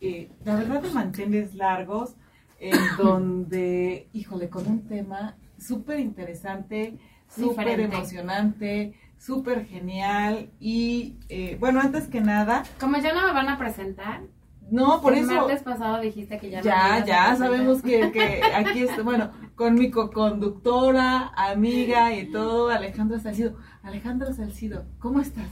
eh, 0.00 0.30
la 0.44 0.56
verdad 0.56 0.82
de 0.82 0.90
manteles 0.90 1.54
largos, 1.54 2.14
en 2.58 2.76
donde, 2.98 4.08
híjole, 4.12 4.48
con 4.48 4.66
un 4.66 4.86
tema 4.86 5.36
súper 5.58 6.00
interesante, 6.00 6.98
súper 7.28 7.80
emocionante, 7.80 8.94
súper 9.18 9.66
genial. 9.66 10.50
Y 10.60 11.16
eh, 11.28 11.56
bueno, 11.58 11.80
antes 11.80 12.08
que 12.08 12.20
nada, 12.20 12.64
Como 12.80 12.98
ya 12.98 13.12
no 13.12 13.26
me 13.26 13.32
van 13.32 13.48
a 13.48 13.58
presentar, 13.58 14.22
no, 14.70 15.00
por 15.00 15.12
el 15.14 15.20
eso... 15.20 15.34
martes 15.34 15.62
pasado 15.62 16.00
dijiste 16.00 16.38
que 16.38 16.50
ya 16.50 16.58
no 16.58 16.64
Ya, 16.64 16.94
a 16.94 17.04
ya 17.04 17.36
sabemos 17.36 17.82
que, 17.82 18.10
que 18.12 18.40
aquí 18.54 18.82
está, 18.82 19.02
bueno, 19.02 19.30
con 19.54 19.74
mi 19.74 19.90
co-conductora, 19.90 21.28
amiga 21.36 22.14
y 22.14 22.30
todo, 22.30 22.68
Alejandra 22.70 23.18
Salcido. 23.20 23.56
Alejandra 23.82 24.32
Salcido, 24.32 24.84
¿cómo 24.98 25.20
estás? 25.20 25.48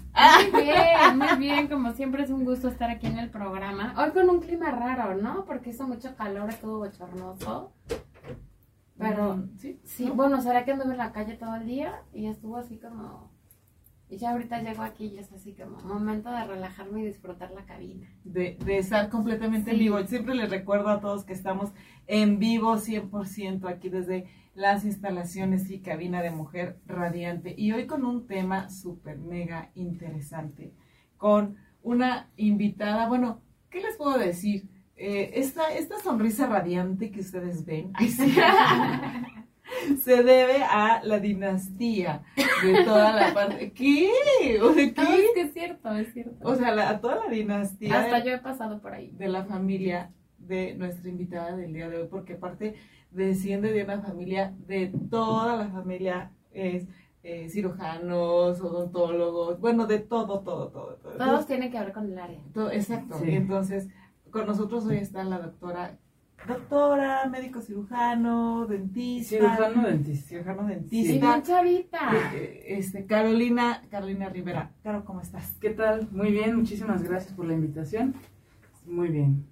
Muy 0.52 0.62
bien, 0.64 1.18
muy 1.18 1.36
bien, 1.38 1.68
como 1.68 1.92
siempre 1.92 2.22
es 2.24 2.30
un 2.30 2.44
gusto 2.44 2.68
estar 2.68 2.90
aquí 2.90 3.06
en 3.06 3.18
el 3.18 3.30
programa. 3.30 3.94
Hoy 3.98 4.10
con 4.10 4.28
un 4.30 4.40
clima 4.40 4.70
raro, 4.70 5.14
¿no? 5.20 5.44
Porque 5.44 5.70
hizo 5.70 5.86
mucho 5.86 6.14
calor, 6.16 6.48
estuvo 6.50 6.78
bochornoso. 6.78 7.72
Pero, 8.98 9.36
Mm, 9.36 9.56
sí, 9.58 9.80
sí, 9.84 10.06
¿no? 10.06 10.14
bueno, 10.14 10.40
será 10.40 10.64
que 10.64 10.72
anduve 10.72 10.92
en 10.92 10.98
la 10.98 11.12
calle 11.12 11.34
todo 11.36 11.54
el 11.56 11.66
día 11.66 12.02
y 12.14 12.26
estuvo 12.26 12.56
así 12.56 12.78
como... 12.78 13.30
Y 14.08 14.18
ya 14.18 14.30
ahorita 14.30 14.62
llego 14.62 14.82
aquí 14.82 15.06
y 15.06 15.18
es 15.18 15.32
así 15.32 15.52
como 15.52 15.78
momento 15.80 16.30
de 16.30 16.44
relajarme 16.44 17.00
y 17.00 17.06
disfrutar 17.06 17.50
la 17.50 17.64
cabina. 17.64 18.06
de, 18.24 18.56
de 18.64 18.78
estar 18.78 19.08
completamente 19.10 19.72
en 19.72 19.78
vivo. 19.78 19.98
Siempre 20.06 20.34
les 20.34 20.48
recuerdo 20.48 20.88
a 20.90 21.00
todos 21.00 21.24
que 21.24 21.32
estamos 21.32 21.72
en 22.06 22.38
vivo 22.38 22.76
100% 22.76 23.68
aquí 23.68 23.88
desde 23.88 24.26
las 24.54 24.84
instalaciones 24.84 25.70
y 25.70 25.80
cabina 25.80 26.22
de 26.22 26.30
Mujer 26.30 26.78
Radiante. 26.86 27.54
Y 27.56 27.72
hoy 27.72 27.86
con 27.86 28.04
un 28.04 28.26
tema 28.26 28.70
súper 28.70 29.18
mega 29.18 29.70
interesante, 29.74 30.72
con 31.16 31.56
una 31.82 32.30
invitada, 32.36 33.08
bueno, 33.08 33.42
¿qué 33.70 33.80
les 33.80 33.96
puedo 33.96 34.18
decir? 34.18 34.68
Eh, 34.96 35.32
esta, 35.40 35.74
esta 35.74 35.98
sonrisa 35.98 36.46
radiante 36.46 37.10
que 37.10 37.20
ustedes 37.20 37.66
ven 37.66 37.90
ay, 37.92 38.08
sí, 38.10 38.34
se 40.02 40.22
debe 40.22 40.62
a 40.62 41.02
la 41.04 41.18
dinastía 41.18 42.22
de 42.64 42.84
toda 42.84 43.12
la 43.12 43.34
parte. 43.34 43.72
¿Qué? 43.72 44.10
O 44.62 44.72
sea, 44.72 44.84
No, 44.96 45.02
es 45.02 45.16
¿qué? 45.16 45.26
que 45.34 45.40
es 45.42 45.52
cierto, 45.52 45.94
es 45.96 46.12
cierto. 46.12 46.48
O 46.48 46.54
sea, 46.54 46.74
la- 46.74 46.90
a 46.90 47.00
toda 47.00 47.16
la 47.24 47.30
dinastía 47.30 47.98
Hasta 48.00 48.24
yo 48.24 48.32
he 48.32 48.38
pasado 48.38 48.80
por 48.80 48.92
ahí. 48.94 49.10
de 49.12 49.28
la 49.28 49.44
familia 49.44 50.10
de 50.38 50.74
nuestra 50.76 51.08
invitada 51.10 51.56
del 51.56 51.72
día 51.72 51.88
de 51.88 52.02
hoy, 52.02 52.08
porque 52.10 52.34
aparte 52.34 52.74
desciende 53.10 53.72
de 53.72 53.82
una 53.84 54.00
familia, 54.00 54.54
de 54.66 54.92
toda 55.10 55.56
la 55.56 55.68
familia 55.68 56.30
es 56.52 56.86
eh, 57.28 57.48
cirujanos, 57.50 58.60
odontólogos, 58.60 59.58
bueno, 59.60 59.86
de 59.86 59.98
todo, 59.98 60.40
todo, 60.40 60.68
todo. 60.68 60.94
todo. 61.02 61.12
Todos 61.16 61.46
tienen 61.46 61.72
que 61.72 61.78
ver 61.80 61.92
con 61.92 62.12
el 62.12 62.18
área. 62.18 62.40
Todo- 62.54 62.70
exacto. 62.70 63.18
Sí. 63.18 63.30
Entonces, 63.34 63.88
con 64.30 64.46
nosotros 64.46 64.86
hoy 64.86 64.98
está 64.98 65.24
la 65.24 65.38
doctora, 65.40 65.98
doctora, 66.46 67.26
médico 67.28 67.60
cirujano, 67.60 68.66
dentista. 68.66 69.36
Cirujano 69.36 69.86
dentista. 69.86 70.28
Cirujano 70.28 70.62
Sí, 70.68 70.74
dentista. 70.74 71.12
bien 71.32 71.42
chavita. 71.42 72.10
eh, 72.34 72.64
Este, 72.78 73.06
Carolina, 73.06 73.82
Carolina 73.90 74.28
Rivera. 74.28 74.72
Caro, 74.82 75.04
¿cómo 75.04 75.20
estás? 75.20 75.56
¿Qué 75.60 75.70
tal? 75.70 76.08
Muy 76.12 76.30
bien, 76.30 76.56
muchísimas 76.56 77.02
gracias 77.02 77.32
por 77.34 77.46
la 77.46 77.54
invitación. 77.54 78.14
Muy 78.86 79.08
bien. 79.08 79.46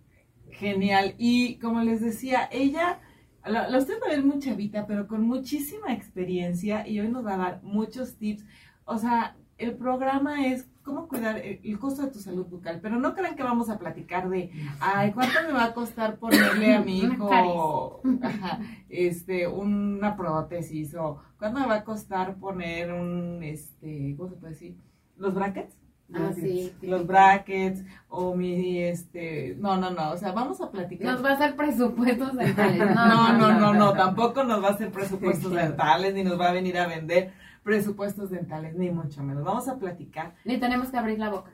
Genial. 0.51 1.15
Y 1.19 1.57
como 1.59 1.81
les 1.83 2.01
decía, 2.01 2.49
ella, 2.53 3.01
la, 3.45 3.69
la 3.69 3.79
usted 3.79 3.95
va 4.03 4.07
a 4.07 4.11
ver 4.11 4.25
muy 4.25 4.39
chavita, 4.39 4.87
pero 4.87 5.09
con 5.09 5.23
muchísima 5.23 5.93
experiencia 5.93 6.87
y 6.87 7.01
hoy 7.01 7.09
nos 7.09 7.27
va 7.27 7.35
a 7.35 7.39
dar 7.39 7.63
muchos 7.63 8.17
tips. 8.17 8.45
O 8.85 8.99
sea, 8.99 9.37
el 9.59 9.75
programa 9.77 10.47
es 10.47 10.69
cómo 10.85 11.09
cuidar 11.09 11.39
el, 11.39 11.79
costo 11.79 12.03
de 12.03 12.13
tu 12.13 12.21
salud 12.21 12.47
bucal, 12.47 12.81
pero 12.81 12.97
no 12.97 13.15
crean 13.15 13.35
que 13.35 13.43
vamos 13.43 13.71
a 13.71 13.79
platicar 13.79 14.29
de, 14.29 14.51
ay, 14.81 15.13
¿cuánto 15.13 15.41
me 15.47 15.53
va 15.53 15.65
a 15.65 15.75
costar 15.75 16.17
ponerle 16.17 16.75
a 16.75 16.81
mi 16.81 16.99
hijo 17.01 18.01
ajá, 18.23 18.61
este, 18.89 19.49
una 19.49 20.17
prótesis? 20.17 20.95
O 20.95 21.19
¿cuánto 21.39 21.61
me 21.61 21.67
va 21.67 21.77
a 21.77 21.85
costar 21.85 22.37
poner 22.37 22.93
un, 22.93 23.43
este, 23.43 24.15
¿cómo 24.17 24.29
se 24.29 24.37
puede 24.37 24.53
decir? 24.53 24.77
¿Los 25.17 25.35
brackets? 25.35 25.77
Ah, 26.13 26.33
sí. 26.35 26.71
los 26.83 27.07
brackets 27.07 27.83
o 28.09 28.37
mi 28.37 28.79
este 28.79 29.57
no 29.59 29.79
no 29.79 29.91
no 29.91 30.11
o 30.11 30.17
sea 30.19 30.33
vamos 30.33 30.61
a 30.61 30.71
platicar 30.71 31.11
Nos 31.11 31.25
va 31.25 31.31
a 31.31 31.33
hacer 31.33 31.57
presupuestos 31.57 32.37
dentales. 32.37 32.79
No, 32.95 33.33
no 33.33 33.39
no 33.39 33.59
no 33.59 33.75
no 33.75 33.93
tampoco 33.97 34.45
nos 34.45 34.63
va 34.63 34.69
a 34.69 34.73
hacer 34.73 34.93
presupuestos 34.93 35.51
dentales 35.53 36.13
ni 36.15 36.23
nos 36.23 36.39
va 36.39 36.51
a 36.51 36.53
venir 36.53 36.79
a 36.79 36.87
vender 36.87 37.33
presupuestos 37.65 38.31
dentales 38.31 38.77
ni 38.77 38.91
mucho 38.91 39.23
menos 39.25 39.43
vamos 39.43 39.67
a 39.69 39.77
platicar 39.79 40.35
Ni 40.45 40.59
tenemos 40.59 40.89
que 40.91 40.97
abrir 40.99 41.19
la 41.19 41.31
boca. 41.31 41.51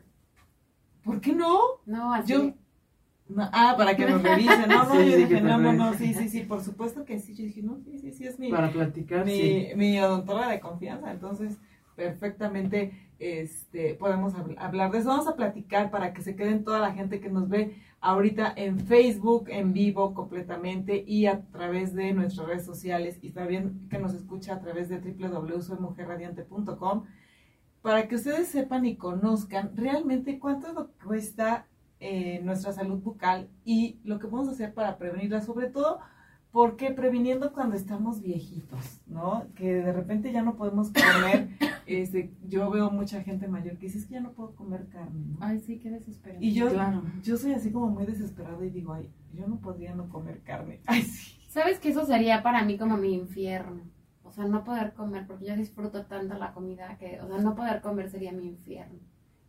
¿por 1.03 1.21
qué 1.21 1.32
no? 1.32 1.59
No, 1.87 2.12
así. 2.12 2.32
Yo- 2.32 2.53
No, 3.28 3.48
ah 3.53 3.75
para 3.78 3.94
que 3.97 4.06
nos 4.06 4.21
revisen 4.22 4.69
no 4.69 4.84
no 4.88 4.93
Sí, 4.94 5.10
yo 5.10 5.16
dije 5.16 5.41
no 5.41 5.56
no 5.56 5.72
no 5.72 5.94
sí 5.94 6.12
sí 6.15 6.28
sí 6.28 6.41
por 6.43 6.60
supuesto 6.62 7.04
que 7.04 7.19
sí 7.21 7.32
yo 7.34 7.44
dije 7.44 7.62
no 7.62 7.78
sí 7.84 7.98
sí 8.00 8.12
sí 8.12 8.26
es 8.26 8.38
mi 8.41 8.50
Para 8.50 8.71
platicar, 8.72 9.25
mi, 9.25 9.37
sí. 9.38 9.69
mi 9.76 10.00
odontóloga 10.00 10.48
de 10.50 10.59
confianza, 10.60 11.12
entonces 11.12 11.56
perfectamente 11.94 12.92
este, 13.21 13.94
podemos 13.94 14.34
habl- 14.34 14.56
hablar 14.59 14.91
de 14.91 14.98
eso. 14.98 15.09
Vamos 15.10 15.28
a 15.28 15.37
platicar 15.37 15.91
para 15.91 16.12
que 16.15 16.22
se 16.22 16.34
queden 16.34 16.65
toda 16.65 16.81
la 16.81 16.92
gente 16.92 17.21
que 17.21 17.28
nos 17.28 17.48
ve 17.48 17.77
ahorita 18.00 18.52
en 18.56 18.80
Facebook, 18.80 19.48
en 19.48 19.72
vivo 19.72 20.14
completamente 20.14 21.04
y 21.06 21.26
a 21.26 21.42
través 21.50 21.94
de 21.94 22.12
nuestras 22.12 22.48
redes 22.48 22.64
sociales. 22.64 23.18
Y 23.22 23.30
también 23.30 23.86
que 23.90 23.98
nos 23.98 24.14
escucha 24.14 24.54
a 24.54 24.60
través 24.60 24.88
de 24.88 24.98
www.soymujerradiante.com 24.98 27.04
para 27.82 28.08
que 28.08 28.16
ustedes 28.16 28.48
sepan 28.48 28.86
y 28.86 28.96
conozcan 28.96 29.76
realmente 29.76 30.38
cuánto 30.38 30.90
cuesta 31.04 31.66
eh, 31.98 32.40
nuestra 32.42 32.72
salud 32.72 32.98
bucal 32.98 33.48
y 33.64 33.98
lo 34.04 34.18
que 34.18 34.28
podemos 34.28 34.52
hacer 34.52 34.74
para 34.74 34.96
prevenirla, 34.96 35.42
sobre 35.42 35.68
todo 35.68 36.00
porque 36.52 36.90
previniendo 36.90 37.52
cuando 37.52 37.76
estamos 37.76 38.22
viejitos, 38.22 39.00
¿no? 39.06 39.46
Que 39.54 39.74
de 39.74 39.92
repente 39.92 40.32
ya 40.32 40.42
no 40.42 40.56
podemos 40.56 40.90
comer, 40.92 41.48
este, 41.86 42.32
yo 42.48 42.70
veo 42.70 42.90
mucha 42.90 43.22
gente 43.22 43.46
mayor 43.48 43.76
que 43.78 43.86
dice, 43.86 43.98
es 43.98 44.06
que 44.06 44.14
ya 44.14 44.20
no 44.20 44.32
puedo 44.32 44.54
comer 44.56 44.88
carne, 44.88 45.26
¿no? 45.26 45.36
Ay, 45.40 45.60
sí, 45.60 45.78
qué 45.78 45.90
desesperación. 45.90 46.42
Y 46.42 46.52
yo, 46.52 46.68
Claro. 46.70 47.02
yo 47.22 47.36
soy 47.36 47.52
así 47.52 47.70
como 47.70 47.88
muy 47.88 48.04
desesperada 48.04 48.64
y 48.64 48.70
digo, 48.70 48.92
ay, 48.94 49.08
yo 49.32 49.46
no 49.46 49.60
podría 49.60 49.94
no 49.94 50.08
comer 50.08 50.40
carne. 50.42 50.80
Ay, 50.86 51.02
sí. 51.02 51.36
¿Sabes 51.48 51.78
que 51.80 51.88
eso 51.90 52.04
sería 52.06 52.42
para 52.42 52.64
mí 52.64 52.78
como 52.78 52.96
mi 52.96 53.14
infierno? 53.14 53.82
O 54.24 54.32
sea, 54.32 54.44
no 54.46 54.62
poder 54.62 54.92
comer, 54.94 55.26
porque 55.26 55.46
yo 55.46 55.56
disfruto 55.56 56.04
tanto 56.06 56.34
la 56.38 56.52
comida 56.52 56.96
que, 56.98 57.20
o 57.20 57.26
sea, 57.28 57.38
no 57.38 57.54
poder 57.56 57.80
comer 57.80 58.08
sería 58.10 58.30
mi 58.32 58.46
infierno. 58.46 58.98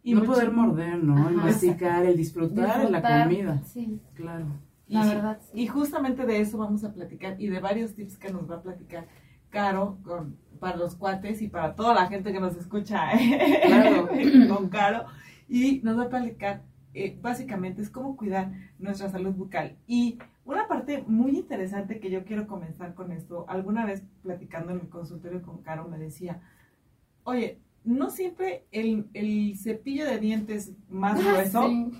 Y 0.03 0.13
no 0.15 0.21
mucho- 0.21 0.31
poder 0.33 0.51
morder, 0.51 1.03
¿no? 1.03 1.29
El 1.29 1.35
Ajá. 1.37 1.45
masticar, 1.47 2.03
el 2.05 2.17
disfrutar, 2.17 2.83
de 2.85 2.89
la 2.89 3.23
comida. 3.23 3.61
Sí, 3.65 3.99
Claro. 4.15 4.45
La 4.91 5.05
y, 5.05 5.07
verdad, 5.09 5.39
sí. 5.41 5.61
Y 5.61 5.67
justamente 5.67 6.25
de 6.25 6.39
eso 6.39 6.57
vamos 6.57 6.83
a 6.83 6.93
platicar 6.93 7.39
y 7.39 7.47
de 7.47 7.59
varios 7.59 7.95
tips 7.95 8.17
que 8.17 8.31
nos 8.31 8.49
va 8.49 8.57
a 8.57 8.61
platicar 8.61 9.07
Caro 9.49 9.97
con, 10.03 10.37
para 10.59 10.77
los 10.77 10.95
cuates 10.95 11.41
y 11.41 11.47
para 11.49 11.75
toda 11.75 11.93
la 11.93 12.07
gente 12.07 12.31
que 12.31 12.39
nos 12.39 12.55
escucha 12.55 13.09
Claro. 13.65 14.07
con 14.49 14.69
Caro. 14.69 15.05
Y 15.49 15.81
nos 15.83 15.97
va 15.97 16.03
a 16.03 16.09
platicar, 16.09 16.63
eh, 16.93 17.17
básicamente, 17.21 17.81
es 17.81 17.89
cómo 17.89 18.15
cuidar 18.15 18.51
nuestra 18.79 19.09
salud 19.09 19.33
bucal. 19.33 19.75
Y 19.87 20.19
una 20.45 20.67
parte 20.67 21.03
muy 21.05 21.37
interesante 21.37 21.99
que 21.99 22.09
yo 22.09 22.23
quiero 22.23 22.47
comenzar 22.47 22.93
con 22.93 23.11
esto, 23.11 23.45
alguna 23.49 23.85
vez 23.85 24.03
platicando 24.23 24.71
en 24.71 24.79
el 24.79 24.89
consultorio 24.89 25.41
con 25.41 25.61
Caro 25.61 25.87
me 25.89 25.97
decía, 25.97 26.41
oye, 27.23 27.59
no 27.83 28.09
siempre 28.09 28.65
el, 28.71 29.07
el 29.13 29.57
cepillo 29.57 30.05
de 30.05 30.19
dientes 30.19 30.71
más 30.89 31.21
grueso 31.23 31.67
Sí. 31.67 31.91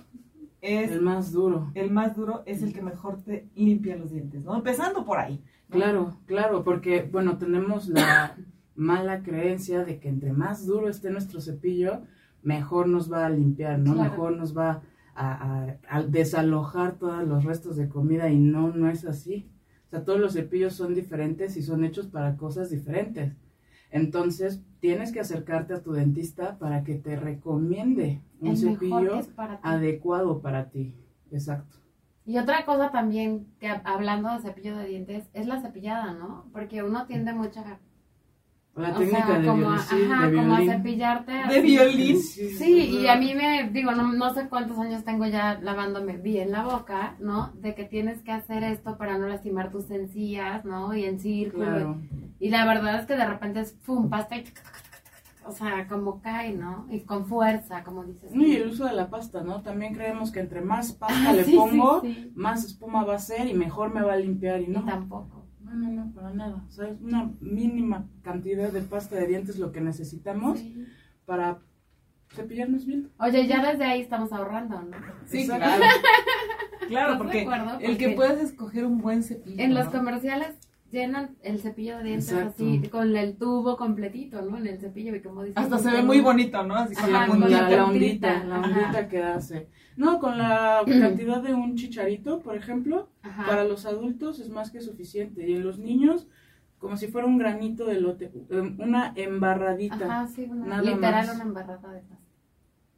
Es 0.62 0.90
El 0.92 1.02
más 1.02 1.32
duro. 1.32 1.70
el 1.74 1.90
más 1.90 2.16
duro 2.16 2.42
es 2.46 2.62
el 2.62 2.72
que 2.72 2.80
mejor 2.80 3.20
te 3.22 3.48
limpia 3.54 3.96
los 3.96 4.10
dientes, 4.12 4.42
¿no? 4.42 4.56
Empezando 4.56 5.04
por 5.04 5.18
ahí. 5.18 5.42
¿no? 5.68 5.76
Claro, 5.76 6.16
claro, 6.26 6.64
porque, 6.64 7.02
bueno, 7.12 7.36
tenemos 7.36 7.88
la 7.88 8.36
mala 8.74 9.22
creencia 9.22 9.84
de 9.84 9.98
que 10.00 10.08
entre 10.08 10.32
más 10.32 10.64
duro 10.66 10.88
esté 10.88 11.10
nuestro 11.10 11.40
cepillo, 11.40 12.00
mejor 12.42 12.88
nos 12.88 13.12
va 13.12 13.26
a 13.26 13.30
limpiar, 13.30 13.78
¿no? 13.78 13.92
Claro. 13.94 14.10
Mejor 14.10 14.36
nos 14.36 14.56
va 14.56 14.82
a, 15.14 15.66
a- 15.66 15.76
a 15.98 16.02
desalojar 16.04 16.92
todos 16.98 17.26
los 17.28 17.44
restos 17.44 17.76
de 17.76 17.88
comida 17.88 18.30
y 18.30 18.38
no, 18.38 18.70
no 18.72 18.88
es 18.88 19.04
así. 19.04 19.50
O 19.86 19.90
sea, 19.90 20.04
todos 20.04 20.18
los 20.20 20.32
cepillos 20.32 20.72
son 20.74 20.94
diferentes 20.94 21.56
y 21.58 21.62
son 21.62 21.84
hechos 21.84 22.06
para 22.06 22.36
cosas 22.38 22.70
diferentes. 22.70 23.34
Entonces, 23.92 24.62
tienes 24.80 25.12
que 25.12 25.20
acercarte 25.20 25.74
a 25.74 25.82
tu 25.82 25.92
dentista 25.92 26.58
para 26.58 26.82
que 26.82 26.94
te 26.94 27.14
recomiende 27.14 28.20
un 28.40 28.48
El 28.48 28.56
cepillo 28.56 29.20
para 29.36 29.60
adecuado 29.62 30.40
para 30.40 30.70
ti. 30.70 30.94
Exacto. 31.30 31.76
Y 32.24 32.38
otra 32.38 32.64
cosa 32.64 32.90
también, 32.90 33.46
que 33.60 33.68
hablando 33.68 34.30
de 34.30 34.40
cepillo 34.40 34.76
de 34.76 34.86
dientes, 34.86 35.28
es 35.34 35.46
la 35.46 35.60
cepillada, 35.60 36.14
¿no? 36.14 36.46
Porque 36.52 36.82
uno 36.82 37.06
tiende 37.06 37.32
mucho 37.32 37.60
a... 37.60 37.78
La 38.74 38.90
o 38.90 38.94
técnica 38.98 39.26
sea, 39.26 39.38
de 39.38 39.46
como, 39.46 39.70
a- 39.70 39.76
violín, 39.76 39.80
sí, 39.86 39.96
ajá, 40.10 40.26
de 40.30 40.36
como 40.36 40.54
a 40.54 40.60
cepillarte. 40.60 41.32
De 41.32 41.38
así. 41.40 41.60
violín. 41.60 42.18
Sí, 42.22 42.74
y 43.02 43.06
a 43.06 43.16
mí 43.16 43.34
me, 43.34 43.68
digo, 43.70 43.92
no, 43.92 44.12
no 44.14 44.32
sé 44.32 44.48
cuántos 44.48 44.78
años 44.78 45.04
tengo 45.04 45.26
ya 45.26 45.58
lavándome 45.60 46.16
bien 46.16 46.50
la 46.52 46.62
boca, 46.64 47.16
¿no? 47.20 47.52
De 47.60 47.74
que 47.74 47.84
tienes 47.84 48.22
que 48.22 48.32
hacer 48.32 48.64
esto 48.64 48.96
para 48.96 49.18
no 49.18 49.26
lastimar 49.28 49.70
tus 49.70 49.90
encías, 49.90 50.64
¿no? 50.64 50.94
Y 50.94 51.04
en 51.04 51.20
círculo. 51.20 51.66
Claro. 51.66 52.00
Y 52.40 52.48
la 52.48 52.64
verdad 52.64 52.98
es 53.00 53.06
que 53.06 53.14
de 53.14 53.26
repente 53.26 53.60
es, 53.60 53.72
pum, 53.72 54.08
pasta 54.08 54.36
y... 54.36 54.44
O 55.44 55.50
sea, 55.50 55.88
como 55.88 56.22
cae, 56.22 56.52
¿no? 56.54 56.86
Y 56.88 57.00
con 57.00 57.26
fuerza, 57.26 57.82
como 57.82 58.04
dices. 58.04 58.32
No, 58.32 58.44
y 58.46 58.54
el 58.54 58.68
uso 58.68 58.84
de 58.86 58.92
la 58.92 59.10
pasta, 59.10 59.42
¿no? 59.42 59.60
También 59.60 59.92
creemos 59.92 60.30
que 60.30 60.38
entre 60.38 60.60
más 60.60 60.92
pasta 60.92 61.30
Ah, 61.30 61.32
le 61.32 61.42
sí, 61.44 61.56
pongo, 61.56 62.00
sí. 62.00 62.30
más 62.36 62.64
espuma 62.64 63.04
va 63.04 63.16
a 63.16 63.18
ser 63.18 63.48
y 63.48 63.52
mejor 63.54 63.92
me 63.92 64.02
va 64.02 64.12
a 64.12 64.16
limpiar 64.16 64.60
y 64.60 64.66
Y 64.66 64.68
no. 64.68 64.84
tampoco. 64.84 65.41
No, 65.72 65.88
no, 65.88 66.04
no, 66.04 66.12
para 66.12 66.30
nada. 66.30 66.64
O 66.68 66.70
sea, 66.70 66.88
es 66.88 67.00
una 67.00 67.30
mínima 67.40 68.06
cantidad 68.22 68.70
de 68.70 68.80
pasta 68.82 69.16
de 69.16 69.26
dientes 69.26 69.58
lo 69.58 69.72
que 69.72 69.80
necesitamos 69.80 70.58
Sí. 70.58 70.86
para 71.26 71.58
cepillarnos 72.34 72.86
bien. 72.86 73.10
Oye, 73.18 73.46
ya 73.46 73.64
desde 73.70 73.84
ahí 73.84 74.00
estamos 74.00 74.32
ahorrando, 74.32 74.80
¿no? 74.82 74.96
Sí, 75.26 75.42
Exacto. 75.42 75.64
claro. 75.66 75.84
Claro, 76.88 77.12
¿Estás 77.12 77.18
de 77.18 77.24
porque 77.24 77.40
acuerdo? 77.42 77.78
el 77.80 77.96
que 77.96 78.08
puedas 78.10 78.40
escoger 78.42 78.84
un 78.84 78.98
buen 78.98 79.22
cepillo. 79.22 79.62
En 79.62 79.72
los 79.72 79.86
comerciales 79.88 80.56
llenan 80.92 81.36
el 81.42 81.58
cepillo 81.58 81.96
de 81.98 82.04
dientes 82.04 82.30
Exacto. 82.30 82.64
así, 82.64 82.88
con 82.88 83.16
el 83.16 83.36
tubo 83.36 83.76
completito, 83.76 84.42
¿no? 84.42 84.58
En 84.58 84.66
el 84.66 84.78
cepillo, 84.78 85.16
y 85.16 85.20
como 85.22 85.42
dices. 85.42 85.56
Hasta 85.56 85.78
se 85.78 85.90
ve 85.90 86.02
muy 86.02 86.20
bonito, 86.20 86.62
¿no? 86.64 86.74
Así 86.76 86.94
con 86.94 87.04
Ajá, 87.04 87.10
la 87.12 87.26
Con 87.26 87.38
puntita. 87.40 87.60
la, 87.62 87.70
la 87.76 87.84
puntita, 87.86 88.28
ondita, 88.32 88.44
la 88.44 88.56
ajá. 88.56 88.66
ondita 88.80 89.08
que 89.08 89.22
hace. 89.22 89.68
No, 89.96 90.20
con 90.20 90.38
la 90.38 90.82
cantidad 90.86 91.42
de 91.42 91.54
un 91.54 91.74
chicharito, 91.76 92.40
por 92.40 92.56
ejemplo, 92.56 93.08
Ajá. 93.22 93.46
para 93.46 93.64
los 93.64 93.86
adultos 93.86 94.38
es 94.38 94.50
más 94.50 94.70
que 94.70 94.80
suficiente. 94.80 95.48
Y 95.48 95.54
en 95.54 95.64
los 95.64 95.78
niños, 95.78 96.28
como 96.78 96.96
si 96.96 97.08
fuera 97.08 97.26
un 97.26 97.38
granito 97.38 97.86
de 97.86 98.00
lote, 98.00 98.30
em, 98.50 98.78
una 98.78 99.12
embarradita. 99.16 100.04
Ajá, 100.04 100.26
sí, 100.28 100.44
una, 100.50 100.66
Nada 100.66 100.82
literal 100.82 101.26
más. 101.26 101.34
una 101.36 101.44
embarrada 101.44 101.92
de 101.92 102.00
pasta. 102.00 102.18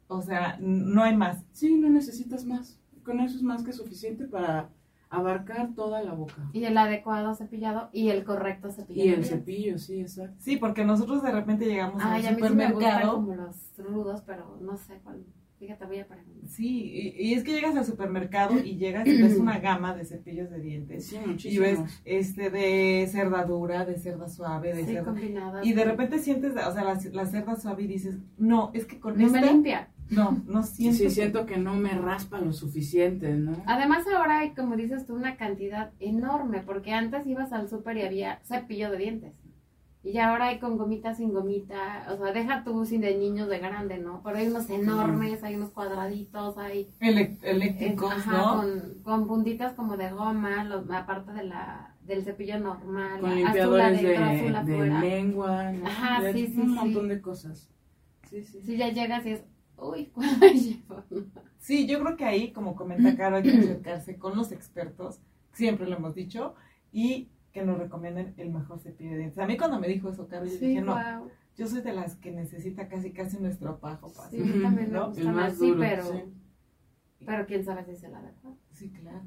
O 0.07 0.21
sea, 0.21 0.57
no 0.59 1.01
hay 1.03 1.15
más. 1.15 1.43
Sí, 1.53 1.75
no 1.77 1.89
necesitas 1.89 2.45
más. 2.45 2.77
Con 3.03 3.19
eso 3.21 3.37
es 3.37 3.41
más 3.43 3.63
que 3.63 3.71
suficiente 3.73 4.25
para 4.25 4.69
abarcar 5.09 5.73
toda 5.75 6.01
la 6.03 6.13
boca. 6.13 6.49
Y 6.53 6.63
el 6.65 6.77
adecuado 6.77 7.33
cepillado 7.35 7.89
y 7.93 8.09
el 8.09 8.23
correcto 8.23 8.71
cepillado. 8.71 9.07
Y 9.09 9.13
el 9.13 9.25
cepillo, 9.25 9.77
sí, 9.77 10.01
exacto. 10.01 10.35
Sí, 10.39 10.57
porque 10.57 10.83
nosotros 10.85 11.23
de 11.23 11.31
repente 11.31 11.65
llegamos 11.65 12.01
Ay, 12.03 12.25
a 12.25 12.29
al 12.29 12.35
mí 12.35 12.41
sí 12.47 12.53
me 12.53 12.71
gustan 12.71 12.73
supermercado. 12.73 13.13
como 13.15 13.35
los 13.35 13.73
rudos, 13.77 14.21
pero 14.25 14.57
no 14.61 14.77
sé 14.77 14.99
cuál. 15.03 15.23
Fíjate, 15.57 15.85
voy 15.85 15.99
a 15.99 16.05
preguntar. 16.07 16.49
Sí, 16.49 17.13
y, 17.17 17.27
y 17.29 17.33
es 17.33 17.43
que 17.43 17.53
llegas 17.53 17.77
al 17.77 17.85
supermercado 17.85 18.59
y 18.59 18.75
llegas 18.75 19.07
y 19.07 19.21
ves 19.21 19.37
una 19.39 19.57
gama 19.59 19.95
de 19.95 20.03
cepillos 20.03 20.49
de 20.49 20.59
dientes. 20.59 21.07
Sí, 21.07 21.15
Y 21.15 21.57
ves 21.59 21.79
muchísimos. 21.79 22.01
este 22.03 22.49
de 22.49 23.07
cerda 23.09 23.45
dura, 23.45 23.85
de 23.85 23.97
cerda 23.97 24.27
suave, 24.27 24.73
de 24.73 24.83
Sí, 24.85 24.91
cerda. 24.93 25.05
combinadas. 25.05 25.65
Y 25.65 25.71
de 25.71 25.85
repente 25.85 26.19
sientes, 26.19 26.51
o 26.51 26.73
sea, 26.73 26.83
la, 26.83 26.99
la 27.13 27.25
cerda 27.25 27.55
suave 27.55 27.83
y 27.83 27.87
dices, 27.87 28.17
no, 28.37 28.71
es 28.73 28.85
que 28.85 28.99
con 28.99 29.13
No 29.17 29.29
me 29.29 29.39
esta, 29.39 29.49
limpia. 29.51 29.89
No, 30.09 30.41
no 30.47 30.63
siento. 30.63 30.97
Sí, 30.97 31.03
que- 31.05 31.09
siento 31.09 31.45
que 31.45 31.57
no 31.57 31.73
me 31.75 31.89
raspa 31.89 32.39
lo 32.39 32.53
suficiente, 32.53 33.33
¿no? 33.33 33.53
Además 33.65 34.05
ahora 34.15 34.39
hay, 34.39 34.51
como 34.51 34.75
dices 34.75 35.05
tú, 35.05 35.15
una 35.15 35.35
cantidad 35.37 35.91
enorme, 35.99 36.61
porque 36.61 36.93
antes 36.93 37.25
ibas 37.27 37.51
al 37.53 37.69
súper 37.69 37.97
y 37.97 38.01
había 38.03 38.39
cepillo 38.43 38.91
de 38.91 38.97
dientes. 38.97 39.33
Y 40.03 40.11
ya 40.11 40.29
ahora 40.29 40.49
hay 40.49 40.59
con 40.59 40.77
gomita, 40.77 41.15
sin 41.15 41.33
gomita, 41.33 42.05
o 42.13 42.17
sea, 42.17 42.31
deja 42.31 42.63
tú 42.63 42.85
sin 42.85 43.01
de 43.01 43.17
niños 43.17 43.49
de 43.49 43.57
grande, 43.57 43.97
¿no? 43.97 44.21
Pero 44.23 44.37
hay 44.37 44.47
unos 44.47 44.69
enormes, 44.69 45.43
hay 45.43 45.55
unos 45.55 45.71
cuadraditos, 45.71 46.59
hay 46.59 46.87
eléctricos, 47.41 48.11
ajá, 48.11 48.31
¿no? 48.31 48.55
con, 48.61 48.93
con 49.03 49.27
puntitas 49.27 49.73
como 49.73 49.97
de 49.97 50.11
goma, 50.11 50.63
los- 50.63 50.87
aparte 50.91 51.31
de 51.33 51.45
la, 51.45 51.95
del 52.05 52.23
cepillo 52.23 52.59
normal, 52.59 53.19
Con 53.21 53.29
azul 53.31 53.37
limpiadores 53.45 54.01
de, 54.03 54.17
adentro, 54.17 54.57
azul 54.59 54.65
de 54.67 54.89
lengua, 54.99 55.71
¿no? 55.71 55.87
Ajá, 55.87 56.31
sí, 56.31 56.47
sí, 56.53 56.61
un 56.61 56.67
sí. 56.69 56.73
montón 56.75 57.07
de 57.07 57.21
cosas. 57.21 57.69
Sí, 58.29 58.43
sí. 58.43 58.61
Si 58.61 58.77
ya 58.77 58.89
llegas 58.89 59.25
y 59.25 59.31
es, 59.31 59.43
uy, 59.77 60.05
¿cuál 60.13 60.37
me 60.39 60.53
llevo? 60.53 61.03
Sí, 61.57 61.87
yo 61.87 61.99
creo 62.03 62.15
que 62.17 62.25
ahí, 62.25 62.51
como 62.51 62.75
comenta 62.75 63.15
Caro, 63.15 63.37
hay 63.37 63.43
que 63.43 63.51
acercarse 63.57 64.17
con 64.17 64.35
los 64.37 64.51
expertos, 64.51 65.19
siempre 65.53 65.87
lo 65.87 65.95
hemos 65.97 66.13
dicho, 66.15 66.55
y 66.91 67.29
que 67.51 67.63
nos 67.63 67.77
recomienden 67.77 68.33
el 68.37 68.49
mejor 68.51 68.79
cepillo 68.79 69.11
de 69.11 69.17
dientes. 69.17 69.39
A 69.39 69.47
mí 69.47 69.57
cuando 69.57 69.79
me 69.79 69.87
dijo 69.87 70.09
eso, 70.09 70.27
Caro, 70.27 70.45
yo 70.45 70.51
Sí, 70.51 70.67
dije, 70.67 70.81
no, 70.81 70.97
yo 71.57 71.67
soy 71.67 71.81
de 71.81 71.93
las 71.93 72.15
que 72.17 72.31
necesita 72.31 72.87
casi 72.87 73.11
casi 73.13 73.37
un 73.37 73.45
estropajo. 73.45 74.11
para 74.13 74.29
Sí, 74.29 74.41
hacer". 74.41 74.61
también 74.61 74.91
me 74.91 74.97
¿no? 74.99 75.07
gusta 75.07 75.21
El 75.21 75.31
más, 75.31 75.57
sí, 75.57 75.73
pero, 75.79 76.03
sí. 76.03 76.23
pero 77.25 77.45
quién 77.45 77.63
sabe 77.63 77.85
si 77.85 77.91
es 77.91 78.03
el 78.03 78.13
adecuado. 78.15 78.57
Sí, 78.71 78.89
claro. 78.91 79.23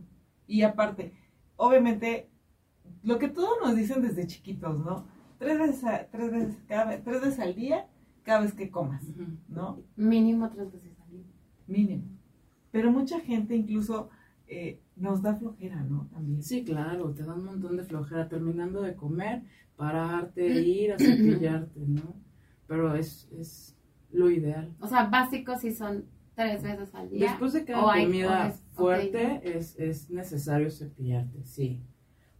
Y 0.46 0.62
aparte, 0.62 1.12
obviamente, 1.56 2.28
lo 3.02 3.18
que 3.18 3.28
todos 3.28 3.56
nos 3.62 3.74
dicen 3.76 4.02
desde 4.02 4.26
chiquitos, 4.26 4.78
¿no? 4.84 5.06
Tres 5.38 5.58
veces, 5.58 5.84
a- 5.84 6.06
tres 6.10 6.30
veces, 6.30 6.56
cada, 6.68 6.84
vez- 6.86 7.02
tres 7.02 7.20
veces 7.20 7.38
al 7.40 7.54
día, 7.54 7.86
cada 8.28 8.42
vez 8.42 8.52
que 8.52 8.70
comas. 8.70 9.02
¿no? 9.48 9.82
Mínimo 9.96 10.50
tres 10.50 10.70
veces 10.70 11.00
al 11.00 11.10
día. 11.10 11.24
Mínimo. 11.66 12.04
Pero 12.70 12.92
mucha 12.92 13.20
gente 13.20 13.56
incluso 13.56 14.10
eh, 14.46 14.82
nos 14.96 15.22
da 15.22 15.34
flojera, 15.34 15.82
¿no? 15.82 16.08
También. 16.12 16.42
Sí, 16.42 16.62
claro, 16.62 17.10
te 17.14 17.22
da 17.22 17.34
un 17.34 17.46
montón 17.46 17.78
de 17.78 17.84
flojera 17.84 18.28
terminando 18.28 18.82
de 18.82 18.94
comer, 18.94 19.44
pararte, 19.76 20.46
ir 20.60 20.92
a 20.92 20.98
cepillarte, 20.98 21.80
¿no? 21.86 22.16
Pero 22.66 22.94
es, 22.94 23.30
es 23.32 23.74
lo 24.12 24.30
ideal. 24.30 24.74
O 24.78 24.86
sea, 24.86 25.06
básicos 25.06 25.62
sí 25.62 25.72
son 25.72 26.04
tres 26.34 26.62
veces 26.62 26.94
al 26.94 27.08
día. 27.08 27.30
Después 27.30 27.54
de 27.54 27.64
cada 27.64 27.80
comida 27.80 28.52
fuerte 28.72 29.40
es, 29.56 29.74
es 29.78 30.10
necesario 30.10 30.70
cepillarte, 30.70 31.44
sí. 31.44 31.80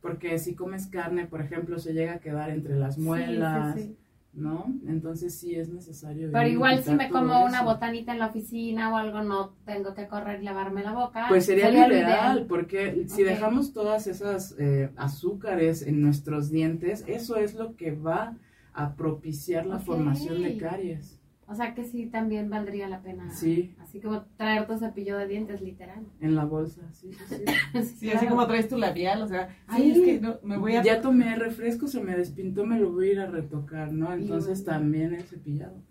Porque 0.03 0.39
si 0.39 0.55
comes 0.55 0.87
carne, 0.87 1.27
por 1.27 1.41
ejemplo, 1.41 1.79
se 1.79 1.95
llega 1.95 2.13
a 2.13 2.21
quedar 2.21 2.51
entre 2.51 2.77
las 2.77 2.97
Sí, 2.97 3.01
sí, 3.01 3.07
muelas, 3.07 3.75
sí. 3.75 3.97
¿No? 4.39 4.73
Entonces 4.87 5.35
sí 5.35 5.55
es 5.55 5.69
necesario. 5.69 6.31
Pero 6.33 6.49
igual 6.49 6.83
si 6.83 6.93
me 6.93 7.11
como 7.11 7.45
una 7.45 7.63
botanita 7.63 8.13
en 8.13 8.19
la 8.19 8.27
oficina 8.27 8.93
o 8.93 8.97
algo, 8.97 9.23
no 9.23 9.55
tengo 9.65 9.95
que 9.95 10.07
correr 10.07 10.41
y 10.41 10.45
lavarme 10.45 10.83
la 10.83 10.93
boca. 10.93 11.27
Pues 11.29 11.47
sería, 11.47 11.71
lo 11.71 11.95
ideal, 11.95 12.47
porque 12.49 13.05
si 13.09 13.23
dejamos 13.23 13.73
todas 13.73 14.07
esas 14.07 14.55
eh, 14.59 14.91
azúcares 14.97 15.83
en 15.83 16.01
nuestros 16.03 16.51
dientes, 16.51 17.05
eso 17.07 17.37
es 17.37 17.55
lo 17.55 17.77
que 17.77 17.93
va 17.93 18.37
a 18.73 18.95
propiciar 18.95 19.67
la 19.67 19.79
formación 19.79 20.43
de 20.43 20.57
caries. 20.57 21.18
O 21.51 21.55
sea 21.55 21.75
que 21.75 21.83
sí 21.85 22.07
también 22.07 22.51
valdría 22.51 22.89
la 22.89 23.01
pena. 23.01 23.31
Sí. 23.31 23.75
Así 23.81 24.01
como 24.01 24.23
traer 24.37 24.67
tu 24.67 24.77
cepillo 24.77 25.17
de 25.17 25.27
dientes, 25.27 25.63
literal. 25.63 26.05
En 26.21 26.35
la 26.35 26.45
bolsa, 26.45 26.83
sí, 26.93 27.11
sí, 27.29 27.37
sí. 27.73 27.83
Sí, 27.83 28.11
así 28.11 28.27
como 28.27 28.47
traes 28.47 28.69
tu 28.69 28.77
labial, 28.77 29.23
o 29.23 29.27
sea, 29.27 29.49
Sí. 29.49 29.55
ay, 29.69 29.91
es 29.93 30.01
que 30.03 30.21
no, 30.21 30.37
me 30.43 30.59
voy 30.59 30.77
a... 30.77 30.83
Ya 30.83 31.01
tomé 31.01 31.35
refresco, 31.37 31.87
se 31.87 32.03
me 32.03 32.15
despintó, 32.15 32.67
me 32.67 32.79
lo 32.79 32.93
voy 32.93 33.09
a 33.09 33.13
ir 33.13 33.21
a 33.21 33.27
retocar, 33.27 33.93
¿no? 33.93 34.13
Entonces 34.13 34.61
Y- 34.61 34.65
también 34.65 35.15
el 35.15 35.23
cepillado. 35.25 35.83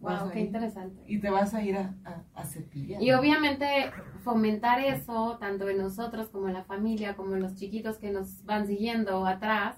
Wow, 0.00 0.30
qué 0.32 0.38
interesante. 0.38 1.02
Y 1.08 1.18
te 1.18 1.28
vas 1.28 1.54
a 1.54 1.64
ir 1.64 1.76
a, 1.76 1.92
a, 2.04 2.22
a 2.34 2.44
cepillar. 2.44 3.02
Y 3.02 3.10
obviamente 3.10 3.66
fomentar 4.22 4.78
eso, 4.80 5.38
tanto 5.40 5.68
en 5.68 5.78
nosotros 5.78 6.28
como 6.28 6.46
en 6.46 6.54
la 6.54 6.62
familia, 6.62 7.16
como 7.16 7.34
en 7.34 7.42
los 7.42 7.56
chiquitos 7.56 7.98
que 7.98 8.12
nos 8.12 8.44
van 8.44 8.68
siguiendo 8.68 9.26
atrás, 9.26 9.76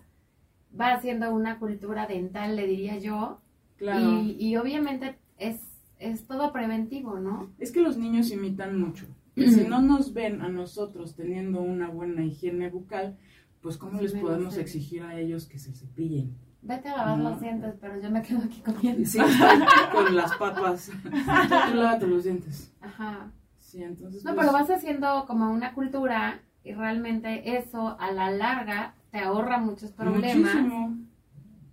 va 0.78 0.92
haciendo 0.92 1.32
una 1.34 1.58
cultura 1.58 2.06
dental, 2.06 2.54
le 2.54 2.66
diría 2.66 2.98
yo. 2.98 3.40
Claro. 3.80 4.20
Y, 4.22 4.36
y 4.38 4.56
obviamente 4.56 5.16
es, 5.38 5.56
es 5.98 6.26
todo 6.26 6.52
preventivo, 6.52 7.18
¿no? 7.18 7.50
Es 7.58 7.72
que 7.72 7.80
los 7.80 7.96
niños 7.96 8.30
imitan 8.30 8.78
mucho. 8.78 9.06
Y 9.34 9.48
si 9.50 9.62
no 9.66 9.80
nos 9.80 10.12
ven 10.12 10.42
a 10.42 10.48
nosotros 10.50 11.14
teniendo 11.16 11.62
una 11.62 11.88
buena 11.88 12.22
higiene 12.24 12.68
bucal, 12.68 13.16
pues 13.62 13.76
¿cómo 13.78 13.98
Sí, 13.98 14.04
les 14.04 14.14
podemos 14.14 14.54
sé. 14.54 14.60
exigir 14.60 15.02
a 15.02 15.18
ellos 15.18 15.46
que 15.46 15.58
se 15.58 15.72
cepillen? 15.72 16.36
Vete 16.62 16.90
a 16.90 16.96
lavar 16.98 17.18
No. 17.18 17.30
los 17.30 17.40
dientes, 17.40 17.74
pero 17.80 17.98
yo 18.02 18.10
me 18.10 18.20
quedo 18.22 18.40
aquí 18.40 18.60
comiendo. 18.60 19.08
Sí, 19.08 19.18
con 19.92 20.14
las 20.14 20.36
papas. 20.36 20.90
Tú 21.02 21.74
lávate 21.76 22.06
los 22.06 22.24
dientes. 22.24 22.70
Ajá. 22.82 23.30
Sí, 23.58 23.82
entonces. 23.82 24.22
No, 24.24 24.34
pues, 24.34 24.46
pero 24.46 24.52
vas 24.58 24.68
haciendo 24.70 25.24
como 25.26 25.50
una 25.50 25.72
cultura 25.72 26.40
y 26.62 26.72
realmente 26.74 27.56
eso 27.56 27.96
a 27.98 28.12
la 28.12 28.30
larga 28.30 28.94
te 29.10 29.20
ahorra 29.20 29.58
muchos 29.58 29.90
problemas. 29.92 30.54
Muchísimo. 30.54 30.98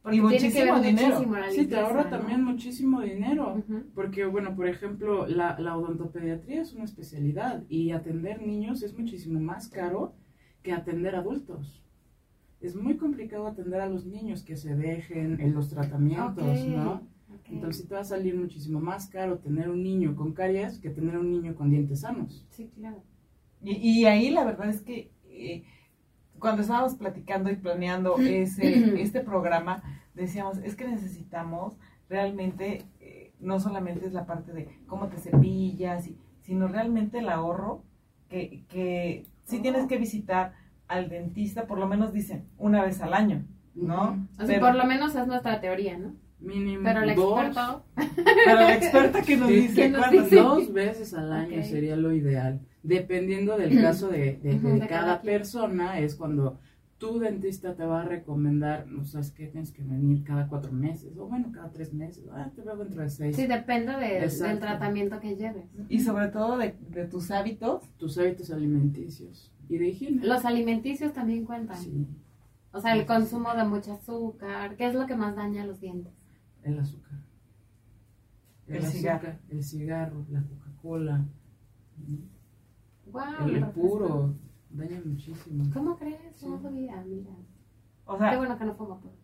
Porque 0.08 0.18
Y 0.18 0.22
muchísimo 0.22 0.80
dinero. 0.80 1.20
muchísimo 1.20 1.36
Sí, 1.52 1.68
te 1.68 1.76
ahorra 1.78 2.04
¿no? 2.06 2.10
también 2.10 2.44
muchísimo 2.44 3.02
dinero. 3.02 3.62
Porque, 3.94 4.24
bueno, 4.26 4.56
por 4.56 4.68
ejemplo, 4.68 5.28
la, 5.28 5.60
la 5.60 5.78
odontopediatría 5.78 6.62
es 6.62 6.74
una 6.74 6.86
especialidad 6.86 7.64
y 7.68 7.92
atender 7.92 8.42
niños 8.42 8.84
es 8.84 8.98
muchísimo 8.98 9.40
más 9.42 9.68
caro 9.68 10.16
que 10.64 10.72
atender 10.72 11.14
adultos. 11.16 11.84
Es 12.62 12.78
muy 12.78 12.96
complicado 12.96 13.48
atender 13.48 13.82
a 13.82 13.90
los 13.90 14.06
niños 14.06 14.44
que 14.44 14.56
se 14.56 14.76
dejen 14.76 15.42
en 15.42 15.54
los 15.54 15.68
tratamientos, 15.68 16.66
¿no? 16.68 16.94
ok. 16.94 17.50
Entonces 17.52 17.82
sí 17.82 17.88
te 17.90 17.96
va 17.96 18.02
a 18.02 18.06
salir 18.06 18.34
muchísimo 18.36 18.80
más 18.80 19.08
caro 19.10 19.40
tener 19.40 19.70
un 19.70 19.84
niño 19.84 20.16
con 20.16 20.32
caries 20.32 20.80
que 20.80 20.90
tener 20.90 21.18
un 21.18 21.30
niño 21.32 21.54
con 21.54 21.70
dientes 21.70 22.00
sanos. 22.00 22.46
Sí, 22.50 22.72
claro. 22.74 23.04
Y, 23.62 23.74
y 24.02 24.06
ahí 24.06 24.30
la 24.30 24.46
verdad 24.46 24.70
es 24.70 24.82
que 24.82 25.12
eh, 25.26 25.66
cuando 26.39 26.62
estábamos 26.62 26.96
platicando 26.96 27.50
y 27.51 27.56
planeando 27.56 28.17
ese, 28.20 29.01
este 29.01 29.22
programa, 29.22 29.84
decíamos, 30.13 30.58
es 30.60 30.75
que 30.75 30.88
necesitamos 30.88 31.77
realmente, 32.10 32.86
eh, 33.00 33.34
no 33.39 33.60
solamente 33.60 34.06
es 34.06 34.13
la 34.13 34.25
parte 34.25 34.53
de 34.53 34.67
cómo 34.88 35.08
te 35.08 35.17
cepillas, 35.17 36.08
y- 36.08 36.17
sino 36.41 36.67
realmente 36.67 37.20
el 37.20 37.29
ahorro 37.29 37.84
que, 38.29 38.63
que 38.70 39.25
sí 39.44 39.60
tienes 39.60 39.88
que 39.88 39.98
visitar 39.98 40.53
al 40.88 41.10
dentista, 41.10 41.65
por 41.67 41.77
lo 41.79 41.88
menos 41.88 42.13
dicen, 42.13 42.46
una 42.58 42.82
vez 42.84 43.01
al 43.01 43.13
año, 43.13 43.46
¿no? 43.75 44.27
O 44.36 44.38
sea, 44.46 44.48
Pero- 44.48 44.65
por 44.67 44.75
lo 44.75 44.86
menos 44.86 45.15
es 45.15 45.27
nuestra 45.27 45.60
teoría, 45.60 45.98
¿no? 45.98 46.13
Mínimo 46.39 46.84
Pero 46.84 47.01
el 47.03 47.15
dos, 47.15 47.41
experto, 47.46 47.84
Pero 48.46 48.56
la 48.60 48.75
experta 48.75 49.22
que 49.24 49.38
nos 49.38 49.50
dice 49.50 49.74
Que 49.75 49.89
nos 49.89 50.00
cuándo, 50.01 50.24
dice. 50.24 50.36
dos 50.36 50.72
veces 50.74 51.13
al 51.15 51.32
año 51.34 51.58
Ok. 51.58 51.63
sería 51.63 51.96
lo 51.96 52.13
ideal. 52.13 52.60
Dependiendo 52.84 53.58
del 53.58 53.82
caso 53.82 54.08
de, 54.10 54.39
de- 54.44 54.60
de 54.60 54.74
de 54.79 54.88
cada, 54.88 55.22
persona, 55.22 56.00
es 56.00 56.15
cuando 56.15 56.60
tu 57.00 57.20
dentista 57.20 57.75
te 57.75 57.84
va 57.86 58.01
a 58.01 58.06
recomendar, 58.06 58.88
no 58.88 59.03
sabes 59.06 59.32
que 59.32 59.48
tienes 59.48 59.72
que 59.72 59.84
venir 59.84 60.24
cada 60.24 60.48
cuatro 60.48 60.72
meses, 60.72 61.15
o 61.17 61.27
bueno, 61.27 61.51
cada 61.51 61.72
tres 61.72 61.94
meses, 61.94 62.24
ah, 62.32 62.50
te 62.56 62.62
veo 62.62 62.75
dentro 62.77 63.01
de 63.03 63.10
seis. 63.10 63.36
sí, 63.36 63.46
depende 63.48 63.94
de- 63.94 64.27
del 64.27 64.60
tratamiento 64.60 65.20
que 65.20 65.36
lleves. 65.36 65.65
Y 65.89 66.00
sobre 66.01 66.27
todo 66.29 66.58
de, 66.58 66.75
de 66.89 67.06
tus 67.06 67.29
hábitos. 67.32 67.84
Tus 67.98 68.17
hábitos 68.20 68.51
alimenticios 68.51 69.51
y 69.70 69.77
de 69.79 69.88
higiene. 69.89 70.25
Los 70.25 70.46
alimenticios 70.46 71.13
también 71.13 71.46
cuentan. 71.46 71.77
Sí, 71.77 72.06
O 72.72 72.79
sea, 72.79 72.94
el 72.96 73.06
consumo 73.08 73.53
de 73.56 73.63
mucho 73.63 73.94
azúcar. 73.94 74.75
¿Qué 74.75 74.88
es 74.88 74.94
lo 74.94 75.08
que 75.08 75.15
más 75.15 75.36
daña 75.36 75.63
a 75.63 75.65
los 75.65 75.79
dientes? 75.82 76.13
El 76.68 76.80
azúcar. 76.80 77.20
El 78.68 78.84
cigarro. 78.86 79.34
el 79.50 79.64
cigarro, 79.64 80.26
la 80.30 80.42
Coca-Cola, 80.44 81.26
Wow, 83.06 83.48
el 83.48 83.66
puro, 83.68 84.36
daña 84.70 85.00
muchísimo. 85.06 85.64
¿Cómo 85.74 85.96
crees? 85.98 86.20
Sí. 86.36 86.46
No 86.48 86.60
sabía, 86.60 87.02
mira. 87.08 87.32
O 88.06 88.14
Qué 88.14 88.20
sea, 88.20 88.38
bueno 88.38 88.58
que 88.58 88.66
no 88.66 88.76
fumo 88.76 89.00
puro. 89.00 89.16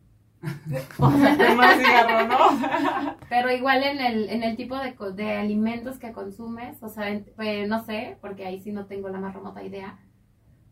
o 1.00 1.12
sea, 1.12 1.34
es 1.34 1.86
cigarro, 1.86 2.28
¿no? 2.28 3.16
Pero 3.30 3.52
igual 3.52 3.84
en 3.84 4.00
el, 4.00 4.30
en 4.30 4.44
el 4.44 4.56
tipo 4.56 4.78
de, 4.78 4.96
co- 4.96 5.12
de 5.12 5.32
alimentos 5.34 6.00
que 6.00 6.14
consumes, 6.14 6.82
o 6.82 6.88
sea, 6.90 7.10
en- 7.10 7.26
pues, 7.36 7.68
no 7.68 7.84
sé, 7.84 8.18
porque 8.22 8.46
ahí 8.46 8.60
sí 8.62 8.72
no 8.72 8.86
tengo 8.86 9.10
la 9.10 9.20
más 9.20 9.34
remota 9.34 9.64
idea. 9.64 10.00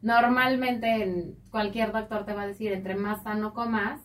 Normalmente 0.02 1.04
en 1.04 1.36
cualquier 1.52 1.92
doctor 1.92 2.26
te 2.26 2.34
va 2.34 2.44
a 2.44 2.48
decir, 2.48 2.72
entre 2.72 2.96
más 2.96 3.24
sano 3.24 3.54
comas, 3.54 4.02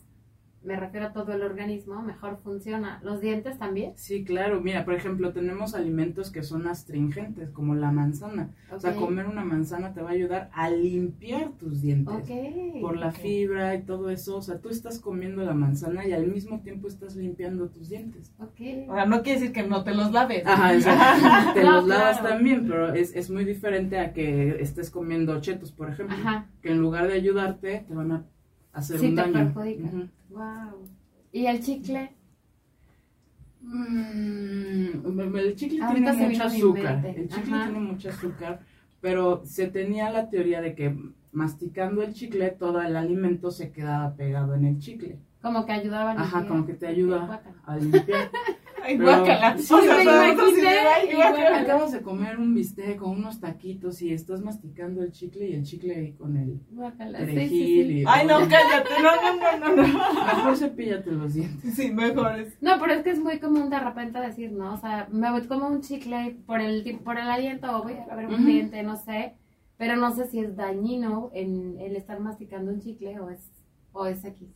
me 0.67 0.77
refiero 0.77 1.07
a 1.07 1.13
todo 1.13 1.33
el 1.33 1.43
organismo, 1.43 2.03
mejor 2.03 2.39
funciona. 2.43 3.01
¿Los 3.03 3.21
dientes 3.21 3.59
también? 3.59 3.93
Sí, 3.95 4.25
claro. 4.25 4.61
Mira, 4.61 4.85
por 4.85 4.95
ejemplo, 4.95 5.33
tenemos 5.33 5.75
alimentos 5.75 6.31
que 6.31 6.43
son 6.43 6.67
astringentes, 6.67 7.51
como 7.51 7.75
la 7.75 7.93
manzana. 7.93 8.51
O 8.73 8.79
sea, 8.81 8.95
comer 8.95 9.27
una 9.27 9.45
manzana 9.45 9.95
te 9.95 10.03
va 10.03 10.11
a 10.11 10.13
ayudar 10.13 10.51
a 10.53 10.69
limpiar 10.71 11.51
tus 11.53 11.81
dientes. 11.83 12.13
Ok. 12.15 12.81
Por 12.81 12.97
la 12.97 13.13
fibra 13.13 13.75
y 13.77 13.83
todo 13.83 14.11
eso. 14.11 14.37
O 14.39 14.43
sea, 14.43 14.59
tú 14.59 14.69
estás 14.69 14.99
comiendo 14.99 15.43
la 15.45 15.55
manzana 15.55 16.07
y 16.07 16.13
al 16.13 16.27
mismo 16.27 16.61
tiempo 16.61 16.89
estás 16.89 17.15
limpiando 17.17 17.69
tus 17.69 17.89
dientes. 17.89 18.33
Ok. 18.41 18.89
O 18.89 18.95
sea, 18.95 19.07
no 19.07 19.23
quiere 19.23 19.39
decir 19.41 19.53
que 19.55 19.63
no 19.63 19.85
te 19.85 19.95
los 19.95 20.11
laves. 20.13 20.45
Ajá, 20.47 20.75
exacto. 20.75 21.53
Te 21.55 21.63
No, 21.63 21.73
los 21.77 21.87
lavas 21.87 22.19
claro. 22.19 22.35
también, 22.35 22.67
pero 22.67 22.93
es, 22.93 23.15
es 23.15 23.31
muy 23.31 23.45
diferente 23.45 23.99
a 23.99 24.13
que 24.13 24.61
estés 24.61 24.91
comiendo 24.91 25.41
chetos, 25.41 25.71
por 25.71 25.89
ejemplo. 25.91 26.17
Ajá. 26.17 26.47
Que 26.61 26.73
en 26.73 26.79
lugar 26.81 27.07
de 27.07 27.15
ayudarte, 27.15 27.85
te 27.87 27.95
van 27.95 28.11
a 28.13 28.25
hacer 28.73 28.99
Sí, 28.99 29.07
un 29.07 29.15
te 29.15 29.21
daño. 29.23 29.33
perjudica. 29.33 29.85
Ujú. 29.85 30.09
Wow. 30.37 30.87
¿Y 31.33 31.47
el 31.47 31.63
chicle? 31.63 32.13
Mm, 33.63 35.37
el 35.39 35.57
chicle 35.57 35.83
Ahorita 35.83 36.13
se 36.13 36.19
tiene 36.19 36.33
mucho 36.35 36.45
azúcar. 36.45 37.07
El 37.07 37.29
chicle 37.29 37.55
Ajá. 37.55 37.65
tiene 37.65 37.81
mucho 37.81 38.09
azúcar, 38.11 38.61
pero 39.01 39.43
se 39.47 39.69
tenía 39.69 40.11
la 40.11 40.29
teoría 40.29 40.61
de 40.61 40.75
que 40.75 40.95
masticando 41.33 42.03
el 42.03 42.13
chicle 42.13 42.51
todo 42.51 42.83
el 42.83 42.97
alimento 42.97 43.51
se 43.51 43.73
quedaba 43.73 44.15
pegado 44.15 44.55
en 44.55 44.67
el 44.67 44.79
chicle. 44.79 45.19
Como 45.41 45.65
que 45.65 45.73
ayudaba 45.73 46.11
a 46.11 46.15
Ajá, 46.15 46.23
limpiar. 46.41 46.47
como 46.49 46.67
que 46.67 46.75
te 46.75 46.87
ayuda 46.87 47.43
a 47.65 47.77
limpiar. 47.77 48.31
Ay, 48.89 48.99
guácala. 48.99 49.59
Sí, 49.59 49.75
O 49.75 49.83
sea, 49.83 49.97
me 49.97 50.33
imaginé. 50.33 50.79
Acabas 51.55 51.93
de 51.93 52.03
comer 52.03 52.39
un 52.39 52.55
bistec 52.55 52.97
con 52.99 53.11
unos 53.11 53.41
taquitos 53.41 54.01
y 54.03 54.13
estás 54.13 54.41
masticando 54.43 55.03
el 55.03 55.11
chicle 55.11 55.49
y 55.49 55.55
el 55.55 55.65
chicle 55.65 55.97
ahí 55.97 56.13
con 56.13 56.37
el 56.37 56.61
Guácala. 56.71 57.19
Sí, 57.21 57.27
sí, 57.27 57.33
perejil 57.33 57.87
sí. 57.87 57.93
y 57.95 58.05
Ay, 58.07 58.27
no, 58.27 58.39
cállate. 58.41 58.91
No, 59.03 59.17
no, 59.17 59.59
no, 59.59 59.77
no, 59.77 59.83
no. 59.83 60.25
Mejor 60.37 60.57
cepíllate 60.57 61.11
los 61.11 61.35
dientes. 61.35 61.75
Sí, 61.75 61.91
mejor 61.91 62.39
es. 62.39 62.63
No, 62.63 62.79
pero 62.81 62.93
es 62.93 63.03
que 63.03 63.11
es 63.11 63.19
muy 63.19 63.41
común 63.41 63.71
de 63.71 63.81
repente 63.81 64.21
decir, 64.21 64.53
¿no? 64.53 64.75
O 64.75 64.77
sea, 64.77 65.09
me 65.11 65.31
voy 65.31 65.43
como 65.47 65.67
un 65.67 65.81
chicle 65.81 66.37
por 66.47 66.61
el, 66.61 67.01
por 67.05 67.19
el 67.19 67.29
aliento 67.29 67.77
o 67.77 67.83
voy 67.83 67.95
a 68.09 68.15
ver 68.15 68.27
un 68.27 68.47
diente, 68.47 68.83
no 68.83 68.97
sé. 68.97 69.35
Pero 69.79 69.97
no 69.97 70.15
sé 70.15 70.27
si 70.27 70.39
es 70.39 70.57
dañino 70.57 71.31
en 71.35 71.79
el 71.81 71.97
estar 71.97 72.19
masticando 72.21 72.73
un 72.73 72.81
chicle 72.81 73.19
o 73.21 73.31
es, 73.31 73.51
o 73.93 74.07
es 74.07 74.25
X. 74.25 74.49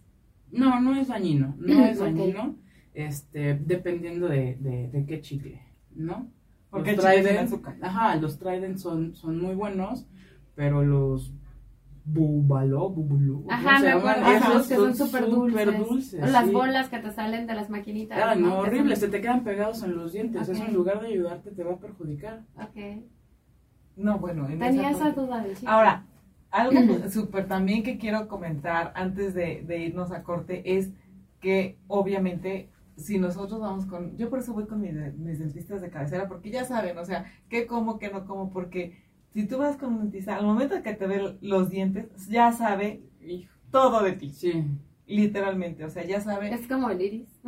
No, 0.51 0.81
no 0.81 0.97
es 0.97 1.09
dañino, 1.09 1.55
no 1.59 1.85
es 1.85 1.99
dañino, 1.99 2.57
este, 2.95 3.55
dependiendo 3.55 4.29
de, 4.29 4.57
de, 4.61 4.89
de 4.89 5.07
qué 5.07 5.21
chicle, 5.21 5.61
¿no? 5.95 6.29
Porque 6.71 6.95
Los 6.97 7.05
Trident-. 7.05 7.79
Ajá, 7.83 8.17
los 8.17 8.39
Trident 8.39 8.79
son, 8.79 9.15
son 9.15 9.41
muy 9.41 9.55
buenos, 9.55 10.07
pero 10.55 10.83
los 10.85 11.33
Bubalo, 12.05 12.89
Bubulú, 12.91 13.43
¿cómo 13.45 13.53
Ajá, 13.53 13.79
se 13.79 13.85
me 13.87 13.93
acuerdo. 13.93 14.27
Esos 14.33 14.67
que 14.69 14.75
son 14.77 14.97
súper 14.97 15.27
dulces. 15.31 15.89
dulces, 15.89 16.23
O 16.23 16.27
las 16.27 16.47
sí. 16.47 16.51
bolas 16.53 16.89
que 16.89 16.99
te 16.99 17.13
salen 17.13 17.47
de 17.47 17.55
las 17.55 17.71
maquinitas. 17.71 18.19
Ah, 18.23 18.35
no, 18.35 18.59
horrible, 18.61 18.95
se 18.97 19.03
son- 19.03 19.11
te 19.11 19.21
quedan 19.21 19.45
pegados 19.45 19.83
en 19.83 19.97
los 19.97 20.13
dientes, 20.13 20.49
eso 20.49 20.61
Ok. 20.63 20.69
en 20.69 20.75
lugar 20.75 21.01
de 21.01 21.09
ayudarte 21.09 21.51
te 21.51 21.63
va 21.63 21.75
a 21.75 21.79
perjudicar. 21.79 22.43
Ok. 22.57 23.03
No, 23.97 24.19
bueno, 24.19 24.49
en 24.49 24.59
Tenía 24.59 24.91
esa 24.91 25.09
esa 25.09 25.21
duda 25.21 25.45
chicle. 25.55 25.69
Ahora, 25.69 26.05
algo 26.51 26.81
súper 27.11 27.47
también 27.47 27.83
que 27.83 27.99
quiero 27.99 28.29
comentar 28.29 28.93
antes 28.97 29.35
de, 29.35 29.63
de 29.67 29.79
irnos 29.85 30.11
a 30.11 30.23
corte 30.23 30.79
es 30.79 30.91
que 31.41 31.79
obviamente 31.87 32.71
si 33.01 33.19
nosotros 33.19 33.61
vamos 33.61 33.87
con, 33.87 34.17
yo 34.17 34.31
por 34.31 34.39
eso 34.39 34.53
voy 34.53 34.67
con 34.67 34.81
mis, 34.81 34.93
mis 35.17 35.39
dentistas 35.39 35.81
de 35.81 35.91
cabecera, 35.91 36.29
porque 36.29 36.51
ya 36.51 36.65
saben, 36.65 36.99
o 36.99 37.05
sea, 37.05 37.25
qué 37.49 37.67
como, 37.67 37.99
qué 37.99 38.11
no 38.11 38.27
como, 38.27 38.51
porque 38.51 39.03
si 39.33 39.47
tú 39.47 39.59
vas 39.59 39.77
con 39.77 39.95
un 39.95 40.01
dentista, 40.01 40.37
al 40.37 40.47
momento 40.47 40.75
de 40.75 40.83
que 40.83 40.95
te 40.95 41.07
ve 41.07 41.37
los 41.41 41.71
dientes, 41.71 42.07
ya 42.29 42.53
sabe 42.53 43.03
Hijo, 43.23 43.53
todo 43.71 44.03
de 44.03 44.13
ti, 44.13 44.31
sí. 44.31 44.65
literalmente, 45.07 45.85
o 45.85 45.91
sea, 45.91 46.05
ya 46.05 46.21
sabe 46.21 46.53
Es 46.53 46.67
como 46.67 46.91
el 46.91 47.01
iris. 47.01 47.29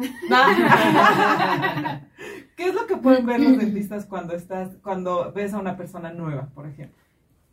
¿Qué 2.57 2.69
es 2.69 2.75
lo 2.75 2.87
que 2.87 2.97
pueden 2.97 3.27
ver 3.27 3.41
los 3.41 3.59
dentistas 3.59 4.07
cuando 4.07 4.35
estás, 4.35 4.77
cuando 4.83 5.33
ves 5.33 5.55
a 5.55 5.59
una 5.59 5.77
persona 5.77 6.13
nueva, 6.13 6.51
por 6.55 6.67
ejemplo? 6.67 6.97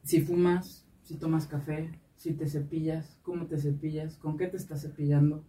Si 0.03 0.21
fumas, 0.21 0.85
si 1.03 1.15
tomas 1.15 1.47
café, 1.47 1.89
si 2.15 2.33
te 2.33 2.47
cepillas, 2.47 3.17
cómo 3.23 3.45
te 3.45 3.57
cepillas, 3.57 4.17
con 4.17 4.37
qué 4.37 4.47
te 4.47 4.57
estás 4.57 4.81
cepillando. 4.81 5.43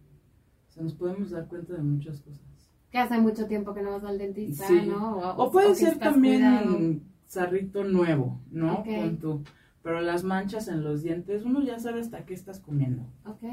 O 0.71 0.73
sea, 0.73 0.83
nos 0.83 0.93
podemos 0.93 1.29
dar 1.31 1.47
cuenta 1.47 1.73
de 1.73 1.81
muchas 1.83 2.21
cosas. 2.21 2.41
Que 2.89 2.97
hace 2.97 3.17
mucho 3.19 3.45
tiempo 3.45 3.73
que 3.73 3.81
no 3.81 3.91
vas 3.91 4.05
al 4.05 4.17
dentista, 4.17 4.65
Sí. 4.67 4.83
¿no? 4.87 5.17
O 5.37 5.51
puede 5.51 5.69
que 5.69 5.75
ser 5.75 5.99
también 5.99 6.39
cuidado. 6.41 6.77
un 6.77 7.03
sarrito 7.25 7.83
nuevo, 7.83 8.39
¿no? 8.51 8.75
Ok. 8.79 8.85
Pon 8.85 9.17
tú. 9.17 9.43
Pero 9.83 9.99
las 9.99 10.23
manchas 10.23 10.69
en 10.69 10.81
los 10.83 11.01
dientes, 11.03 11.43
uno 11.43 11.61
ya 11.61 11.77
sabe 11.79 11.99
hasta 11.99 12.25
qué 12.25 12.33
estás 12.33 12.59
comiendo. 12.61 13.03
Ok. 13.25 13.43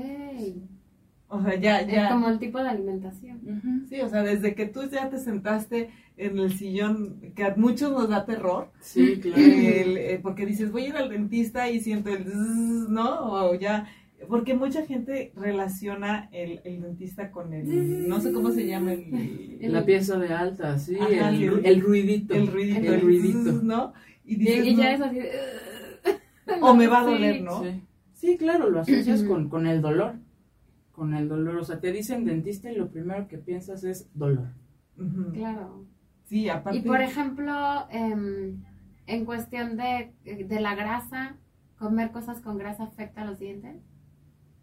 O 1.31 1.43
sea, 1.43 1.57
ya, 1.57 1.81
Es 1.81 1.93
ya. 1.93 2.09
como 2.11 2.29
el 2.29 2.39
tipo 2.39 2.59
de 2.59 2.69
alimentación. 2.69 3.85
Sí, 3.89 4.01
o 4.01 4.09
sea, 4.09 4.23
desde 4.23 4.55
que 4.55 4.67
tú 4.67 4.81
ya 4.91 5.11
te 5.11 5.19
sentaste 5.19 5.91
en 6.17 6.39
el 6.39 6.53
sillón, 6.57 7.21
que 7.35 7.45
a 7.45 7.55
muchos 7.57 7.91
nos 7.93 8.09
da 8.09 8.25
terror, 8.25 8.71
Sí, 8.81 9.19
claro. 9.23 9.37
el, 9.43 9.97
eh, 9.99 10.21
porque 10.23 10.47
dices, 10.47 10.71
voy 10.73 10.85
a 10.85 10.89
ir 10.89 10.97
al 10.97 11.11
dentista 11.11 11.69
y 11.69 11.81
siento 11.81 12.11
el 12.11 12.25
zzzz, 12.25 12.89
¿no? 12.89 13.33
O 13.51 13.55
ya, 13.55 13.87
porque 14.29 14.55
mucha 14.55 14.85
gente 14.85 15.33
relaciona 15.37 16.29
el, 16.33 16.61
el 16.65 16.81
dentista 16.83 17.31
con 17.31 17.53
el, 17.53 18.09
no 18.09 18.21
sé 18.21 18.33
cómo 18.33 18.51
se 18.51 18.67
llama, 18.67 18.93
el, 18.95 19.59
El- 19.61 19.73
La 19.73 19.85
pieza 19.85 20.19
de 20.19 20.33
alta, 20.35 20.79
sí, 20.79 20.97
Ajá, 20.99 21.31
el, 21.31 21.43
el- 21.43 21.51
ru- 21.53 21.61
el 21.65 21.81
ruidito. 21.81 22.35
el 22.35 22.47
ruidito, 22.49 22.93
El 22.95 23.01
ruidito. 23.01 23.53
¿no? 23.63 23.93
Y 24.25 24.35
Y, 24.35 24.37
dices, 24.39 24.67
y 24.67 24.77
ya 24.77 24.85
no, 24.85 24.91
es 24.91 25.01
así. 25.01 25.19
de, 25.21 25.31
o 26.63 26.75
me 26.75 26.87
va 26.87 27.01
a 27.01 27.05
doler, 27.05 27.43
¿no? 27.43 27.63
Sí. 27.63 27.83
Sí, 28.15 28.37
claro, 28.37 28.69
lo 28.69 28.81
asocias 28.81 29.23
con, 29.23 29.49
con 29.49 29.67
el 29.67 29.81
dolor. 29.81 30.15
Con 30.91 31.15
el 31.15 31.29
dolor. 31.29 31.57
O 31.59 31.65
sea, 31.65 31.79
te 31.79 31.93
dicen 31.93 32.25
dentista 32.25 32.71
y 32.73 32.75
lo 32.77 32.91
primero 32.91 33.29
que 33.29 33.39
piensas 33.39 33.85
es 33.85 34.11
dolor. 34.15 34.49
Claro. 35.33 35.85
Sí, 36.25 36.49
aparte. 36.49 36.79
Y 36.81 36.83
por 36.83 37.01
ejemplo, 37.01 37.55
em, 37.91 38.63
en 39.07 39.25
cuestión 39.25 39.77
de, 39.77 40.13
de 40.25 40.61
la 40.61 40.75
grasa, 40.75 41.37
¿comer 41.79 42.11
cosas 42.11 42.41
con 42.41 42.59
grasa 42.59 42.83
afecta 42.85 43.23
a 43.23 43.25
los 43.25 43.39
dientes? 43.39 43.77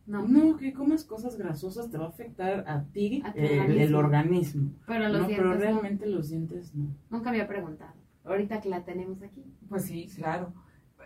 No. 0.07 0.27
No, 0.27 0.55
que 0.57 0.71
comas 0.73 1.03
cosas 1.03 1.35
grasosas 1.37 1.89
te 1.89 1.97
va 1.97 2.05
a 2.05 2.09
afectar 2.09 2.63
a 2.67 2.83
ti 2.83 3.23
A 3.25 3.33
tu 3.33 3.39
el, 3.39 3.59
organismo. 3.59 3.83
el 3.83 3.95
organismo. 3.95 4.71
Pero 4.85 5.09
los 5.09 5.21
no, 5.21 5.27
dientes 5.27 5.37
pero 5.37 5.49
no. 5.53 5.59
realmente 5.59 6.05
los 6.05 6.29
dientes 6.29 6.75
no. 6.75 6.95
Nunca 7.09 7.29
había 7.31 7.47
preguntado. 7.47 7.93
Ahorita 8.23 8.61
que 8.61 8.69
la 8.69 8.83
tenemos 8.85 9.21
aquí. 9.23 9.43
Pues 9.67 9.85
sí, 9.85 10.07
claro. 10.15 10.53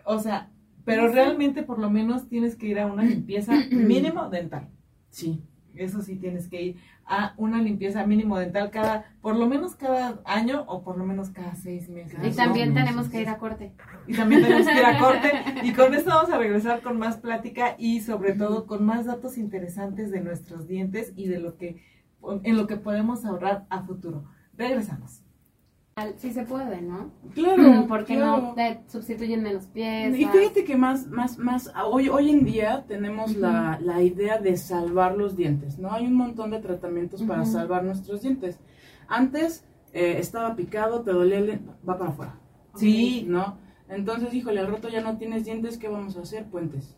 O 0.06 0.20
sea, 0.20 0.52
pero 0.86 1.08
realmente 1.08 1.64
por 1.64 1.80
lo 1.80 1.90
menos 1.90 2.28
tienes 2.28 2.56
que 2.56 2.68
ir 2.68 2.80
a 2.80 2.88
una 2.88 3.04
limpieza 3.04 3.54
mínimo 3.72 4.30
dental. 4.30 4.70
Sí. 5.10 5.44
Eso 5.76 6.02
sí 6.02 6.16
tienes 6.16 6.48
que 6.48 6.62
ir 6.62 6.76
a 7.06 7.34
una 7.38 7.62
limpieza 7.62 8.06
mínimo 8.06 8.38
dental 8.38 8.70
cada, 8.72 9.06
por 9.22 9.36
lo 9.36 9.48
menos 9.48 9.76
cada 9.76 10.20
año 10.26 10.64
o 10.68 10.84
por 10.84 10.98
lo 10.98 11.06
menos 11.06 11.30
cada 11.30 11.56
seis 11.56 11.90
meses. 11.90 12.20
Y 12.24 12.32
también 12.32 12.74
no, 12.74 12.76
tenemos 12.76 13.10
que 13.10 13.22
ir 13.22 13.30
a 13.30 13.38
corte. 13.38 13.72
Y 14.08 14.14
también 14.14 14.44
tenemos 14.44 14.68
que 14.68 14.80
ir 14.80 14.86
a 14.86 15.00
corte. 15.00 15.32
Y 15.64 15.74
con 15.74 15.94
esto 15.94 16.10
vamos 16.10 16.32
a 16.32 16.38
regresar 16.38 16.82
con 16.82 16.98
más 16.98 17.18
plática 17.18 17.76
y 17.78 18.02
sobre 18.02 18.34
todo 18.34 18.66
con 18.66 18.86
más 18.86 19.06
datos 19.06 19.38
interesantes 19.38 20.12
de 20.12 20.22
nuestros 20.22 20.68
dientes 20.68 21.14
y 21.16 21.28
de 21.28 21.40
lo 21.40 21.58
que, 21.58 21.82
en 22.44 22.58
lo 22.58 22.68
que 22.68 22.78
podemos 22.78 23.26
ahorrar 23.26 23.66
a 23.70 23.82
futuro. 23.84 24.24
Regresamos. 24.58 25.22
Sí 26.18 26.32
se 26.32 26.44
puede, 26.44 26.82
¿no? 26.82 27.12
Claro, 27.34 27.86
Porque 27.88 28.16
claro. 28.16 28.42
no 28.42 28.54
te 28.54 28.82
sustituyen 28.88 29.44
menos 29.44 29.68
piezas. 29.68 30.20
Y 30.20 30.26
fíjate 30.26 30.64
que 30.64 30.76
más, 30.76 31.08
más, 31.08 31.38
más, 31.38 31.72
hoy, 31.86 32.10
hoy 32.10 32.30
en 32.30 32.46
día 32.46 32.86
tenemos 32.88 33.36
la, 33.36 33.80
la 33.82 34.02
idea 34.02 34.40
de 34.40 34.58
salvar 34.58 35.16
los 35.16 35.36
dientes, 35.36 35.78
¿no? 35.80 35.92
Hay 35.92 36.06
un 36.08 36.16
montón 36.16 36.52
de 36.52 36.60
tratamientos 36.60 37.24
para 37.24 37.46
salvar 37.46 37.84
nuestros 37.84 38.22
dientes. 38.22 38.60
Antes 39.08 39.66
eh, 39.94 40.18
estaba 40.20 40.56
picado, 40.56 41.02
te 41.02 41.12
dolía 41.12 41.40
el 41.40 41.60
va 41.88 41.98
para 41.98 42.12
afuera, 42.12 42.36
Sí, 42.76 43.26
¿no? 43.28 43.58
Entonces, 43.90 44.34
híjole, 44.34 44.60
al 44.60 44.68
rato 44.68 44.88
ya 44.88 45.02
no 45.02 45.18
tienes 45.18 45.46
dientes, 45.46 45.78
¿qué 45.78 45.88
vamos 45.88 46.16
a 46.16 46.22
hacer? 46.22 46.46
Puentes. 46.46 46.96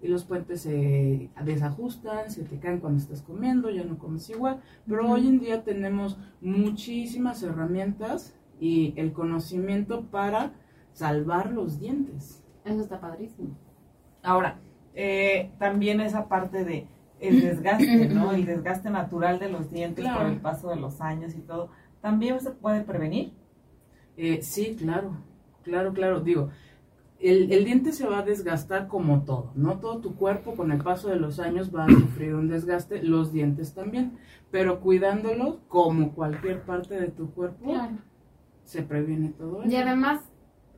Y 0.00 0.08
los 0.08 0.24
puentes 0.24 0.60
se 0.62 1.30
desajustan, 1.44 2.30
se 2.30 2.44
te 2.44 2.58
caen 2.58 2.80
cuando 2.80 2.98
estás 2.98 3.22
comiendo, 3.22 3.70
ya 3.70 3.82
no 3.84 3.98
comes 3.98 4.28
igual. 4.30 4.60
Pero 4.86 5.10
hoy 5.10 5.26
en 5.26 5.38
día 5.40 5.64
tenemos 5.64 6.18
muchísimas 6.40 7.42
herramientas 7.42 8.34
y 8.60 8.92
el 8.96 9.12
conocimiento 9.12 10.02
para 10.04 10.52
salvar 10.92 11.52
los 11.52 11.80
dientes. 11.80 12.42
Eso 12.64 12.80
está 12.80 13.00
padrísimo. 13.00 13.56
Ahora, 14.22 14.58
eh, 14.94 15.50
también 15.58 16.00
esa 16.00 16.28
parte 16.28 16.64
de 16.64 16.86
el 17.20 17.40
desgaste, 17.40 18.08
¿no? 18.08 18.32
El 18.32 18.44
desgaste 18.44 18.90
natural 18.90 19.38
de 19.38 19.48
los 19.48 19.70
dientes 19.70 20.04
Claro. 20.04 20.20
por 20.20 20.30
el 20.32 20.38
paso 20.40 20.68
de 20.68 20.76
los 20.76 21.00
años 21.00 21.34
y 21.34 21.40
todo, 21.40 21.70
también 22.02 22.38
se 22.40 22.50
puede 22.50 22.82
prevenir. 22.82 23.32
Eh, 24.18 24.40
sí, 24.42 24.76
claro, 24.78 25.16
claro, 25.62 25.92
claro. 25.92 26.20
Digo, 26.20 26.50
el, 27.20 27.50
el 27.52 27.64
diente 27.64 27.92
se 27.92 28.06
va 28.06 28.18
a 28.18 28.22
desgastar 28.22 28.88
como 28.88 29.22
todo, 29.24 29.52
¿no? 29.54 29.78
Todo 29.78 29.98
tu 29.98 30.14
cuerpo 30.16 30.54
con 30.54 30.70
el 30.72 30.82
paso 30.82 31.08
de 31.08 31.16
los 31.16 31.40
años 31.40 31.74
va 31.74 31.84
a 31.84 31.88
sufrir 31.88 32.34
un 32.34 32.48
desgaste, 32.48 33.02
los 33.02 33.32
dientes 33.32 33.74
también, 33.74 34.18
pero 34.50 34.80
cuidándolos 34.80 35.56
como 35.68 36.12
cualquier 36.12 36.62
parte 36.62 36.94
de 37.00 37.08
tu 37.08 37.30
cuerpo, 37.32 37.74
se 38.64 38.82
previene 38.82 39.30
todo 39.30 39.62
eso. 39.62 39.70
Y 39.70 39.76
además, 39.76 40.20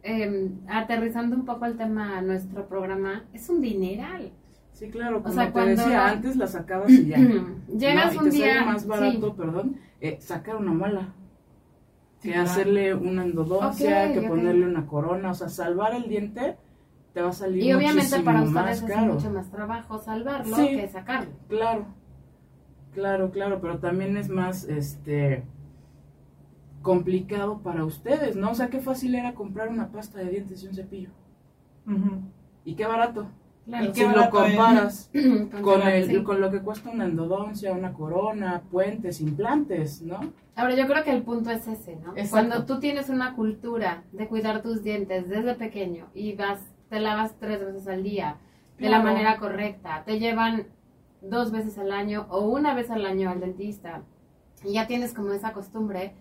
eh, 0.03 0.51
aterrizando 0.69 1.35
un 1.37 1.45
poco 1.45 1.65
el 1.67 1.77
tema 1.77 2.19
a 2.19 2.23
nuestro 2.23 2.69
programa, 2.69 3.25
es 3.33 3.49
un 3.49 3.61
dineral. 3.61 4.33
Sí, 4.73 4.91
claro, 4.91 5.23
como 5.23 5.35
sea, 5.35 5.47
te 5.47 5.53
cuando- 5.53 5.71
decía, 5.83 6.07
antes 6.09 6.37
la 6.37 6.47
sacabas 6.47 6.91
y 6.91 7.07
ya. 7.07 7.17
Llegas 7.77 8.15
¿no? 8.15 8.21
un 8.21 8.27
y 8.29 8.31
te 8.31 8.37
día. 8.37 8.55
sale 8.55 8.67
más 8.67 8.87
barato, 8.87 9.27
sí. 9.31 9.35
perdón, 9.37 9.77
eh, 10.01 10.19
sacar 10.21 10.55
una 10.57 10.73
muela. 10.73 11.15
Que 12.23 12.33
claro. 12.33 12.51
hacerle 12.51 12.95
una 12.95 13.23
endodoncia, 13.25 14.13
que 14.13 14.23
ponerle 14.23 14.67
una 14.67 14.87
corona, 14.87 15.31
o 15.31 15.35
sea, 15.35 15.49
salvar 15.49 15.95
el 15.95 16.09
diente 16.09 16.57
te 17.15 17.23
va 17.23 17.29
a 17.31 17.33
salir 17.33 17.63
Y 17.63 17.73
obviamente 17.73 18.21
para 18.21 18.41
más 18.43 18.49
ustedes 18.49 18.83
es 18.83 18.97
caro. 18.97 19.15
mucho 19.15 19.31
más 19.31 19.51
trabajo 19.51 19.99
salvarlo 19.99 20.57
Sí. 20.57 20.69
que 20.77 20.89
sacarlo. 20.89 21.31
Claro, 21.49 21.87
claro, 22.93 23.31
claro, 23.31 23.61
pero 23.61 23.79
también 23.79 24.17
es 24.17 24.29
más, 24.29 24.65
este, 24.65 25.45
complicado 26.83 27.59
para 27.61 27.85
ustedes, 27.85 28.37
¿no? 28.37 28.51
O 28.51 28.55
sea, 28.55 28.69
qué 28.69 28.81
fácil 28.81 29.15
era 29.15 29.35
comprar 29.35 29.69
una 29.69 29.89
pasta 29.91 30.19
de 30.19 30.31
dientes 30.31 30.63
y 30.63 30.69
un 30.69 30.75
cepillo. 30.75 31.11
Y 32.65 32.75
qué 32.75 32.87
barato. 32.87 33.29
Claro. 33.69 33.85
¿Y 33.85 33.95
si 33.95 34.01
lo 34.03 34.23
es? 34.23 34.29
comparas 34.31 35.11
con, 35.63 35.83
el, 35.83 36.07
sí. 36.07 36.23
con 36.23 36.41
lo 36.41 36.51
que 36.51 36.61
cuesta 36.61 36.89
una 36.89 37.05
endodoncia, 37.05 37.73
una 37.75 37.93
corona, 37.93 38.63
puentes, 38.71 39.21
implantes, 39.21 40.01
¿no? 40.01 40.21
Ahora 40.57 40.75
yo 40.75 40.87
creo 40.87 41.05
que 41.05 41.11
el 41.11 41.23
punto 41.23 41.51
es 41.51 41.69
ese, 41.69 41.97
¿no? 41.97 42.13
Exacto. 42.13 42.31
Cuando 42.31 42.65
tú 42.65 42.81
tienes 42.81 43.11
una 43.11 43.35
cultura 43.35 44.05
de 44.13 44.27
cuidar 44.27 44.63
tus 44.63 44.83
dientes 44.83 45.29
desde 45.29 45.55
pequeño 45.55 46.07
y 46.15 46.33
vas, 46.33 46.61
te 46.89 46.99
lavas 46.99 47.35
tres 47.39 47.63
veces 47.63 47.87
al 47.89 48.03
día 48.03 48.37
de 48.79 48.89
la 48.89 49.03
manera 49.03 49.37
correcta, 49.37 50.03
te 50.07 50.19
llevan 50.19 50.69
dos 51.21 51.53
veces 51.53 51.77
al 51.79 51.93
año 51.93 52.27
o 52.31 52.47
una 52.47 52.75
vez 52.75 52.91
al 52.91 53.05
año 53.05 53.29
al 53.29 53.41
dentista 53.41 54.03
y 54.65 54.73
ya 54.73 54.87
tienes 54.87 55.13
como 55.13 55.33
esa 55.33 55.53
costumbre, 55.53 56.15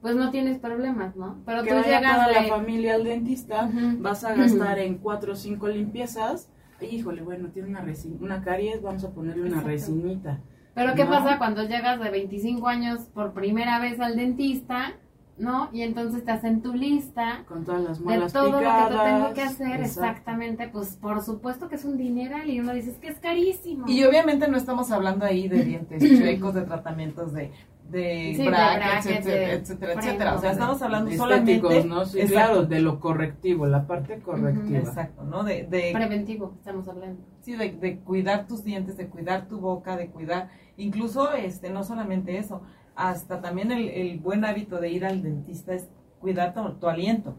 pues 0.00 0.14
no 0.14 0.30
tienes 0.30 0.58
problemas, 0.58 1.16
¿no? 1.16 1.38
Pero 1.44 1.62
que 1.64 1.70
tú 1.70 1.76
vaya 1.76 1.98
llegas 1.98 2.14
toda 2.14 2.28
de... 2.28 2.48
la 2.48 2.54
familia 2.54 2.94
al 2.94 3.04
dentista, 3.04 3.64
Ujú. 3.64 4.02
vas 4.02 4.22
a 4.22 4.34
gastar 4.34 4.78
en 4.78 4.98
cuatro 4.98 5.32
o 5.32 5.36
cinco 5.36 5.66
limpiezas. 5.66 6.48
Híjole, 6.90 7.22
bueno, 7.22 7.48
tiene 7.48 7.68
una, 7.68 7.84
una 8.20 8.42
caries, 8.42 8.82
vamos 8.82 9.04
a 9.04 9.10
ponerle 9.10 9.42
una 9.42 9.48
Exacto. 9.60 9.68
resinita. 9.68 10.40
Pero 10.74 10.94
¿qué 10.94 11.04
No. 11.04 11.10
pasa 11.10 11.38
cuando 11.38 11.62
llegas 11.64 12.00
de 12.00 12.10
25 12.10 12.66
años 12.68 13.00
por 13.12 13.32
primera 13.32 13.78
vez 13.78 14.00
al 14.00 14.16
dentista, 14.16 14.94
¿no? 15.38 15.68
Y 15.72 15.82
entonces 15.82 16.24
te 16.24 16.30
hacen 16.30 16.62
tu 16.62 16.72
lista 16.74 17.44
Con 17.48 17.64
todas 17.64 17.82
las 17.82 17.98
de 17.98 18.04
muelas 18.04 18.32
todo 18.32 18.58
picadas. 18.58 18.90
lo 18.92 18.98
que 18.98 19.02
te 19.04 19.10
tengo 19.10 19.34
que 19.34 19.42
hacer, 19.42 19.80
Exacto. 19.80 19.84
exactamente, 20.10 20.68
pues 20.68 20.96
por 20.96 21.22
supuesto 21.22 21.68
que 21.68 21.74
es 21.76 21.84
un 21.84 21.96
dineral 21.98 22.48
y 22.48 22.60
uno 22.60 22.72
dice, 22.74 22.90
es 22.90 22.98
que 22.98 23.08
es 23.08 23.18
carísimo. 23.18 23.84
Y 23.88 24.04
obviamente 24.04 24.46
no 24.48 24.56
estamos 24.56 24.90
hablando 24.92 25.24
ahí 25.24 25.48
de 25.48 25.64
dientes 25.64 26.02
chuecos, 26.18 26.54
de 26.54 26.62
tratamientos 26.62 27.32
de, 27.32 27.50
de 27.92 28.34
Sí, 28.34 28.42
de 28.42 28.48
brackets, 28.48 29.04
brackets, 29.04 29.06
etcétera, 29.06 29.46
de 29.46 29.54
etcétera, 29.54 29.92
etcétera. 29.92 30.34
O 30.34 30.40
sea, 30.40 30.52
estamos 30.52 30.82
hablando 30.82 31.12
solamente... 31.12 31.84
¿no? 31.84 32.04
Sí, 32.06 32.20
Exacto. 32.20 32.34
claro, 32.34 32.64
de 32.64 32.80
lo 32.80 32.98
correctivo, 32.98 33.66
la 33.66 33.86
parte 33.86 34.20
correctiva. 34.20 34.78
Exacto, 34.78 35.22
¿no? 35.24 35.44
De, 35.44 35.64
de, 35.64 35.90
Preventivo, 35.92 36.54
estamos 36.58 36.88
hablando. 36.88 37.22
sí, 37.42 37.54
de, 37.54 37.72
de 37.72 38.00
cuidar 38.00 38.46
tus 38.46 38.64
dientes, 38.64 38.96
de 38.96 39.06
cuidar 39.08 39.46
tu 39.46 39.60
boca, 39.60 39.96
de 39.96 40.08
cuidar, 40.08 40.48
incluso, 40.76 41.32
este, 41.32 41.70
no 41.70 41.84
solamente 41.84 42.38
eso, 42.38 42.62
hasta 42.96 43.40
también 43.40 43.70
el, 43.70 43.88
el 43.88 44.18
buen 44.18 44.44
hábito 44.44 44.80
de 44.80 44.90
ir 44.90 45.04
al 45.04 45.22
dentista 45.22 45.74
es 45.74 45.88
cuidar 46.20 46.54
tu, 46.54 46.74
tu 46.74 46.88
aliento. 46.88 47.36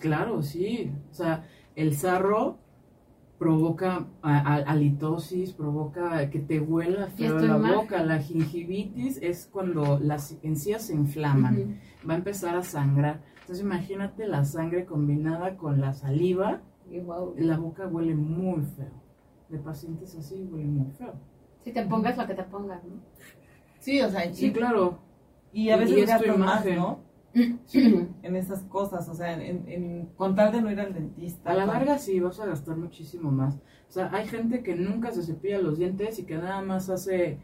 Claro, 0.00 0.42
sí. 0.42 0.92
O 1.10 1.14
sea, 1.14 1.44
el 1.76 1.96
sarro 1.96 2.58
provoca 3.40 4.06
halitosis, 4.22 5.54
provoca 5.54 6.28
que 6.28 6.40
te 6.40 6.60
huela 6.60 7.06
feo 7.06 7.38
la 7.38 7.56
mal. 7.56 7.74
boca. 7.74 8.02
La 8.04 8.18
gingivitis 8.18 9.16
es 9.22 9.48
cuando 9.50 9.98
las 9.98 10.36
encías 10.42 10.82
se 10.82 10.94
inflaman. 10.94 11.80
Va 12.08 12.12
a 12.12 12.16
empezar 12.18 12.54
a 12.54 12.62
sangrar. 12.62 13.22
Entonces 13.40 13.64
imagínate 13.64 14.28
la 14.28 14.44
sangre 14.44 14.84
combinada 14.84 15.56
con 15.56 15.80
la 15.80 15.94
saliva, 15.94 16.60
Y 16.90 16.98
wow. 17.00 17.34
la 17.38 17.56
boca 17.56 17.86
huele 17.86 18.14
muy 18.14 18.60
feo. 18.62 18.92
De 19.48 19.58
pacientes 19.58 20.14
así 20.16 20.46
huele 20.52 20.66
muy 20.66 20.90
feo. 20.92 21.14
Si 21.64 21.72
te 21.72 21.82
pongas 21.86 22.18
lo 22.18 22.26
que 22.26 22.34
te 22.34 22.42
pongas, 22.44 22.84
¿no? 22.84 23.00
Sí, 23.78 24.02
o 24.02 24.10
sea, 24.10 24.32
Sí, 24.34 24.48
y, 24.48 24.52
claro. 24.52 24.98
y 25.52 25.70
a 25.70 25.76
y 25.76 25.80
veces 25.80 25.96
es 25.96 26.04
tu 26.04 26.10
gastas 26.10 26.38
más, 26.38 26.64
imagen. 26.66 26.76
¿no? 26.76 26.98
En 28.22 28.36
esas 28.36 28.62
cosas, 28.64 29.08
o 29.08 29.14
sea, 29.14 29.32
en, 29.34 29.68
en, 29.68 30.06
con 30.16 30.34
tal 30.34 30.52
de 30.52 30.60
no 30.62 30.70
ir 30.70 30.80
al 30.80 30.92
dentista. 30.94 31.50
A 31.50 31.54
la 31.54 31.64
con- 31.66 31.74
larga 31.74 31.98
sí 31.98 32.18
vas 32.20 32.40
a 32.40 32.46
gastar 32.46 32.76
muchísimo 32.76 33.30
más. 33.30 33.54
O 33.54 33.92
sea, 33.92 34.10
hay 34.12 34.26
gente 34.26 34.62
que 34.62 34.74
nunca 34.76 35.10
se 35.12 35.22
cepilla 35.22 35.60
los 35.60 35.78
dientes 35.78 36.18
y 36.18 36.24
que 36.24 36.36
nada 36.36 36.60
más 36.62 36.88
hace 36.90 37.38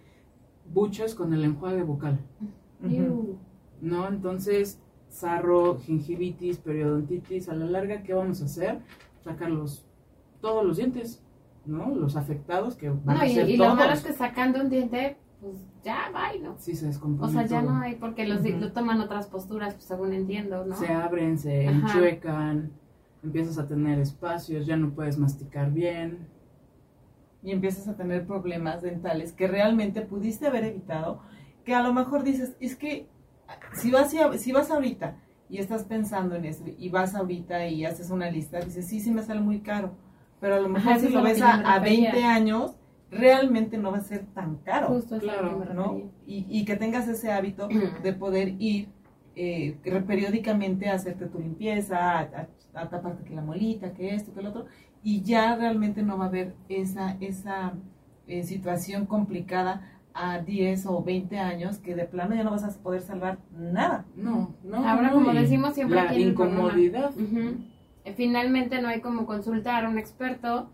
buches 0.72 1.14
con 1.14 1.32
el 1.32 1.44
enjuague 1.44 1.82
bucal. 1.82 2.18
¿No? 3.80 4.08
Entonces, 4.08 4.80
sarro, 5.08 5.78
gingivitis, 5.78 6.58
periodontitis, 6.58 7.48
a 7.48 7.54
la 7.54 7.66
larga, 7.66 8.02
¿qué 8.02 8.14
vamos 8.14 8.42
a 8.42 8.46
hacer? 8.46 8.80
Sacar 9.22 9.50
los, 9.50 9.86
todos 10.40 10.64
los 10.64 10.76
dientes, 10.78 11.22
¿no? 11.64 11.94
Los 11.94 12.16
afectados 12.16 12.74
que 12.76 12.88
van 12.90 13.16
No, 13.16 13.20
a 13.20 13.26
y, 13.26 13.34
ser 13.34 13.48
y 13.50 13.56
todos. 13.56 13.70
lo 13.70 13.76
malo 13.76 13.92
es 13.92 14.02
que 14.02 14.12
sacando 14.12 14.60
un 14.60 14.70
diente, 14.70 15.16
pues 15.46 15.58
ya 15.84 16.10
va, 16.14 16.30
¿no? 16.42 16.56
Sí, 16.58 16.74
se 16.74 16.86
descompone 16.86 17.28
O 17.28 17.32
sea, 17.32 17.46
ya 17.46 17.60
todo. 17.62 17.72
no 17.72 17.80
hay, 17.80 17.94
porque 17.94 18.26
los 18.26 18.42
lo 18.42 18.72
toman 18.72 19.00
otras 19.00 19.26
posturas, 19.28 19.74
pues 19.74 19.84
según 19.84 20.12
entiendo, 20.12 20.64
¿no? 20.64 20.74
Se 20.76 20.88
abren, 20.88 21.38
se 21.38 21.68
Ajá. 21.68 21.86
enchuecan, 21.86 22.72
empiezas 23.22 23.58
a 23.58 23.66
tener 23.66 23.98
espacios, 24.00 24.66
ya 24.66 24.76
no 24.76 24.90
puedes 24.90 25.18
masticar 25.18 25.70
bien. 25.72 26.28
y 27.42 27.52
empiezas 27.52 27.86
a 27.86 27.96
tener 27.96 28.26
problemas 28.26 28.82
dentales 28.82 29.32
que 29.32 29.46
realmente 29.46 30.02
pudiste 30.02 30.48
haber 30.48 30.64
evitado, 30.64 31.20
que 31.64 31.74
a 31.74 31.82
lo 31.82 31.92
mejor 31.92 32.24
dices, 32.24 32.56
es 32.58 32.74
que 32.74 33.06
si 33.72 33.90
vas, 33.92 34.12
y- 34.12 34.38
si 34.38 34.50
vas 34.50 34.70
ahorita 34.70 35.16
y 35.48 35.58
estás 35.58 35.84
pensando 35.84 36.34
en 36.34 36.44
eso 36.44 36.64
y 36.66 36.88
vas 36.88 37.14
ahorita 37.14 37.68
y 37.68 37.84
haces 37.84 38.10
una 38.10 38.30
lista, 38.30 38.58
dices, 38.58 38.88
sí, 38.88 38.98
sí 38.98 39.12
me 39.12 39.22
sale 39.22 39.40
muy 39.40 39.60
caro, 39.60 39.92
pero 40.40 40.56
a 40.56 40.60
lo 40.60 40.68
mejor 40.68 40.92
Ajá, 40.94 41.00
si 41.00 41.08
lo 41.10 41.22
ves 41.22 41.40
a, 41.40 41.52
a 41.54 41.78
refería. 41.78 42.10
20 42.10 42.24
años, 42.24 42.72
realmente 43.10 43.78
no 43.78 43.92
va 43.92 43.98
a 43.98 44.02
ser 44.02 44.26
tan 44.34 44.56
caro, 44.58 44.88
Justo 44.88 45.16
es 45.16 45.22
lo 45.22 45.32
Claro, 45.32 45.58
que 45.60 45.64
me 45.68 45.74
¿no? 45.74 45.96
Y, 46.26 46.46
y 46.48 46.64
que 46.64 46.76
tengas 46.76 47.08
ese 47.08 47.30
hábito 47.32 47.68
de 48.02 48.12
poder 48.12 48.54
ir 48.58 48.88
eh, 49.36 49.76
periódicamente 50.06 50.88
a 50.88 50.94
hacerte 50.94 51.26
tu 51.26 51.38
limpieza, 51.38 52.18
a, 52.18 52.20
a- 52.20 52.48
a 52.74 52.88
taparte 52.90 53.24
que 53.24 53.34
la 53.34 53.42
molita, 53.42 53.92
que 53.94 54.14
esto, 54.14 54.32
que 54.34 54.40
el 54.40 54.46
otro, 54.48 54.66
y 55.02 55.22
ya 55.22 55.56
realmente 55.56 56.02
no 56.02 56.18
va 56.18 56.24
a 56.24 56.28
haber 56.28 56.54
esa, 56.68 57.16
esa 57.20 57.72
eh, 58.26 58.42
situación 58.42 59.06
complicada 59.06 59.92
a 60.12 60.38
10 60.40 60.86
o 60.86 61.02
20 61.02 61.38
años 61.38 61.78
que 61.78 61.94
de 61.94 62.04
plano 62.06 62.34
ya 62.34 62.42
no 62.44 62.50
vas 62.50 62.64
a 62.64 62.82
poder 62.82 63.02
salvar 63.02 63.38
nada. 63.56 64.04
No, 64.16 64.54
no. 64.64 64.78
Ahora, 64.88 65.08
no, 65.08 65.12
como 65.14 65.32
decimos 65.32 65.74
siempre 65.74 65.96
la 65.96 66.02
aquí 66.04 66.22
en 66.22 66.28
el 66.28 66.34
programa. 66.34 66.60
incomodidad. 66.62 67.10
Finalmente 68.16 68.80
no 68.80 68.88
hay 68.88 69.00
como 69.00 69.26
consultar 69.26 69.84
a 69.84 69.88
un 69.88 69.98
experto, 69.98 70.70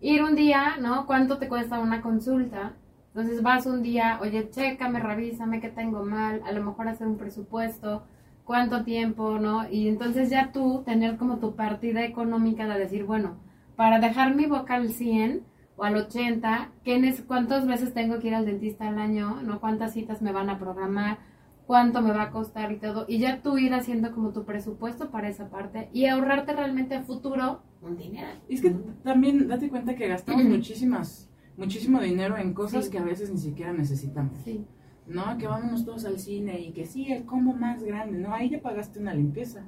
ir 0.00 0.22
un 0.22 0.34
día, 0.36 0.76
¿no? 0.80 1.06
¿Cuánto 1.06 1.38
te 1.38 1.48
cuesta 1.48 1.78
una 1.80 2.02
consulta? 2.02 2.74
Entonces 3.08 3.42
vas 3.42 3.66
un 3.66 3.82
día, 3.82 4.18
oye, 4.20 4.48
chécame, 4.50 5.00
revísame 5.00 5.60
qué 5.60 5.68
tengo 5.68 6.04
mal, 6.04 6.42
a 6.46 6.52
lo 6.52 6.62
mejor 6.64 6.88
hacer 6.88 7.06
un 7.06 7.16
presupuesto, 7.16 8.04
cuánto 8.44 8.84
tiempo, 8.84 9.38
¿no? 9.38 9.68
Y 9.68 9.88
entonces 9.88 10.30
ya 10.30 10.52
tú 10.52 10.82
tener 10.84 11.16
como 11.16 11.38
tu 11.38 11.54
partida 11.56 12.04
económica 12.04 12.66
de 12.68 12.78
decir, 12.78 13.04
bueno, 13.04 13.36
para 13.76 13.98
dejar 14.00 14.34
mi 14.34 14.46
boca 14.46 14.74
al 14.74 14.90
100 14.90 15.42
o 15.76 15.84
al 15.84 15.96
80, 15.96 16.70
¿qué 16.84 16.98
neces- 16.98 17.24
¿cuántas 17.26 17.66
veces 17.66 17.94
tengo 17.94 18.18
que 18.18 18.28
ir 18.28 18.34
al 18.34 18.46
dentista 18.46 18.88
al 18.88 18.98
año? 18.98 19.42
¿No? 19.42 19.60
¿Cuántas 19.60 19.92
citas 19.94 20.22
me 20.22 20.32
van 20.32 20.50
a 20.50 20.58
programar? 20.58 21.18
cuánto 21.66 22.00
me 22.00 22.12
va 22.12 22.22
a 22.22 22.30
costar 22.30 22.72
y 22.72 22.76
todo, 22.78 23.04
y 23.08 23.18
ya 23.18 23.42
tú 23.42 23.58
ir 23.58 23.74
haciendo 23.74 24.12
como 24.12 24.30
tu 24.32 24.44
presupuesto 24.44 25.10
para 25.10 25.28
esa 25.28 25.50
parte 25.50 25.90
y 25.92 26.06
ahorrarte 26.06 26.54
realmente 26.54 26.94
a 26.94 27.02
futuro 27.02 27.60
un 27.82 27.96
dinero. 27.96 28.28
Y 28.48 28.54
es 28.54 28.62
que 28.62 28.70
también 29.04 29.48
date 29.48 29.68
cuenta 29.68 29.94
que 29.94 30.08
gastamos 30.08 30.44
muchísimas, 30.44 31.30
muchísimo 31.56 32.00
dinero 32.00 32.36
en 32.36 32.54
cosas 32.54 32.86
Sí. 32.86 32.90
que 32.90 32.98
a 32.98 33.04
veces 33.04 33.30
ni 33.30 33.38
siquiera 33.38 33.72
necesitamos. 33.72 34.38
Sí. 34.44 34.64
¿No? 35.06 35.38
Que 35.38 35.46
vámonos 35.46 35.84
todos 35.86 36.04
al 36.04 36.18
cine 36.18 36.60
y 36.60 36.72
que 36.72 36.84
sí, 36.86 37.10
el 37.12 37.24
combo 37.24 37.54
más 37.54 37.82
grande, 37.82 38.18
¿no? 38.18 38.34
Ahí 38.34 38.50
ya 38.50 38.60
pagaste 38.60 38.98
una 39.00 39.14
limpieza. 39.14 39.66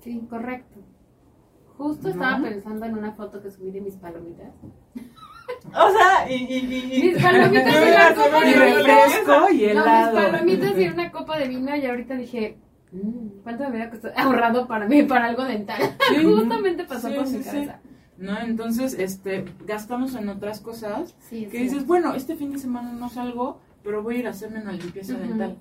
Sí, 0.00 0.24
correcto. 0.30 0.78
Justo 1.76 2.04
¿No? 2.04 2.10
estaba 2.14 2.40
pensando 2.42 2.86
en 2.86 2.96
una 2.96 3.12
foto 3.12 3.42
que 3.42 3.50
subí 3.50 3.70
de 3.70 3.80
mis 3.80 3.96
palomitas. 3.96 4.52
O 5.68 5.90
sea, 5.92 6.28
y. 6.30 6.34
y, 6.34 6.56
y, 6.58 6.98
y- 6.98 7.02
Mis 7.12 7.22
palomitas 7.22 7.72
y 7.74 7.88
iba 7.88 8.06
a 8.06 8.10
la 8.10 8.14
copa 8.16 8.40
de 8.44 8.54
una 8.54 8.64
vino. 8.66 8.76
refresco 8.76 9.52
y 9.52 9.62
No, 9.62 9.70
helado. 9.70 10.12
mis 10.16 10.24
palomitas 10.24 10.78
y 10.78 10.88
una 10.94 11.12
copa 11.12 11.38
de 11.38 11.48
vino 11.48 11.76
y 11.76 11.86
ahorita 11.86 12.14
dije, 12.16 12.58
"Mm, 12.58 12.65
¿cuánto 13.42 13.64
me 13.64 13.70
hubiera 13.70 13.90
costado 13.90 14.14
ahorrado 14.16 14.66
para 14.66 14.86
mí, 14.86 15.02
para 15.04 15.26
algo 15.26 15.44
dental? 15.44 15.80
Sí. 16.08 16.16
Justamente 16.24 16.84
pasó 16.84 17.08
Sí, 17.08 17.14
por 17.14 17.26
sí, 17.26 17.36
mi 17.38 17.42
sí. 17.42 17.50
cabeza. 17.50 17.80
¿No? 18.18 18.38
Entonces, 18.40 18.94
este, 18.98 19.44
gastamos 19.66 20.14
en 20.14 20.28
otras 20.30 20.60
cosas 20.60 21.14
Sí, 21.18 21.44
que 21.46 21.58
sí. 21.58 21.64
dices, 21.64 21.86
bueno, 21.86 22.14
este 22.14 22.34
fin 22.36 22.50
de 22.52 22.58
semana 22.58 22.92
no 22.92 23.08
salgo, 23.10 23.60
pero 23.82 24.02
voy 24.02 24.16
a 24.16 24.18
ir 24.20 24.26
a 24.26 24.30
hacerme 24.30 24.60
una 24.62 24.72
limpieza 24.72 25.18
dental. 25.18 25.58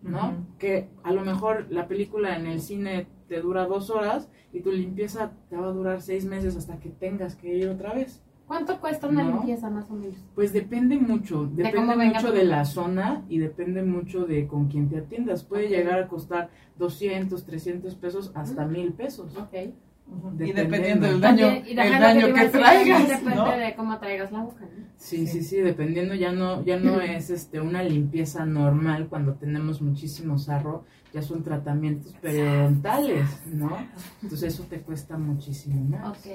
¿no? 0.00 0.46
Que 0.58 0.88
a 1.04 1.12
lo 1.12 1.20
mejor 1.24 1.66
la 1.70 1.86
película 1.86 2.36
en 2.36 2.46
el 2.46 2.60
cine 2.60 3.06
te 3.28 3.40
dura 3.40 3.66
dos 3.66 3.88
horas 3.90 4.28
y 4.52 4.60
tu 4.60 4.72
limpieza 4.72 5.30
te 5.48 5.56
va 5.56 5.68
a 5.68 5.72
durar 5.72 6.02
seis 6.02 6.24
meses 6.24 6.56
hasta 6.56 6.78
que 6.80 6.88
tengas 6.88 7.36
que 7.36 7.54
ir 7.54 7.68
otra 7.68 7.92
vez. 7.94 8.20
¿Cuánto 8.52 8.78
cuesta 8.82 9.06
una 9.08 9.22
No. 9.24 9.30
limpieza 9.36 9.70
más 9.70 9.90
o 9.90 9.94
menos? 9.94 10.14
Pues 10.34 10.52
depende 10.52 10.98
mucho, 10.98 11.46
depende 11.46 11.96
venga 11.96 12.20
mucho 12.20 12.32
de 12.32 12.44
la 12.44 12.66
zona 12.66 13.22
y 13.30 13.38
depende 13.38 13.82
mucho 13.82 14.26
de 14.26 14.46
con 14.46 14.68
quién 14.68 14.90
te 14.90 14.98
atiendas. 14.98 15.42
Puede 15.42 15.64
Ok. 15.64 15.70
llegar 15.70 15.98
a 16.00 16.06
costar 16.06 16.50
200, 16.78 17.46
300 17.46 17.94
pesos 17.94 18.30
hasta 18.34 18.64
Ujú. 18.66 18.72
mil 18.72 18.92
pesos. 18.92 19.34
Ok. 19.38 19.54
Ujú. 20.06 20.34
Y 20.34 20.52
Dependiendo. 20.52 20.62
dependiendo 20.64 21.06
del 21.06 21.20
daño, 21.22 21.46
y 21.66 21.70
el 21.70 21.76
daño 21.76 22.26
que 22.26 22.32
decir, 22.42 22.50
traigas, 22.60 23.08
Depende 23.08 23.34
¿no? 23.36 23.56
de 23.56 23.74
cómo 23.74 23.98
traigas 23.98 24.32
la 24.32 24.40
boca, 24.42 24.60
¿no? 24.66 24.84
Sí, 24.98 25.26
Sí. 25.26 25.26
sí, 25.28 25.42
sí, 25.44 25.56
dependiendo 25.62 26.14
ya 26.14 26.32
no 26.32 26.62
ya 26.62 26.78
no 26.78 27.00
es 27.00 27.30
este 27.30 27.58
una 27.58 27.82
limpieza 27.82 28.44
normal 28.44 29.06
cuando 29.08 29.32
tenemos 29.36 29.80
muchísimo 29.80 30.36
sarro, 30.36 30.84
ya 31.12 31.20
son 31.22 31.42
tratamientos 31.42 32.12
periodontales, 32.14 33.26
¿no? 33.52 33.76
Entonces 34.22 34.54
eso 34.54 34.64
te 34.64 34.80
cuesta 34.80 35.18
muchísimo 35.18 35.84
más. 35.84 36.08
Ok. 36.18 36.32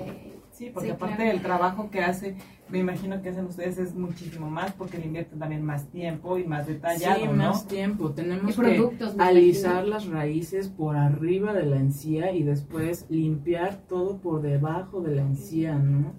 Sí, 0.52 0.70
porque 0.74 0.90
Sí, 0.90 0.94
aparte 0.94 1.16
claro. 1.18 1.32
del 1.32 1.42
trabajo 1.42 1.90
que 1.92 2.02
hace, 2.02 2.36
me 2.70 2.80
imagino 2.80 3.22
que 3.22 3.30
hacen 3.30 3.46
ustedes 3.46 3.78
es 3.78 3.96
muchísimo 3.96 4.50
más 4.50 4.74
porque 4.74 4.98
le 4.98 5.06
invierten 5.06 5.40
también 5.40 5.63
más 5.63 5.86
tiempo 5.88 6.38
y 6.38 6.46
más 6.46 6.68
detallado, 6.68 7.20
sí, 7.22 7.28
¿no? 7.28 7.34
más 7.34 7.68
tiempo. 7.68 8.12
Tenemos 8.12 8.56
que 8.56 8.62
productos. 8.62 9.16
alisar 9.20 9.88
las 9.88 10.08
raíces 10.08 10.68
por 10.68 10.96
arriba 10.96 11.54
de 11.54 11.66
la 11.66 11.78
encía 11.78 12.32
y 12.32 12.44
después 12.44 13.06
limpiar 13.10 13.78
todo 13.88 14.18
por 14.18 14.42
debajo 14.42 15.02
de 15.02 15.16
la 15.16 15.22
encía, 15.22 15.76
¿no? 15.78 16.13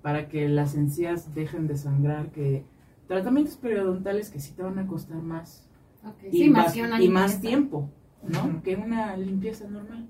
Para 0.00 0.28
que 0.28 0.48
las 0.48 0.74
encías 0.74 1.34
dejen 1.34 1.66
de 1.68 1.76
sangrar, 1.76 2.30
que 2.30 2.64
tratamientos 3.06 3.56
periodontales 3.56 4.30
que 4.30 4.40
sí 4.40 4.52
te 4.52 4.62
van 4.62 4.78
a 4.78 4.86
costar 4.86 5.22
más 5.22 5.68
Y, 6.30 6.30
Sí, 6.44 6.50
más 6.50 6.64
más, 6.64 6.72
que 6.74 6.82
una 6.82 7.02
y 7.02 7.08
más 7.08 7.30
limpieza. 7.32 7.40
tiempo, 7.40 7.90
¿no? 8.28 8.62
Que 8.62 8.76
una 8.76 9.16
limpieza 9.16 9.68
normal. 9.68 10.08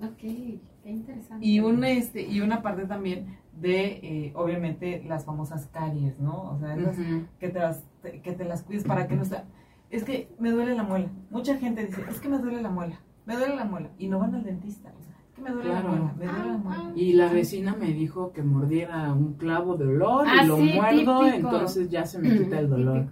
Ok, 0.00 0.16
qué 0.18 0.60
interesante. 0.84 1.44
Y 1.46 1.60
un 1.60 1.82
este 1.84 2.22
y 2.22 2.40
una 2.40 2.62
parte 2.62 2.84
también 2.86 3.38
de 3.60 3.84
eh, 4.02 4.32
obviamente 4.36 5.02
las 5.08 5.24
famosas 5.24 5.66
caries, 5.72 6.20
¿no? 6.20 6.52
O 6.52 6.58
sea, 6.58 6.76
esas 6.76 6.96
que 7.40 7.48
te 7.48 7.58
las 7.58 7.82
te- 8.02 8.20
que 8.20 8.32
te 8.32 8.44
las 8.44 8.62
cuides 8.62 8.84
para 8.84 9.06
que 9.08 9.16
no 9.16 9.22
está 9.22 9.44
es 9.90 10.04
que 10.04 10.28
me 10.38 10.50
duele 10.50 10.74
la 10.74 10.82
muela. 10.82 11.08
Mucha 11.30 11.56
gente 11.56 11.86
dice, 11.86 12.02
"Es 12.10 12.20
que 12.20 12.28
me 12.28 12.38
duele 12.38 12.60
la 12.60 12.70
muela." 12.70 13.00
Me 13.24 13.36
duele 13.36 13.56
la 13.56 13.64
muela 13.64 13.90
y 13.98 14.06
no 14.08 14.18
van 14.20 14.34
al 14.36 14.44
dentista. 14.44 14.92
O 14.96 15.02
sea, 15.02 15.15
que 15.36 15.42
me 15.42 15.50
duele 15.50 15.70
Claro. 15.70 15.88
la 15.90 15.94
muela, 15.96 16.14
me 16.18 16.24
duele 16.26 16.38
la 16.38 16.54
Ah, 16.54 16.58
muela. 16.58 16.82
ah. 16.86 16.92
Y 16.96 17.12
la 17.12 17.32
vecina 17.32 17.76
me 17.78 17.92
dijo 17.92 18.32
que 18.32 18.42
mordiera 18.42 19.12
un 19.12 19.34
clavo 19.34 19.76
de 19.76 19.86
olor 19.86 20.26
Ah, 20.26 20.42
y 20.44 20.46
lo 20.48 20.56
sí, 20.56 20.72
muerdo, 20.74 21.20
típico. 21.20 21.36
entonces 21.48 21.88
ya 21.90 22.04
se 22.06 22.18
me 22.18 22.36
quita 22.36 22.58
el 22.58 22.68
dolor. 22.70 23.06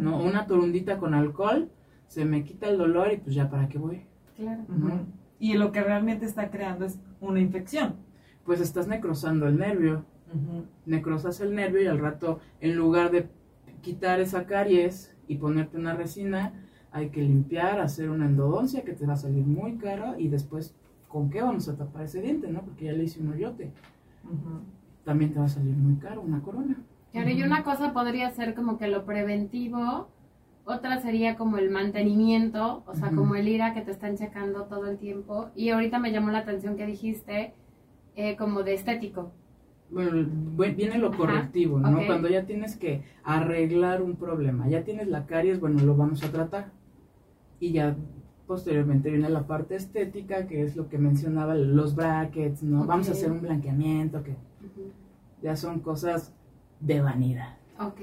¿no? 0.00 0.18
Una 0.22 0.46
torundita 0.46 0.98
con 0.98 1.14
alcohol, 1.14 1.70
se 2.08 2.24
me 2.24 2.42
quita 2.44 2.68
el 2.68 2.78
dolor 2.78 3.12
y 3.12 3.18
pues 3.18 3.34
ya 3.36 3.48
para 3.50 3.68
qué 3.68 3.78
voy. 3.78 4.02
Claro. 4.36 4.64
Y 5.38 5.54
lo 5.54 5.70
que 5.70 5.82
realmente 5.82 6.24
está 6.26 6.50
creando 6.50 6.84
es 6.86 6.98
una 7.20 7.40
infección. 7.40 7.96
Pues 8.44 8.60
estás 8.60 8.88
necrosando 8.88 9.46
el 9.48 9.58
nervio. 9.58 10.04
Necrosas 10.86 11.40
el 11.40 11.54
nervio 11.54 11.82
y 11.82 11.86
al 11.86 11.98
rato, 11.98 12.40
en 12.60 12.76
lugar 12.76 13.10
de 13.10 13.28
quitar 13.82 14.20
esa 14.20 14.46
caries 14.46 15.14
y 15.28 15.36
ponerte 15.36 15.76
una 15.76 15.94
resina, 15.94 16.52
hay 16.92 17.10
que 17.10 17.20
limpiar, 17.22 17.80
hacer 17.80 18.08
una 18.10 18.26
endodoncia 18.26 18.82
que 18.84 18.92
te 18.92 19.06
va 19.06 19.14
a 19.14 19.16
salir 19.16 19.44
muy 19.44 19.76
cara 19.76 20.14
y 20.18 20.28
después, 20.28 20.74
¿con 21.16 21.30
qué 21.30 21.40
vamos 21.40 21.66
a 21.70 21.76
tapar 21.76 22.02
ese 22.02 22.20
diente, 22.20 22.46
no? 22.50 22.60
Porque 22.60 22.84
ya 22.84 22.92
le 22.92 23.04
hice 23.04 23.20
un 23.22 23.32
hoyote. 23.32 23.70
También 25.04 25.32
te 25.32 25.38
va 25.38 25.46
a 25.46 25.48
salir 25.48 25.74
muy 25.74 25.96
caro 25.96 26.20
una 26.20 26.42
corona. 26.42 26.76
Claro, 27.12 27.30
y 27.30 27.42
una 27.42 27.62
cosa 27.64 27.94
podría 27.94 28.28
ser 28.30 28.54
como 28.54 28.76
que 28.76 28.88
lo 28.88 29.06
preventivo, 29.06 30.08
otra 30.66 31.00
sería 31.00 31.36
como 31.36 31.56
el 31.56 31.70
mantenimiento, 31.70 32.82
o 32.86 32.94
sea, 32.94 33.12
como 33.12 33.34
el 33.36 33.48
ir 33.48 33.62
a 33.62 33.72
que 33.72 33.80
te 33.80 33.92
están 33.92 34.16
checando 34.18 34.64
todo 34.64 34.86
el 34.90 34.98
tiempo. 34.98 35.48
Y 35.54 35.70
ahorita 35.70 35.98
me 35.98 36.12
llamó 36.12 36.30
la 36.30 36.38
atención 36.40 36.76
que 36.76 36.84
dijiste 36.84 37.54
eh, 38.16 38.36
como 38.36 38.62
de 38.62 38.74
estético. 38.74 39.30
Bueno, 39.90 40.26
bu- 40.56 40.74
viene 40.76 40.98
lo 40.98 41.08
Ajá, 41.08 41.18
correctivo, 41.18 41.78
¿no? 41.78 42.04
Cuando 42.06 42.28
ya 42.28 42.44
tienes 42.44 42.76
que 42.76 43.02
arreglar 43.24 44.02
un 44.02 44.16
problema, 44.16 44.68
ya 44.68 44.82
tienes 44.84 45.06
la 45.08 45.26
caries, 45.26 45.60
bueno, 45.60 45.80
lo 45.82 45.96
vamos 45.96 46.22
a 46.24 46.30
tratar. 46.32 46.72
Y 47.60 47.72
ya 47.72 47.96
posteriormente 48.46 49.10
viene 49.10 49.28
la 49.28 49.46
parte 49.46 49.76
estética, 49.76 50.46
que 50.46 50.62
es 50.62 50.76
lo 50.76 50.88
que 50.88 50.98
mencionaba, 50.98 51.54
los 51.54 51.94
brackets, 51.94 52.62
¿no? 52.62 52.84
Vamos 52.84 53.08
a 53.08 53.12
hacer 53.12 53.30
un 53.30 53.40
blanqueamiento, 53.40 54.22
que 54.22 54.36
ya 55.42 55.56
son 55.56 55.80
cosas 55.80 56.32
de 56.80 57.00
vanidad. 57.00 57.56
Ok. 57.78 58.00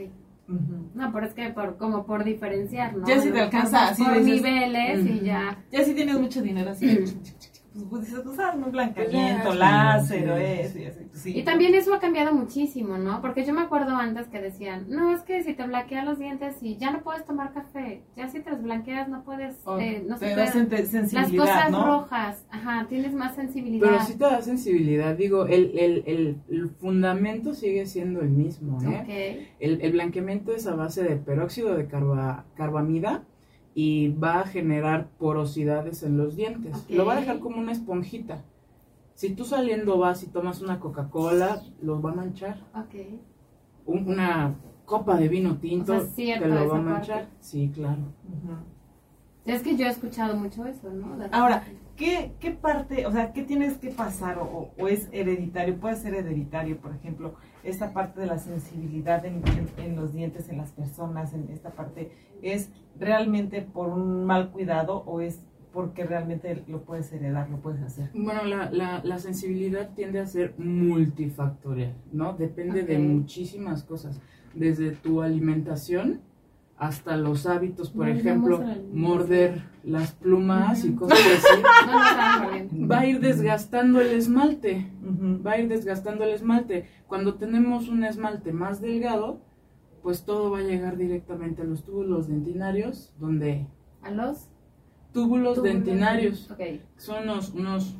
No, 0.48 1.12
pero 1.14 1.26
es 1.26 1.34
que 1.34 1.50
por, 1.50 1.78
como 1.78 2.06
por 2.06 2.24
diferenciar, 2.24 2.96
¿no? 2.96 3.08
Ya 3.08 3.20
si 3.20 3.32
te 3.32 3.40
alcanza, 3.40 3.90
así 3.90 4.04
Por 4.04 4.16
dices, 4.16 4.44
niveles 4.44 5.06
y 5.06 5.26
ya. 5.26 5.64
Ya 5.72 5.84
si 5.84 5.94
tienes 5.96 6.20
mucho 6.20 6.42
dinero 6.42 6.72
así, 6.72 7.00
pues, 7.74 7.86
pues 7.90 8.02
dices, 8.06 8.20
pues 8.24 8.40
hazme 8.40 8.66
un 8.66 8.72
blanqueamiento, 8.72 9.44
Pues 9.48 9.60
ya, 9.60 9.66
láser 9.66 10.30
o 10.32 10.38
sí, 10.38 10.44
eso 10.44 10.74
sí. 10.74 10.80
y 10.82 10.86
así. 10.86 11.00
pues, 11.10 11.22
sí. 11.22 11.38
Y 11.40 11.44
también 11.44 11.74
eso 11.76 11.94
ha 11.94 12.00
cambiado 12.00 12.34
muchísimo, 12.34 12.98
¿no? 12.98 13.22
Porque 13.22 13.44
yo 13.46 13.54
me 13.54 13.62
acuerdo 13.62 13.96
antes 13.96 14.28
que 14.28 14.42
decían, 14.42 14.86
no, 14.90 15.12
es 15.14 15.22
que 15.22 15.44
si 15.44 15.54
te 15.54 15.64
blanqueas 15.66 16.06
los 16.06 16.20
dientes 16.20 16.58
y 16.62 16.78
ya 16.78 16.92
no 16.92 17.02
puedes 17.02 17.26
tomar 17.26 17.54
café, 17.54 18.04
ya 18.16 18.28
si 18.30 18.40
te 18.42 18.52
los 18.52 18.62
blanqueas 18.62 19.08
no 19.10 19.24
puedes, 19.24 19.56
O 19.66 19.80
eh, 19.80 20.04
no 20.08 20.18
te 20.18 20.28
se 20.30 20.34
puede- 20.66 21.14
las 21.14 21.32
cosas 21.32 21.72
¿no? 21.72 21.86
rojas, 21.86 22.46
ajá, 22.50 22.86
tienes 22.88 23.14
más 23.14 23.36
sensibilidad. 23.36 23.88
Pero 23.90 24.04
sí 24.04 24.14
te 24.18 24.24
da 24.26 24.42
sensibilidad, 24.42 25.16
digo, 25.16 25.46
el, 25.48 25.78
el, 25.78 26.04
el, 26.06 26.38
el 26.50 26.70
fundamento 26.70 27.54
sigue 27.54 27.86
siendo 27.86 28.22
el 28.22 28.30
mismo, 28.30 28.82
¿eh? 28.84 29.00
Ok, 29.02 29.48
El, 29.60 29.82
el 29.82 29.92
blanqueamiento 29.94 30.54
es 30.54 30.68
a 30.68 30.76
base 30.76 31.04
de 31.04 31.16
peróxido 31.16 31.76
de 31.76 31.88
carba- 31.88 32.46
carbamida 32.56 33.24
y 33.76 34.10
va 34.10 34.42
a 34.42 34.46
generar 34.48 35.08
porosidades 35.18 36.04
en 36.04 36.18
los 36.18 36.36
dientes. 36.36 36.86
Lo 36.90 37.06
va 37.06 37.14
a 37.14 37.20
dejar 37.20 37.40
como 37.40 37.58
una 37.58 37.72
esponjita. 37.72 38.44
Si 39.16 39.30
tú 39.36 39.46
saliendo 39.46 39.98
vas 39.98 40.24
y 40.24 40.28
tomas 40.28 40.62
una 40.62 40.80
Coca-Cola, 40.80 41.62
los 41.82 42.04
va 42.04 42.12
a 42.12 42.16
manchar. 42.16 42.58
ok. 42.76 42.96
Un- 43.86 44.08
una 44.08 44.56
copa 44.86 45.18
de 45.18 45.28
vino 45.28 45.58
tinto 45.58 45.94
O 45.94 46.00
sea, 46.00 46.08
cierto 46.10 46.44
te 46.46 46.50
lo 46.54 46.68
va 46.70 46.78
a 46.78 46.82
manchar. 46.82 47.20
parte. 47.24 47.36
Sí, 47.42 47.72
claro. 47.74 48.02
Es 49.46 49.62
que 49.62 49.76
yo 49.76 49.86
he 49.86 49.90
escuchado 49.90 50.36
mucho 50.38 50.66
eso, 50.66 50.90
¿no? 50.92 51.18
Ahora. 51.32 51.64
¿qué, 51.96 52.34
¿qué 52.40 52.50
parte, 52.52 53.06
o 53.06 53.12
sea, 53.12 53.34
qué 53.34 53.44
tienes 53.44 53.78
que 53.78 53.90
pasar 53.92 54.40
o- 54.40 54.72
o 54.80 54.88
es 54.88 55.10
hereditario? 55.12 55.76
Puede 55.80 55.96
ser 55.96 56.16
hereditario, 56.16 56.78
por 56.78 56.96
ejemplo, 56.96 57.36
esta 57.64 57.94
parte 57.94 58.20
de 58.22 58.28
la 58.28 58.38
sensibilidad 58.40 59.26
en, 59.26 59.36
en- 59.48 59.70
en 59.86 59.96
los 59.96 60.14
dientes, 60.14 60.50
en 60.50 60.58
las 60.58 60.72
personas, 60.72 61.34
en 61.34 61.50
esta 61.50 61.70
parte, 61.72 62.12
¿es 62.42 62.70
realmente 63.00 63.62
por 63.62 63.90
un 63.90 64.26
mal 64.26 64.52
cuidado 64.52 65.04
o 65.06 65.22
es 65.22 65.42
porque 65.72 66.04
realmente 66.06 66.64
lo 66.68 66.84
puedes 66.84 67.12
heredar, 67.14 67.50
lo 67.50 67.58
puedes 67.58 67.82
hacer? 67.82 68.10
Bueno, 68.14 68.44
la, 68.44 68.70
la, 68.70 69.02
la 69.04 69.18
sensibilidad 69.18 69.90
tiende 69.96 70.20
a 70.20 70.28
ser 70.28 70.54
multifactorial, 70.60 71.94
¿no? 72.12 72.34
Depende 72.34 72.84
de 72.84 73.00
muchísimas 73.00 73.84
cosas. 73.84 74.20
Desde 74.54 74.92
tu 74.92 75.22
alimentación 75.22 76.22
hasta 76.88 77.16
los 77.18 77.46
hábitos, 77.46 77.90
por 77.92 78.10
ejemplo, 78.10 78.62
morder 78.94 79.64
las 79.84 80.12
plumas 80.14 80.84
y 80.86 80.94
cosas 80.96 81.20
así. 81.20 81.62
No, 81.86 82.82
no. 82.82 82.88
Va 82.88 83.00
a 83.00 83.06
ir 83.06 83.20
desgastando 83.20 84.00
el 84.02 84.08
esmalte, 84.12 84.90
va 85.46 85.52
a 85.52 85.60
ir 85.60 85.68
desgastando 85.68 86.24
el 86.24 86.32
esmalte. 86.32 86.88
Cuando 87.08 87.36
tenemos 87.36 87.90
un 87.90 88.04
esmalte 88.04 88.52
más 88.54 88.82
delgado, 88.82 89.42
pues 90.02 90.24
todo 90.26 90.52
va 90.52 90.60
a 90.60 90.64
llegar 90.64 90.98
directamente 90.98 91.62
a 91.62 91.66
los 91.66 91.84
túbulos 91.84 92.28
dentinarios, 92.28 93.14
donde 93.20 93.68
¿A 94.02 94.12
los? 94.12 94.50
túbulos 95.14 95.56
túbulos? 95.56 95.64
dentinarios 95.64 96.52
Ok. 96.52 96.60
son 96.98 97.24
unos, 97.24 97.50
unos 97.54 97.98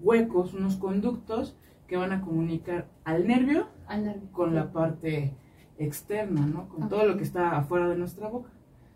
huecos, 0.00 0.54
unos 0.54 0.76
conductos 0.76 1.56
que 1.86 1.96
van 1.96 2.12
a 2.12 2.22
comunicar 2.22 2.88
al 3.04 3.26
nervio 3.26 3.68
Al 3.86 4.04
nervio. 4.04 4.28
con 4.32 4.54
la 4.54 4.72
parte 4.72 5.36
externa, 5.78 6.46
¿no? 6.46 6.68
Con 6.68 6.88
todo 6.88 7.06
lo 7.06 7.16
que 7.16 7.24
está 7.24 7.56
afuera 7.56 7.88
de 7.88 7.96
nuestra 7.96 8.28
boca. 8.28 8.50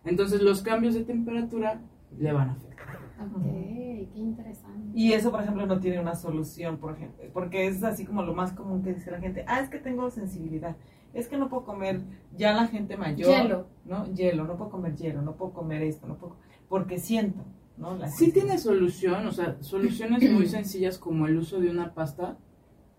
Entonces 0.04 0.42
los 0.42 0.62
cambios 0.62 0.94
de 0.94 1.04
temperatura 1.04 1.80
le 2.18 2.32
van 2.32 2.50
a 2.50 2.52
afectar. 2.52 2.98
Ok, 3.20 3.42
qué 3.42 4.10
interesante. 4.14 4.90
Y 4.94 5.12
eso, 5.12 5.30
por 5.30 5.42
ejemplo, 5.42 5.66
no 5.66 5.80
tiene 5.80 6.00
una 6.00 6.14
solución, 6.14 6.78
por 6.78 6.94
ejemplo, 6.94 7.24
porque 7.32 7.66
es 7.66 7.82
así 7.82 8.04
como 8.04 8.22
lo 8.22 8.34
más 8.34 8.52
común 8.52 8.82
que 8.82 8.94
dice 8.94 9.10
la 9.10 9.20
gente, 9.20 9.44
ah, 9.48 9.60
es 9.60 9.68
que 9.68 9.78
tengo 9.78 10.10
sensibilidad, 10.10 10.76
es 11.12 11.28
que 11.28 11.36
no 11.36 11.48
puedo 11.48 11.64
comer, 11.64 12.00
ya 12.36 12.52
la 12.52 12.68
gente 12.68 12.96
mayor, 12.96 13.28
Hielo. 13.28 13.66
¿no? 13.84 14.06
Hielo, 14.14 14.44
no 14.44 14.56
puedo 14.56 14.70
comer 14.70 14.96
hielo, 14.96 15.22
no 15.22 15.34
puedo 15.36 15.52
comer 15.52 15.82
esto, 15.82 16.06
no 16.06 16.16
puedo, 16.16 16.36
porque 16.68 16.98
siento, 16.98 17.44
¿no? 17.76 17.96
La 17.96 18.08
Sí 18.08 18.32
tiene 18.32 18.56
solución, 18.58 19.26
o 19.26 19.32
sea, 19.32 19.56
soluciones 19.62 20.30
muy 20.30 20.46
sencillas 20.46 20.98
como 20.98 21.26
el 21.26 21.36
uso 21.38 21.60
de 21.60 21.70
una 21.70 21.94
pasta 21.94 22.38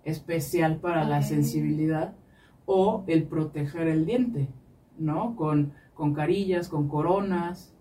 especial 0.03 0.77
para 0.77 1.05
la 1.05 1.21
sensibilidad 1.21 2.15
o 2.71 3.03
el 3.07 3.23
proteger 3.23 3.87
el 3.87 4.05
diente, 4.05 4.47
¿no? 4.99 5.35
Con, 5.35 5.73
con 5.95 6.13
carillas, 6.13 6.69
con 6.69 6.87
coronas. 6.87 7.75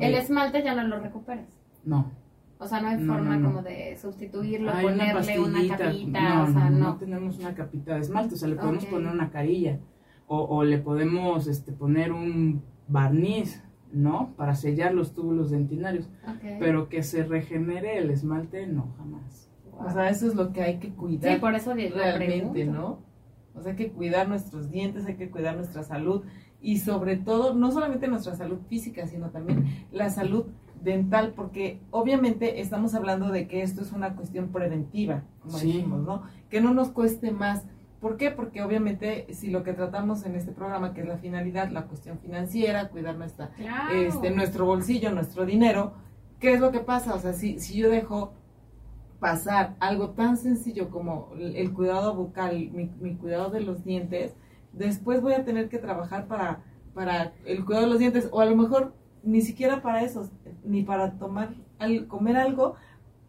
El 0.00 0.14
esmalte 0.14 0.62
ya 0.64 0.74
no 0.74 0.82
lo 0.88 0.98
recuperas. 0.98 1.46
No. 1.84 2.10
O 2.58 2.66
sea, 2.66 2.80
no 2.80 2.88
hay 2.88 2.96
No, 2.98 3.14
forma 3.14 3.36
no, 3.36 3.40
no. 3.42 3.48
como 3.50 3.62
de 3.62 3.96
sustituirlo, 3.96 4.72
Hay 4.72 4.86
una 4.86 4.94
ponerle 5.12 5.38
una, 5.38 5.52
pastillita. 5.52 5.78
capita, 5.78 6.20
no, 6.34 6.42
o 6.42 6.46
sea, 6.48 6.70
no, 6.70 6.78
no. 6.78 6.78
no 6.88 6.96
tenemos 6.96 7.38
una 7.38 7.54
capita 7.54 7.94
de 7.94 8.00
esmalte, 8.00 8.34
o 8.34 8.38
sea, 8.38 8.48
le 8.48 8.56
podemos 8.56 8.84
poner 8.86 9.12
una 9.12 9.30
carilla 9.30 9.78
o, 10.26 10.42
o 10.42 10.64
le 10.64 10.78
podemos 10.78 11.46
este, 11.46 11.70
poner 11.70 12.10
un 12.12 12.62
barniz, 12.88 13.62
¿no? 13.92 14.34
Para 14.36 14.56
sellar 14.56 14.92
los 14.94 15.14
túbulos 15.14 15.52
dentinarios, 15.52 16.10
pero 16.58 16.88
que 16.88 17.04
se 17.04 17.22
regenere 17.22 17.98
el 17.98 18.10
esmalte, 18.10 18.66
no, 18.66 18.88
jamás. 18.98 19.48
O 19.78 19.88
sea, 19.92 20.10
eso 20.10 20.26
es 20.26 20.34
lo 20.34 20.52
que 20.52 20.62
hay 20.62 20.78
que 20.80 20.88
cuidar. 20.88 21.32
sí, 21.34 21.38
por 21.40 21.54
eso 21.54 21.72
realmente. 21.72 22.64
¿no? 22.64 23.06
O 23.58 23.62
sea, 23.62 23.72
hay 23.72 23.76
que 23.76 23.90
cuidar 23.90 24.28
nuestros 24.28 24.70
dientes, 24.70 25.06
hay 25.06 25.16
que 25.16 25.30
cuidar 25.30 25.56
nuestra 25.56 25.82
salud 25.82 26.22
y 26.60 26.78
sobre 26.78 27.16
todo, 27.16 27.54
no 27.54 27.70
solamente 27.70 28.08
nuestra 28.08 28.34
salud 28.34 28.58
física, 28.68 29.06
sino 29.06 29.30
también 29.30 29.86
la 29.92 30.10
salud 30.10 30.46
dental, 30.82 31.32
porque 31.34 31.80
obviamente 31.90 32.60
estamos 32.60 32.94
hablando 32.94 33.30
de 33.30 33.48
que 33.48 33.62
esto 33.62 33.82
es 33.82 33.92
una 33.92 34.14
cuestión 34.14 34.48
preventiva, 34.48 35.22
como 35.42 35.58
Sí. 35.58 35.66
dijimos, 35.68 36.00
¿no? 36.02 36.22
Que 36.50 36.60
no 36.60 36.72
nos 36.72 36.90
cueste 36.90 37.30
más. 37.32 37.64
¿Por 38.00 38.16
qué? 38.16 38.30
Porque 38.30 38.62
obviamente 38.62 39.26
si 39.34 39.50
lo 39.50 39.64
que 39.64 39.72
tratamos 39.72 40.24
en 40.24 40.36
este 40.36 40.52
programa, 40.52 40.94
que 40.94 41.00
es 41.00 41.08
la 41.08 41.18
finalidad, 41.18 41.68
la 41.70 41.86
cuestión 41.86 42.18
financiera, 42.20 42.88
cuidar 42.90 43.16
nuestra 43.16 43.50
Claro. 43.56 43.92
este, 43.94 44.30
nuestro 44.30 44.66
bolsillo, 44.66 45.10
nuestro 45.10 45.44
dinero, 45.44 45.94
¿qué 46.38 46.52
es 46.54 46.60
lo 46.60 46.70
que 46.70 46.78
pasa? 46.78 47.14
O 47.14 47.18
sea, 47.18 47.32
si, 47.32 47.58
si 47.58 47.76
yo 47.76 47.90
dejo 47.90 48.32
pasar 49.20 49.74
algo 49.80 50.10
tan 50.10 50.36
sencillo 50.36 50.90
como 50.90 51.30
el, 51.38 51.72
cuidado 51.72 52.14
bucal, 52.14 52.70
mi, 52.70 52.90
mi 53.00 53.16
cuidado 53.16 53.50
de 53.50 53.60
los 53.60 53.84
dientes, 53.84 54.34
después 54.72 55.20
voy 55.20 55.32
a 55.32 55.44
tener 55.44 55.68
que 55.68 55.78
trabajar 55.78 56.26
para, 56.26 56.60
para 56.94 57.32
el 57.44 57.64
cuidado 57.64 57.86
de 57.86 57.90
los 57.90 57.98
dientes, 57.98 58.28
o 58.30 58.40
a 58.40 58.46
lo 58.46 58.56
mejor 58.56 58.94
ni 59.22 59.40
siquiera 59.40 59.82
para 59.82 60.02
eso, 60.02 60.30
ni 60.64 60.82
para 60.82 61.12
tomar, 61.12 61.54
comer 62.06 62.36
algo, 62.36 62.76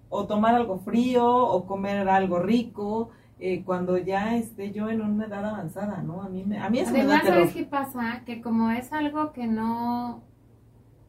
o 0.09 0.25
tomar 0.25 0.55
algo 0.55 0.79
frío, 0.79 1.27
o 1.27 1.65
comer 1.65 2.07
algo 2.07 2.39
rico, 2.39 3.09
eh, 3.39 3.63
cuando 3.63 3.97
ya 3.97 4.35
esté 4.35 4.71
yo 4.71 4.89
en 4.89 5.01
una 5.01 5.25
edad 5.25 5.45
avanzada, 5.45 6.01
¿no? 6.01 6.21
A 6.21 6.29
mí, 6.29 6.43
me, 6.43 6.59
a 6.59 6.69
mí 6.69 6.79
eso 6.79 6.91
me 6.91 7.05
da 7.05 7.19
Además. 7.19 7.23
¿sabes 7.23 7.53
qué 7.53 7.63
pasa? 7.63 8.23
Que 8.25 8.41
como 8.41 8.69
es 8.69 8.91
algo 8.91 9.31
que 9.31 9.47
no, 9.47 10.23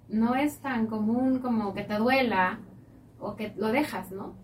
no 0.09 0.35
es 0.37 0.59
tan 0.61 0.87
común 0.87 1.41
como 1.41 1.75
que 1.75 1.83
te 1.83 1.97
duela 1.97 2.61
o 3.19 3.37
que 3.37 3.53
lo 3.57 3.69
dejas, 3.73 4.13
¿no? 4.13 4.35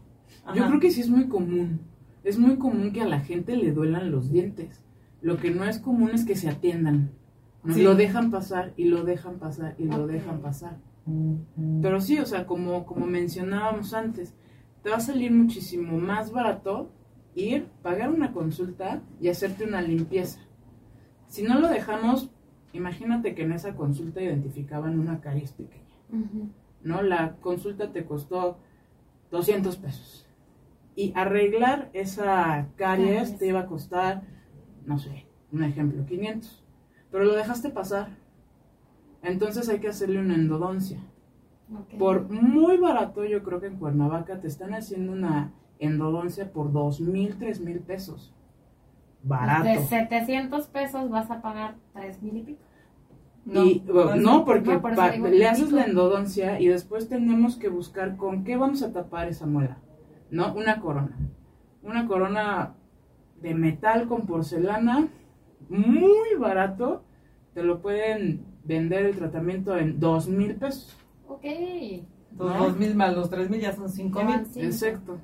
Yo 0.55 0.67
creo 0.67 0.81
que 0.81 0.91
sí 0.91 1.01
es 1.01 1.11
muy 1.11 1.29
común. 1.29 1.81
Es 2.25 2.39
muy 2.39 2.57
común 2.57 2.93
que 2.93 3.03
a 3.03 3.07
la 3.07 3.21
gente 3.21 3.57
le 3.57 3.73
duelan 3.73 4.11
los 4.11 4.31
dientes. 4.31 4.83
Lo 5.21 5.39
que 5.39 5.51
no 5.51 5.65
es 5.65 5.79
común 5.79 6.11
es 6.13 6.25
que 6.25 6.37
se 6.37 6.49
atiendan. 6.49 7.11
¿no? 7.65 7.75
Sí. 7.75 7.83
Lo 7.83 7.95
dejan 7.95 8.31
pasar 8.31 8.73
y 8.77 8.85
lo 8.85 9.05
dejan 9.05 9.39
pasar 9.39 9.75
y 9.79 9.85
lo 9.85 10.07
dejan 10.07 10.41
pasar. 10.41 10.79
Mm, 11.07 11.81
Pero 11.83 12.01
sí, 12.01 12.19
o 12.19 12.27
sea, 12.27 12.47
como, 12.47 12.85
como 12.85 13.07
mencionábamos 13.07 13.95
antes, 13.95 14.35
te 14.83 14.91
va 14.91 14.97
a 14.97 15.01
salir 15.01 15.33
muchísimo 15.33 15.99
más 15.99 16.31
barato 16.31 16.91
ir, 17.35 17.67
pagar 17.83 18.11
una 18.11 18.33
consulta 18.33 19.03
y 19.21 19.29
hacerte 19.29 19.65
una 19.65 19.83
limpieza. 19.83 20.41
Si 21.29 21.43
no 21.43 21.61
lo 21.61 21.69
dejamos, 21.69 22.31
imagínate 22.73 23.35
que 23.35 23.43
en 23.43 23.53
esa 23.53 23.75
consulta 23.75 24.23
identificaban 24.23 24.99
una 24.99 25.21
caries 25.21 25.53
pequeña. 25.53 25.83
¿no? 26.83 27.03
La 27.03 27.37
consulta 27.37 27.93
te 27.93 28.05
costó 28.05 28.59
200 29.31 29.77
pesos. 29.77 30.26
Y 30.97 31.13
arreglar 31.15 31.91
esa 31.93 32.69
caries 32.77 33.39
te 33.39 33.47
iba 33.47 33.61
a 33.61 33.67
costar, 33.67 34.23
no 34.85 34.99
sé, 34.99 35.27
un 35.53 35.63
ejemplo, 35.63 36.05
500. 36.05 36.65
Pero 37.13 37.25
lo 37.25 37.35
dejaste 37.35 37.71
pasar. 37.71 38.09
Entonces 39.23 39.69
hay 39.69 39.79
que 39.79 39.89
hacerle 39.89 40.19
una 40.19 40.35
endodoncia. 40.35 40.99
Por 41.99 42.29
muy 42.31 42.77
barato, 42.79 43.25
yo 43.25 43.43
creo 43.43 43.61
que 43.61 43.67
en 43.67 43.77
Cuernavaca 43.77 44.41
te 44.41 44.49
están 44.49 44.75
haciendo 44.75 45.13
una 45.13 45.53
endodoncia 45.79 46.53
por 46.53 46.73
dos 46.73 47.01
mil, 47.01 47.37
tres 47.39 47.61
mil 47.61 47.81
pesos. 47.81 48.33
Barato. 49.23 49.65
De 49.65 49.79
700 49.85 50.69
pesos 50.69 51.11
vas 51.11 51.31
a 51.31 51.43
pagar 51.43 51.75
3 51.95 52.23
mil 52.23 52.37
y 52.37 52.43
pico. 52.43 52.63
y, 53.47 53.81
bueno, 53.81 54.17
no, 54.17 54.45
porque 54.45 54.75
no, 54.75 54.81
por 54.81 54.97
le 54.97 55.49
haces 55.49 55.73
la 55.73 55.85
endodoncia 55.85 56.61
y 56.61 56.69
después 56.69 57.09
tenemos 57.09 57.57
que 57.57 57.69
buscar 57.69 58.17
con 58.17 58.45
qué 58.45 58.57
vamos 58.57 58.83
a 58.83 58.93
tapar 58.93 59.27
esa 59.29 59.47
muela. 59.47 59.79
¿No? 60.31 60.53
Una 60.55 60.81
corona. 60.81 61.17
Una 61.83 62.07
corona 62.07 62.75
de 63.41 63.55
metal 63.55 64.09
con 64.09 64.27
porcelana, 64.27 65.07
muy 65.69 66.35
barato. 66.39 67.03
Te 67.55 67.63
lo 67.63 67.81
pueden 67.81 68.45
vender 68.65 69.07
el 69.07 69.17
tratamiento 69.17 69.77
en 69.77 69.99
dos 70.01 70.29
mil 70.29 70.55
pesos. 70.57 70.97
Ok. 71.29 71.45
Los 72.39 72.53
¿No? 72.53 72.65
dos 72.65 72.77
mil 72.77 72.95
más 72.95 73.15
los 73.15 73.31
tres 73.31 73.49
mil 73.49 73.61
ya 73.61 73.73
son 73.73 73.89
cinco 73.89 74.21
Ya 74.21 74.27
mil. 74.27 74.47
cinco. 74.47 74.67
Exacto. 74.67 75.19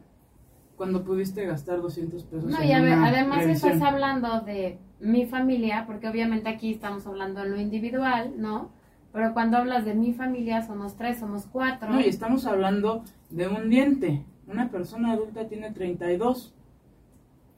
Cuando 0.76 1.04
pudiste 1.04 1.44
gastar 1.46 1.80
200 1.80 2.24
pesos. 2.24 2.50
No, 2.50 2.58
en 2.60 2.68
y 2.68 2.72
a 2.72 2.80
ver, 2.80 2.96
una 2.98 3.08
además 3.08 3.38
revisión. 3.44 3.72
estás 3.74 3.88
hablando 3.92 4.40
de 4.40 4.78
mi 4.98 5.26
familia, 5.26 5.84
porque 5.86 6.08
obviamente 6.08 6.48
aquí 6.48 6.72
estamos 6.72 7.06
hablando 7.06 7.42
en 7.42 7.50
lo 7.52 7.60
individual, 7.60 8.32
¿no? 8.38 8.70
Pero 9.12 9.32
cuando 9.32 9.58
hablas 9.58 9.84
de 9.84 9.94
mi 9.94 10.12
familia, 10.12 10.62
somos 10.62 10.96
tres, 10.96 11.18
somos 11.20 11.46
cuatro. 11.46 11.90
No, 11.90 12.00
y 12.00 12.08
estamos 12.08 12.46
hablando 12.46 13.04
de 13.30 13.46
un 13.46 13.68
diente. 13.68 14.24
Una 14.46 14.70
persona 14.70 15.12
adulta 15.12 15.46
tiene 15.48 15.70
32. 15.70 16.54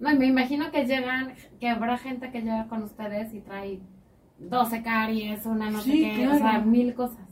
No, 0.01 0.11
y 0.13 0.19
me 0.19 0.27
imagino 0.27 0.71
que 0.71 0.85
llegan, 0.85 1.35
que 1.61 1.69
habrá 1.69 1.97
gente 1.99 2.31
que 2.31 2.41
llega 2.43 2.67
con 2.69 2.83
ustedes 2.83 3.33
y 3.33 3.41
trae 3.41 3.81
12 4.39 4.83
caries, 4.83 5.47
una 5.47 5.71
no 5.71 5.81
sé 5.81 5.93
qué, 5.93 6.29
o 6.29 6.35
sea, 6.37 6.59
mil 6.61 6.95
cosas. 6.95 7.25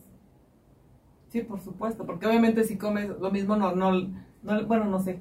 Sí, 1.28 1.40
por 1.42 1.60
supuesto, 1.60 2.04
porque 2.06 2.26
obviamente 2.26 2.64
si 2.64 2.76
comes 2.76 3.08
lo 3.08 3.30
mismo, 3.30 3.56
no, 3.56 3.74
no, 3.74 3.92
no, 4.42 4.66
bueno, 4.66 4.84
no 4.84 5.00
sé, 5.00 5.20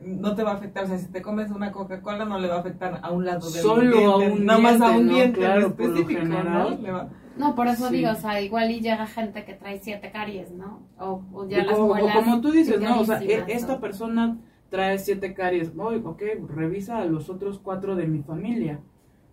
no 0.00 0.34
te 0.34 0.42
va 0.42 0.52
a 0.52 0.54
afectar, 0.54 0.84
o 0.84 0.86
sea, 0.88 0.98
si 0.98 1.06
te 1.10 1.22
comes 1.22 1.50
una 1.50 1.72
Coca-Cola 1.72 2.24
no 2.24 2.38
le 2.38 2.48
va 2.48 2.56
a 2.56 2.60
afectar 2.60 3.00
a 3.02 3.10
un 3.10 3.24
lado 3.24 3.50
del 3.50 3.62
Solo 3.62 4.16
a 4.16 4.18
diente, 4.18 4.40
un 4.40 4.46
nada 4.46 4.58
más 4.60 4.80
a 4.80 4.90
un 4.90 5.06
¿no? 5.06 5.12
diente 5.14 5.40
en 5.40 5.46
Claro, 5.46 5.74
por 5.74 5.86
lo 5.88 5.94
específico, 6.00 6.20
general. 6.20 6.70
¿no? 6.76 6.82
Le 6.82 6.90
va- 6.92 7.08
No, 7.36 7.54
por 7.54 7.66
eso 7.66 7.88
Sí. 7.88 7.96
digo, 7.96 8.10
o 8.10 8.14
sea, 8.14 8.40
igual 8.40 8.70
y 8.70 8.80
llega 8.80 9.06
gente 9.06 9.44
que 9.44 9.54
trae 9.54 9.78
siete 9.78 10.10
caries, 10.10 10.52
¿no? 10.52 10.80
O, 10.98 11.22
o 11.32 11.48
ya 11.48 11.62
O 11.62 11.64
las 11.64 11.78
o 11.78 12.12
como 12.22 12.40
tú 12.40 12.50
dices, 12.52 12.80
¿no? 12.80 13.00
O 13.00 13.04
sea, 13.04 13.22
e- 13.22 13.44
esta 13.48 13.80
persona 13.80 14.38
trae 14.70 14.98
siete 14.98 15.34
caries. 15.34 15.74
Voy, 15.74 15.96
ok, 16.04 16.22
revisa 16.48 16.98
a 16.98 17.04
los 17.04 17.28
otros 17.30 17.58
cuatro 17.58 17.96
de 17.96 18.06
mi 18.06 18.22
familia. 18.22 18.80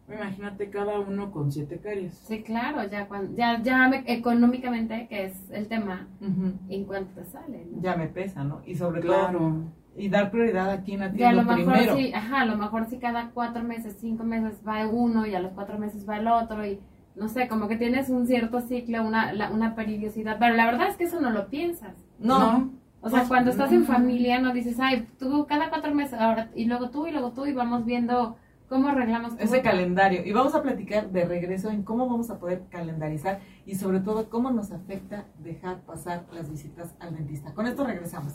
Imagínate 0.10 0.70
cada 0.70 1.00
uno 1.00 1.32
con 1.32 1.52
siete 1.52 1.80
caries. 1.80 2.14
Sí, 2.26 2.42
claro, 2.44 2.84
ya, 2.90 3.08
cuando, 3.08 3.34
ya, 3.38 3.62
ya 3.62 3.88
me- 3.88 4.04
económicamente, 4.08 5.08
que 5.08 5.26
es 5.26 5.50
el 5.52 5.68
tema, 5.68 6.08
Ujú. 6.20 6.54
en 6.70 6.84
cuanto 6.86 7.22
te 7.22 7.26
sale, 7.26 7.66
¿no? 7.72 7.82
Ya 7.82 7.96
me 7.96 8.08
pesa, 8.08 8.44
¿no? 8.44 8.62
Y 8.66 8.76
sobre 8.76 9.00
todo, 9.02 9.14
Claro. 9.30 9.54
y 9.96 10.10
dar 10.10 10.30
prioridad 10.32 10.70
a 10.70 10.82
quien 10.82 11.02
a 11.02 11.06
atiende 11.06 11.36
lo 11.36 11.44
mejor 11.44 11.64
primero. 11.64 11.96
sí, 11.96 12.12
ajá, 12.14 12.42
a 12.42 12.46
lo 12.46 12.58
mejor 12.58 12.88
sí 12.88 12.98
cada 12.98 13.30
cuatro 13.30 13.64
meses, 13.64 13.98
cinco 14.02 14.24
meses 14.26 14.62
va 14.68 14.86
uno 14.88 15.26
y 15.26 15.34
a 15.34 15.40
los 15.40 15.54
cuatro 15.54 15.78
meses 15.80 16.08
va 16.08 16.18
el 16.18 16.28
otro 16.28 16.66
y 16.66 16.80
no 17.22 17.30
sé, 17.30 17.48
como 17.48 17.68
que 17.70 17.78
tienes 17.78 18.10
un 18.10 18.28
cierto 18.28 18.62
ciclo, 18.62 19.04
una, 19.06 19.34
la- 19.34 19.52
una 19.52 19.76
periodicidad, 19.76 20.38
pero 20.40 20.56
la 20.56 20.66
verdad 20.66 20.90
es 20.90 20.98
que 20.98 21.06
eso 21.06 21.22
no 21.22 21.30
lo 21.32 21.50
piensas. 21.50 21.96
No, 22.20 22.72
O 23.02 23.10
sea, 23.10 23.20
Pues, 23.22 23.30
cuando 23.30 23.52
estás 23.52 23.72
en 23.72 23.86
familia 23.86 24.40
no 24.40 24.54
dices, 24.54 24.78
ay, 24.80 25.08
tú 25.20 25.46
cada 25.48 25.70
cuatro 25.70 25.94
meses, 25.96 26.20
ahora, 26.20 26.52
y 26.56 26.66
luego 26.66 26.90
tú 26.92 27.08
y 27.08 27.12
luego 27.12 27.32
tú 27.32 27.46
y 27.48 27.54
vamos 27.54 27.86
viendo 27.86 28.38
cómo 28.70 28.90
arreglamos 28.90 29.34
ese 29.40 29.58
boca. 29.58 29.62
calendario. 29.62 30.24
Y 30.26 30.32
vamos 30.34 30.56
a 30.56 30.62
platicar 30.64 31.12
de 31.12 31.26
regreso 31.26 31.70
en 31.72 31.84
cómo 31.84 32.08
vamos 32.10 32.30
a 32.30 32.40
poder 32.40 32.64
calendarizar 32.70 33.40
y 33.66 33.76
sobre 33.76 34.00
todo 34.02 34.30
cómo 34.30 34.52
nos 34.52 34.72
afecta 34.72 35.26
dejar 35.40 35.82
pasar 35.82 36.26
las 36.32 36.50
visitas 36.50 36.96
al 37.00 37.16
dentista. 37.16 37.54
Con 37.54 37.68
esto 37.68 37.86
regresamos. 37.86 38.34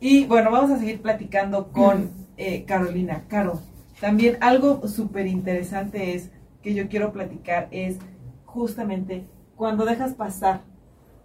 Y 0.00 0.26
bueno, 0.26 0.50
vamos 0.50 0.70
a 0.70 0.78
seguir 0.78 1.02
platicando 1.02 1.72
con 1.72 2.10
eh, 2.36 2.64
Carolina. 2.64 3.24
Caro, 3.28 3.60
también 4.00 4.36
algo 4.40 4.86
súper 4.88 5.26
interesante 5.26 6.14
es 6.14 6.30
que 6.62 6.74
yo 6.74 6.88
quiero 6.88 7.12
platicar 7.12 7.68
es 7.70 7.98
justamente 8.44 9.26
cuando 9.56 9.84
dejas 9.84 10.14
pasar, 10.14 10.60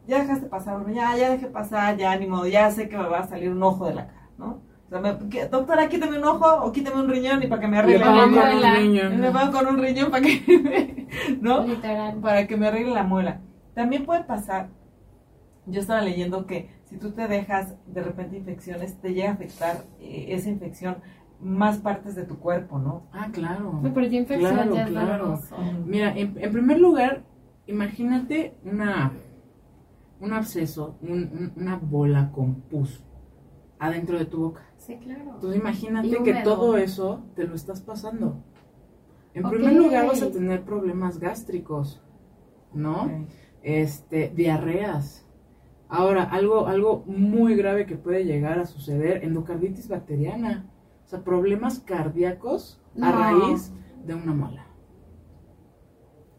ya 0.08 0.20
dejaste 0.20 0.48
pasar, 0.48 0.80
bueno, 0.80 0.94
ya, 0.94 1.16
ya 1.16 1.30
dejé 1.30 1.48
pasar, 1.48 1.98
ya 1.98 2.16
ni 2.18 2.28
modo, 2.28 2.48
ya 2.48 2.70
sé 2.72 2.90
que 2.90 2.98
me 2.98 3.08
va 3.08 3.20
a 3.20 3.28
salir 3.28 3.50
un 3.52 3.62
ojo 3.64 3.86
de 3.88 3.96
la 3.96 4.08
cara, 4.08 4.30
¿no? 4.38 4.62
O 4.88 4.90
sea, 4.90 5.00
me- 5.00 5.30
que- 5.30 5.48
doctora, 5.48 5.88
quítame 5.90 6.18
un 6.18 6.26
ojo 6.26 6.46
o 6.66 6.72
quítame 6.72 7.02
un 7.02 7.10
riñón 7.10 7.42
y 7.42 7.48
para 7.48 7.62
que 7.62 7.68
me 7.68 7.74
Le 7.78 7.80
arregle 7.80 8.00
la 8.00 8.06
pongo 8.12 8.36
con 8.42 8.50
un. 8.56 8.62
Me 9.22 9.32
pongo 9.32 9.52
con 9.52 9.68
un 9.68 9.78
riñón 9.82 10.12
para 10.12 10.24
que, 10.24 11.08
¿no? 11.42 11.66
Literal. 11.66 12.16
Para 12.20 12.48
que 12.48 12.58
me 12.58 12.68
arregle 12.68 12.94
la 12.94 13.04
muela. 13.04 13.40
También 13.74 14.06
puede 14.06 14.24
pasar 14.24 14.70
yo 15.66 15.80
estaba 15.80 16.02
leyendo 16.02 16.46
que 16.46 16.70
si 16.84 16.98
tú 16.98 17.12
te 17.12 17.26
dejas 17.30 17.76
de 17.88 18.04
repente 18.04 18.36
infecciones, 18.36 19.00
te 19.00 19.14
llega 19.14 19.30
a 19.30 19.34
afectar 19.34 19.86
eh, 20.02 20.26
esa 20.30 20.50
infección 20.50 20.98
más 21.44 21.78
partes 21.80 22.16
de 22.16 22.24
tu 22.24 22.38
cuerpo, 22.40 22.80
¿no? 22.80 23.04
Ah, 23.12 23.30
claro. 23.32 23.80
No, 23.82 23.94
pero 23.94 24.06
ya 24.08 24.18
infección 24.20 24.54
Claro, 24.56 24.74
ya 24.76 24.84
es 24.86 24.90
claro. 24.90 25.40
Mira, 25.86 26.18
en, 26.18 26.36
en 26.38 26.52
primer 26.52 26.80
lugar, 26.80 27.24
imagínate 27.68 28.56
una 28.64 29.12
un 30.20 30.32
absceso, 30.32 30.96
un- 31.02 31.12
un- 31.34 31.54
una 31.58 31.76
bola 31.76 32.32
con 32.32 32.56
pus 32.62 33.04
adentro 33.78 34.18
de 34.18 34.26
tu 34.26 34.38
boca. 34.40 34.62
Sí, 34.78 34.96
claro. 34.98 35.32
Entonces 35.36 35.60
imagínate 35.60 36.08
que 36.24 36.32
todo 36.44 36.78
eso 36.78 37.24
te 37.36 37.44
lo 37.46 37.56
estás 37.56 37.82
pasando. 37.82 38.38
En 39.34 39.44
primer 39.50 39.74
lugar 39.74 40.08
vas 40.08 40.22
a 40.22 40.32
tener 40.32 40.64
problemas 40.64 41.20
gástricos, 41.20 42.02
¿no? 42.74 43.06
Este, 43.64 44.30
diarreas. 44.34 45.26
Ahora, 45.90 46.24
algo, 46.24 46.68
algo 46.68 47.04
muy 47.06 47.56
grave 47.56 47.86
que 47.86 47.96
puede 47.98 48.24
llegar 48.26 48.60
a 48.60 48.66
suceder, 48.66 49.24
endocarditis 49.26 49.88
bacteriana. 49.90 50.66
O 51.06 51.08
sea, 51.08 51.24
problemas 51.24 51.80
cardíacos 51.80 52.82
a 53.02 53.10
No. 53.12 53.12
raíz 53.12 53.72
de 54.06 54.16
una 54.16 54.34
mola. 54.34 54.66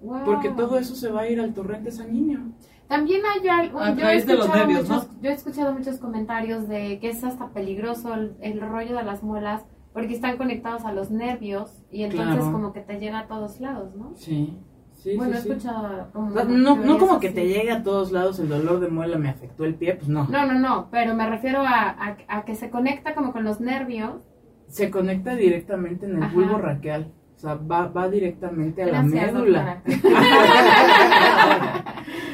Wow. 0.01 0.25
Porque 0.25 0.51
todo 0.51 0.79
eso 0.79 0.95
se 0.95 1.11
va 1.11 1.23
a 1.23 1.29
ir 1.29 1.41
al 1.41 1.55
torrente 1.55 1.91
sanguíneo. 1.91 2.41
También 2.89 3.23
hay 3.25 3.49
algo. 3.49 3.81
A 3.81 3.95
yo 3.95 4.07
he 4.07 4.21
de 4.21 4.35
los 4.35 4.45
escuchado 4.47 4.59
nervios, 4.67 4.89
muchos, 4.91 5.09
Yo 5.23 5.31
he 5.31 5.33
escuchado 5.33 5.73
muchos 5.73 5.99
comentarios 5.99 6.69
de 6.69 6.99
que 7.01 7.09
es 7.11 7.25
hasta 7.25 7.49
peligroso 7.49 8.13
el, 8.15 8.37
el 8.41 8.61
rollo 8.61 8.97
de 8.97 9.03
las 9.03 9.23
muelas 9.23 9.65
porque 9.95 10.13
están 10.13 10.37
conectados 10.37 10.85
a 10.85 10.93
los 10.93 11.11
nervios 11.11 11.83
y 11.91 12.03
entonces 12.03 12.37
Claro. 12.37 12.53
como 12.53 12.73
que 12.73 12.81
te 12.81 12.99
llega 12.99 13.21
a 13.21 13.27
todos 13.29 13.61
lados, 13.61 13.95
¿no? 13.95 14.13
Sí, 14.17 14.59
sí, 14.93 15.17
bueno, 15.17 15.33
sí, 15.33 15.49
he 15.49 15.53
escuchado 15.53 16.11
como. 16.13 16.29
O 16.29 16.33
sea, 16.33 16.45
no, 16.45 16.77
no 16.77 16.99
como 16.99 17.19
que 17.21 17.29
así. 17.29 17.37
te 17.37 17.47
llegue 17.49 17.71
a 17.73 17.83
todos 17.83 18.13
lados 18.13 18.39
el 18.41 18.49
dolor 18.51 18.81
de 18.81 18.89
muela 18.89 19.17
me 19.17 19.31
afectó 19.31 19.65
el 19.65 19.77
pie, 19.77 19.95
pues 19.95 20.09
no. 20.09 20.25
No, 20.29 20.45
no, 20.45 20.59
no, 20.59 20.89
pero 20.91 21.15
me 21.15 21.27
refiero 21.31 21.61
a, 21.61 21.89
a, 21.89 22.17
a 22.29 22.45
que 22.45 22.55
se 22.57 22.69
conecta 22.69 23.15
como 23.15 23.33
con 23.33 23.45
los 23.45 23.61
nervios. 23.61 24.23
Se 24.69 24.91
conecta 24.91 25.37
directamente 25.37 26.07
en 26.07 26.17
el 26.17 26.23
Ajá. 26.25 26.35
bulbo 26.35 26.59
raqueal. 26.59 27.13
O 27.37 27.39
sea, 27.39 27.55
va, 27.55 27.89
va 27.89 28.09
directamente 28.09 28.83
a 28.83 28.87
Gracias, 28.87 29.33
la 29.33 29.39
médula. 29.39 29.83
doctora. 29.85 29.95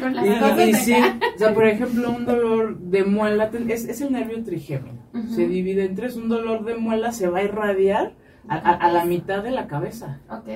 con 0.01 0.14
las 0.14 0.69
Y, 0.69 0.75
sí, 0.75 0.95
o 1.35 1.38
sea, 1.38 1.55
por 1.55 1.66
ejemplo, 1.66 2.11
un 2.11 2.25
dolor 2.27 2.79
de 2.79 3.05
muela 3.05 3.51
es, 3.69 3.88
es 3.88 4.01
el 4.01 4.12
nervio 4.12 4.43
trigémino. 4.45 5.01
Se 5.35 5.47
divide 5.49 5.85
en 5.87 5.95
tres. 5.95 6.16
Un 6.16 6.29
dolor 6.29 6.64
de 6.64 6.77
muela 6.77 7.12
se 7.12 7.29
va 7.29 7.38
a 7.38 7.43
irradiar 7.43 8.14
a, 8.49 8.57
a- 8.57 8.75
a 8.75 8.93
la 8.93 9.05
mitad 9.05 9.43
de 9.43 9.51
la 9.51 9.66
cabeza, 9.66 10.21
Ok. 10.31 10.49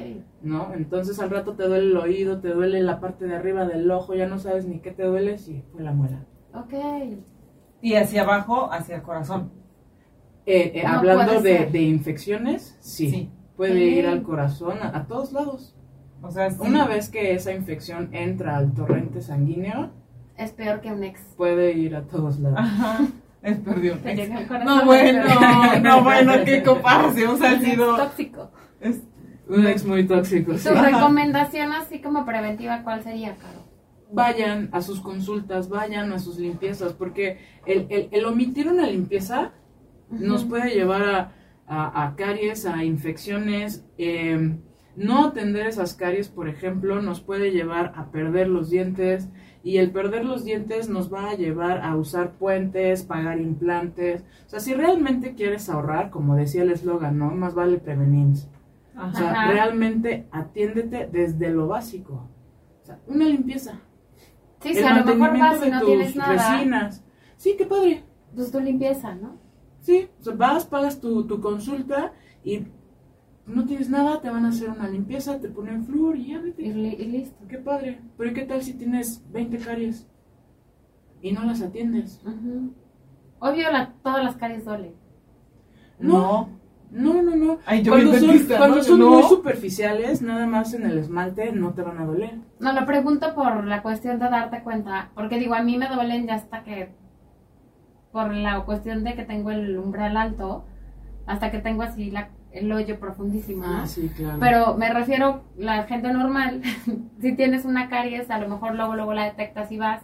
¿no? 0.42 0.72
Entonces 0.74 1.18
al 1.20 1.30
rato 1.30 1.54
te 1.54 1.64
duele 1.66 1.86
el 1.90 1.96
oído, 1.96 2.40
te 2.40 2.48
duele 2.48 2.80
la 2.82 3.00
parte 3.00 3.26
de 3.26 3.34
arriba 3.36 3.66
del 3.66 3.90
ojo, 3.90 4.14
ya 4.14 4.26
no 4.26 4.38
sabes 4.38 4.66
ni 4.66 4.80
qué 4.80 4.90
te 4.90 5.04
duele 5.04 5.38
si 5.38 5.62
fue 5.72 5.82
la 5.82 5.92
muela. 5.92 6.24
Ok. 6.54 6.74
Y 7.82 7.94
hacia 7.94 8.22
abajo, 8.22 8.70
hacia 8.72 8.96
el 8.96 9.02
corazón. 9.02 9.50
Eh, 10.46 10.72
eh, 10.74 10.82
No 10.84 10.98
hablando 10.98 11.40
de, 11.40 11.66
de 11.66 11.82
infecciones, 11.82 12.76
sí, 12.80 13.10
Sí. 13.10 13.30
puede 13.56 13.72
Ok. 13.72 13.96
ir 13.98 14.06
al 14.06 14.22
corazón, 14.22 14.78
a, 14.82 14.96
a 14.96 15.06
todos 15.06 15.32
lados. 15.32 15.74
O 16.22 16.30
sea, 16.30 16.50
sí. 16.50 16.56
Una 16.60 16.86
vez 16.86 17.08
que 17.08 17.34
esa 17.34 17.52
infección 17.52 18.10
entra 18.12 18.56
al 18.56 18.72
torrente 18.74 19.20
sanguíneo, 19.22 19.90
Es 20.36 20.52
peor 20.52 20.80
que 20.80 20.90
un 20.92 21.02
ex. 21.04 21.20
puede 21.36 21.72
ir 21.72 21.94
a 21.96 22.02
todos 22.02 22.38
lados. 22.40 22.58
Ajá. 22.60 23.00
Es 23.42 23.58
llega 23.62 24.38
al 24.38 24.46
corazón. 24.48 24.78
No, 24.78 24.84
bueno, 24.86 25.22
no, 25.82 26.02
bueno, 26.02 26.32
qué 26.46 26.62
comparación 26.62 27.42
ha 27.42 27.52
Es 27.52 27.62
sido. 27.62 27.96
tóxico. 27.96 28.50
Es- 28.80 29.02
Un 29.46 29.66
ex 29.66 29.84
muy 29.84 30.06
tóxico. 30.06 30.52
Tu 30.52 30.58
sí. 30.58 30.68
recomendación 30.70 31.72
así 31.72 32.00
como 32.00 32.24
preventiva, 32.24 32.82
¿cuál 32.82 33.02
sería, 33.02 33.36
Caro? 33.36 33.62
Vayan 34.10 34.70
a 34.72 34.80
sus 34.80 35.00
consultas, 35.00 35.68
vayan 35.68 36.10
a 36.12 36.18
sus 36.18 36.38
limpiezas, 36.38 36.94
porque 36.94 37.38
el, 37.66 37.86
el- 37.90 38.08
el 38.10 38.24
omitir 38.24 38.68
una 38.68 38.86
limpieza 38.86 39.52
nos 40.10 40.44
puede 40.44 40.74
llevar 40.74 41.02
a, 41.02 41.32
a- 41.66 42.06
a 42.06 42.16
caries, 42.16 42.66
a 42.66 42.84
infecciones. 42.84 43.84
eh, 43.98 44.58
no 44.96 45.26
atender 45.26 45.66
esas 45.66 45.94
caries, 45.94 46.28
por 46.28 46.48
ejemplo, 46.48 47.02
nos 47.02 47.20
puede 47.20 47.50
llevar 47.50 47.92
a 47.96 48.12
perder 48.12 48.46
los 48.48 48.70
dientes 48.70 49.28
y 49.64 49.78
el 49.78 49.90
perder 49.90 50.24
los 50.24 50.44
dientes 50.44 50.88
nos 50.88 51.12
va 51.12 51.30
a 51.30 51.34
llevar 51.34 51.80
a 51.82 51.96
usar 51.96 52.34
puentes, 52.34 53.02
pagar 53.02 53.40
implantes. 53.40 54.22
O 54.46 54.50
sea, 54.50 54.60
si 54.60 54.72
realmente 54.72 55.34
quieres 55.34 55.68
ahorrar, 55.68 56.10
como 56.10 56.36
decía 56.36 56.62
el 56.62 56.70
eslogan, 56.70 57.18
¿no? 57.18 57.32
Más 57.32 57.56
vale 57.56 57.78
prevenir. 57.78 58.36
O 58.96 59.12
sea, 59.12 59.48
realmente 59.50 60.28
atiéndete 60.30 61.08
desde 61.10 61.50
lo 61.50 61.66
básico. 61.66 62.28
O 62.82 62.86
sea, 62.86 63.00
una 63.08 63.24
limpieza. 63.24 63.80
Sí, 64.60 64.68
el 64.68 64.74
si 64.76 64.84
a 64.84 64.90
lo 64.98 65.04
mejor 65.06 65.18
mantenimiento 65.18 65.44
vas 65.56 65.60
y 65.60 65.64
de 65.64 65.70
no 65.72 65.78
tus 65.80 65.88
tienes 65.88 66.16
nada, 66.16 66.52
resinas. 66.56 67.04
Sí, 67.36 67.54
qué 67.58 67.66
padre. 67.66 68.04
pues 68.32 68.52
tu 68.52 68.60
limpieza, 68.60 69.12
¿no? 69.16 69.38
Sí, 69.84 70.08
o 70.18 70.24
sea, 70.24 70.34
vas, 70.34 70.64
pagas 70.64 70.98
tu, 70.98 71.24
tu 71.26 71.40
consulta 71.42 72.12
y 72.42 72.60
no 73.46 73.66
tienes 73.66 73.90
nada, 73.90 74.18
te 74.22 74.30
van 74.30 74.46
a 74.46 74.48
hacer 74.48 74.70
una 74.70 74.88
limpieza, 74.88 75.38
te 75.38 75.48
ponen 75.50 75.84
flúor 75.84 76.16
y 76.16 76.28
ya 76.28 76.38
Y, 76.38 76.42
vete. 76.42 76.62
li- 76.62 76.96
y 76.98 77.04
listo. 77.04 77.44
Qué 77.46 77.58
padre. 77.58 78.00
Pero 78.16 78.30
¿y 78.30 78.32
qué 78.34 78.42
tal 78.46 78.62
si 78.62 78.72
tienes 78.72 79.22
20 79.30 79.58
caries 79.58 80.06
y 81.20 81.32
no 81.32 81.44
las 81.44 81.60
atiendes? 81.60 82.22
Obvio, 83.40 83.70
la- 83.70 83.92
todas 84.02 84.24
las 84.24 84.36
caries 84.36 84.64
duelen. 84.64 84.94
No. 85.98 86.48
No, 86.90 87.22
no, 87.22 87.34
no. 87.36 87.58
Ay, 87.66 87.82
yo 87.82 87.92
cuando 87.92 88.12
son, 88.14 88.28
dentista, 88.28 88.56
cuando 88.56 88.76
¿no? 88.78 88.82
son 88.84 88.98
No. 89.00 89.10
muy 89.10 89.22
superficiales, 89.24 90.22
nada 90.22 90.46
más 90.46 90.72
en 90.74 90.86
el 90.86 90.96
esmalte 90.96 91.50
no 91.52 91.74
te 91.74 91.82
van 91.82 91.98
a 91.98 92.06
doler. 92.06 92.38
No, 92.60 92.72
lo 92.72 92.86
pregunto 92.86 93.34
por 93.34 93.64
la 93.66 93.82
cuestión 93.82 94.18
de 94.20 94.30
darte 94.30 94.62
cuenta, 94.62 95.10
porque 95.14 95.38
digo, 95.38 95.54
a 95.54 95.62
mí 95.62 95.76
me 95.76 95.88
duelen 95.88 96.26
ya 96.26 96.36
hasta 96.36 96.62
que, 96.62 96.94
por 98.14 98.32
la 98.32 98.62
cuestión 98.62 99.04
de 99.04 99.14
que 99.16 99.24
tengo 99.26 99.50
el 99.50 99.76
umbral 99.78 100.16
alto, 100.16 100.64
hasta 101.26 101.50
que 101.50 101.58
tengo 101.58 101.82
así 101.82 102.10
la, 102.10 102.30
el 102.52 102.72
hoyo 102.72 102.98
profundísimo. 103.00 103.64
Ah, 103.66 103.86
sí, 103.86 104.08
claro. 104.16 104.38
Pero 104.40 104.74
me 104.76 104.88
refiero, 104.92 105.42
la 105.58 105.82
gente 105.84 106.12
normal, 106.12 106.62
si 107.20 107.36
tienes 107.36 107.66
una 107.66 107.88
caries, 107.90 108.30
a 108.30 108.38
lo 108.38 108.48
mejor 108.48 108.76
luego, 108.76 108.94
luego 108.96 109.14
la 109.14 109.24
detectas 109.24 109.72
y 109.72 109.78
vas, 109.78 110.02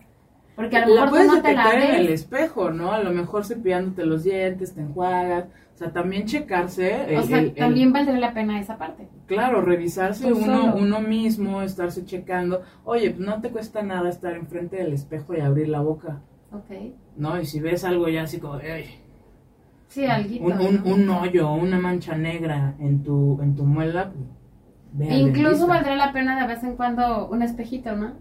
porque 0.57 0.77
a 0.77 0.87
lo 0.87 0.95
la 0.95 1.07
mejor 1.07 1.09
tú 1.09 1.15
puedes 1.15 1.29
no 1.29 1.43
te 1.43 1.55
la 1.55 1.65
detectar 1.65 1.83
en 1.91 2.01
el 2.01 2.09
espejo, 2.11 2.71
¿no? 2.71 2.93
A 2.93 3.01
lo 3.01 3.13
mejor 3.13 3.47
cepillándote 3.47 4.05
los 4.07 4.25
dientes, 4.25 4.75
te 4.75 4.83
enjuagas. 4.83 5.47
O 5.75 5.79
sea, 5.83 5.93
también 5.93 6.27
checarse. 6.27 7.07
O 7.17 7.21
el- 7.21 7.25
sea, 7.25 7.39
el- 7.39 7.47
el- 7.47 7.55
también 7.55 7.93
valdría 7.93 8.19
la 8.19 8.35
pena 8.35 8.61
esa 8.61 8.77
parte. 8.77 9.09
Claro, 9.27 9.63
revisarse 9.63 10.29
Tú 10.29 10.37
uno, 10.37 10.63
solo. 10.73 10.75
uno 10.77 11.01
mismo, 11.01 11.63
estarse 11.63 12.05
checando. 12.05 12.63
Oye, 12.85 13.11
pues 13.13 13.27
no 13.27 13.41
te 13.41 13.51
cuesta 13.51 13.83
nada 13.83 14.11
estar 14.11 14.35
enfrente 14.35 14.77
del 14.77 14.93
espejo 14.93 15.35
y 15.35 15.41
abrir 15.41 15.69
la 15.71 15.81
boca, 15.81 16.21
Ok. 16.53 16.71
¿no? 17.17 17.41
Y 17.41 17.47
si 17.47 17.61
ves 17.61 17.85
algo 17.85 18.09
ya 18.09 18.23
así 18.23 18.39
como, 18.39 18.59
Sí, 19.89 20.05
alguito. 20.07 20.45
un, 20.45 20.53
un, 20.61 20.77
¿no? 20.85 20.95
un 20.95 21.11
hoyo, 21.11 21.53
una 21.53 21.79
mancha 21.79 22.17
negra 22.17 22.75
en 22.79 23.03
tu, 23.03 23.41
en 23.43 23.57
tu 23.57 23.65
muela, 23.65 24.13
pues, 24.13 24.25
ve 24.93 25.15
Incluso 25.17 25.67
valdría 25.67 25.97
la 25.97 26.13
pena 26.13 26.41
de 26.41 26.47
vez 26.47 26.63
en 26.63 26.77
cuando 26.77 27.29
un 27.29 27.43
espejito, 27.43 27.97
¿no? 27.97 28.15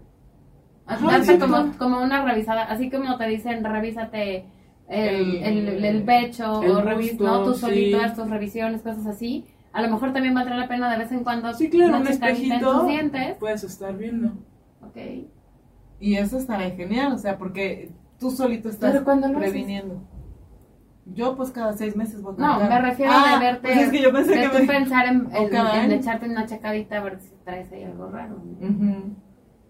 Como, 1.38 1.72
como 1.78 2.02
una 2.02 2.24
revisada, 2.24 2.64
así 2.64 2.90
como 2.90 3.16
te 3.16 3.26
dicen, 3.28 3.62
revísate 3.62 4.44
el, 4.88 5.36
El- 5.36 5.68
el, 5.68 5.84
el 5.84 6.02
pecho 6.02 6.62
el 6.62 6.70
o 6.72 6.82
revis, 6.82 7.10
busto, 7.12 7.24
¿no? 7.24 7.44
Tú 7.44 7.54
sí. 7.54 7.60
solito 7.60 8.00
haz 8.00 8.16
tus 8.16 8.28
revisiones, 8.28 8.82
cosas 8.82 9.06
así. 9.06 9.46
A 9.72 9.82
lo 9.82 9.88
mejor 9.88 10.12
también 10.12 10.34
valdría 10.34 10.56
la 10.58 10.66
pena 10.66 10.90
de 10.90 10.98
vez 10.98 11.12
en 11.12 11.22
cuando 11.22 11.54
Sí, 11.54 11.70
claro, 11.70 11.98
un 11.98 12.06
espejito 12.08 12.88
puedes 13.38 13.62
estar 13.62 13.96
viendo. 13.96 14.32
Ok. 14.82 14.96
Y 16.00 16.16
eso 16.16 16.38
estaría 16.38 16.70
genial, 16.72 17.12
o 17.12 17.18
sea, 17.18 17.38
porque 17.38 17.92
tú 18.20 18.30
solito 18.30 18.68
estás 18.68 18.92
Pero 18.92 19.02
cuando 19.04 19.26
lo 19.28 19.38
haces. 19.38 19.50
previniendo. 19.50 20.02
Yo, 21.06 21.34
pues, 21.34 21.50
cada 21.50 21.72
seis 21.72 21.96
meses 21.96 22.22
voy 22.22 22.34
a 22.38 22.40
No, 22.40 22.60
me 22.68 22.80
refiero 22.80 23.10
Ah, 23.12 23.34
a 23.36 23.40
verte, 23.40 23.62
pues 23.62 23.78
es 23.78 23.90
que 23.90 24.00
yo 24.02 24.12
pensé 24.12 24.30
de 24.36 24.42
que 24.42 24.48
tú 24.50 24.58
me- 24.58 24.66
pensar 24.66 25.06
en, 25.06 25.28
en- 25.34 25.48
en 25.48 25.56
año. 25.56 25.94
echarte 25.94 26.28
una 26.28 26.46
checadita 26.46 26.98
a 26.98 27.02
ver 27.02 27.18
si 27.20 27.32
traes 27.44 27.72
ahí 27.72 27.82
algo 27.82 28.08
raro. 28.10 28.36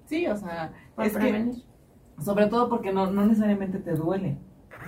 Sí, 0.05 0.27
o 0.27 0.37
sea, 0.37 0.73
es 0.99 1.13
que, 1.13 1.19
prevenir. 1.19 1.65
sobre 2.23 2.47
todo 2.49 2.69
porque 2.69 2.93
no, 2.93 3.11
no 3.11 3.25
necesariamente 3.25 3.79
te 3.79 3.93
duele. 3.93 4.37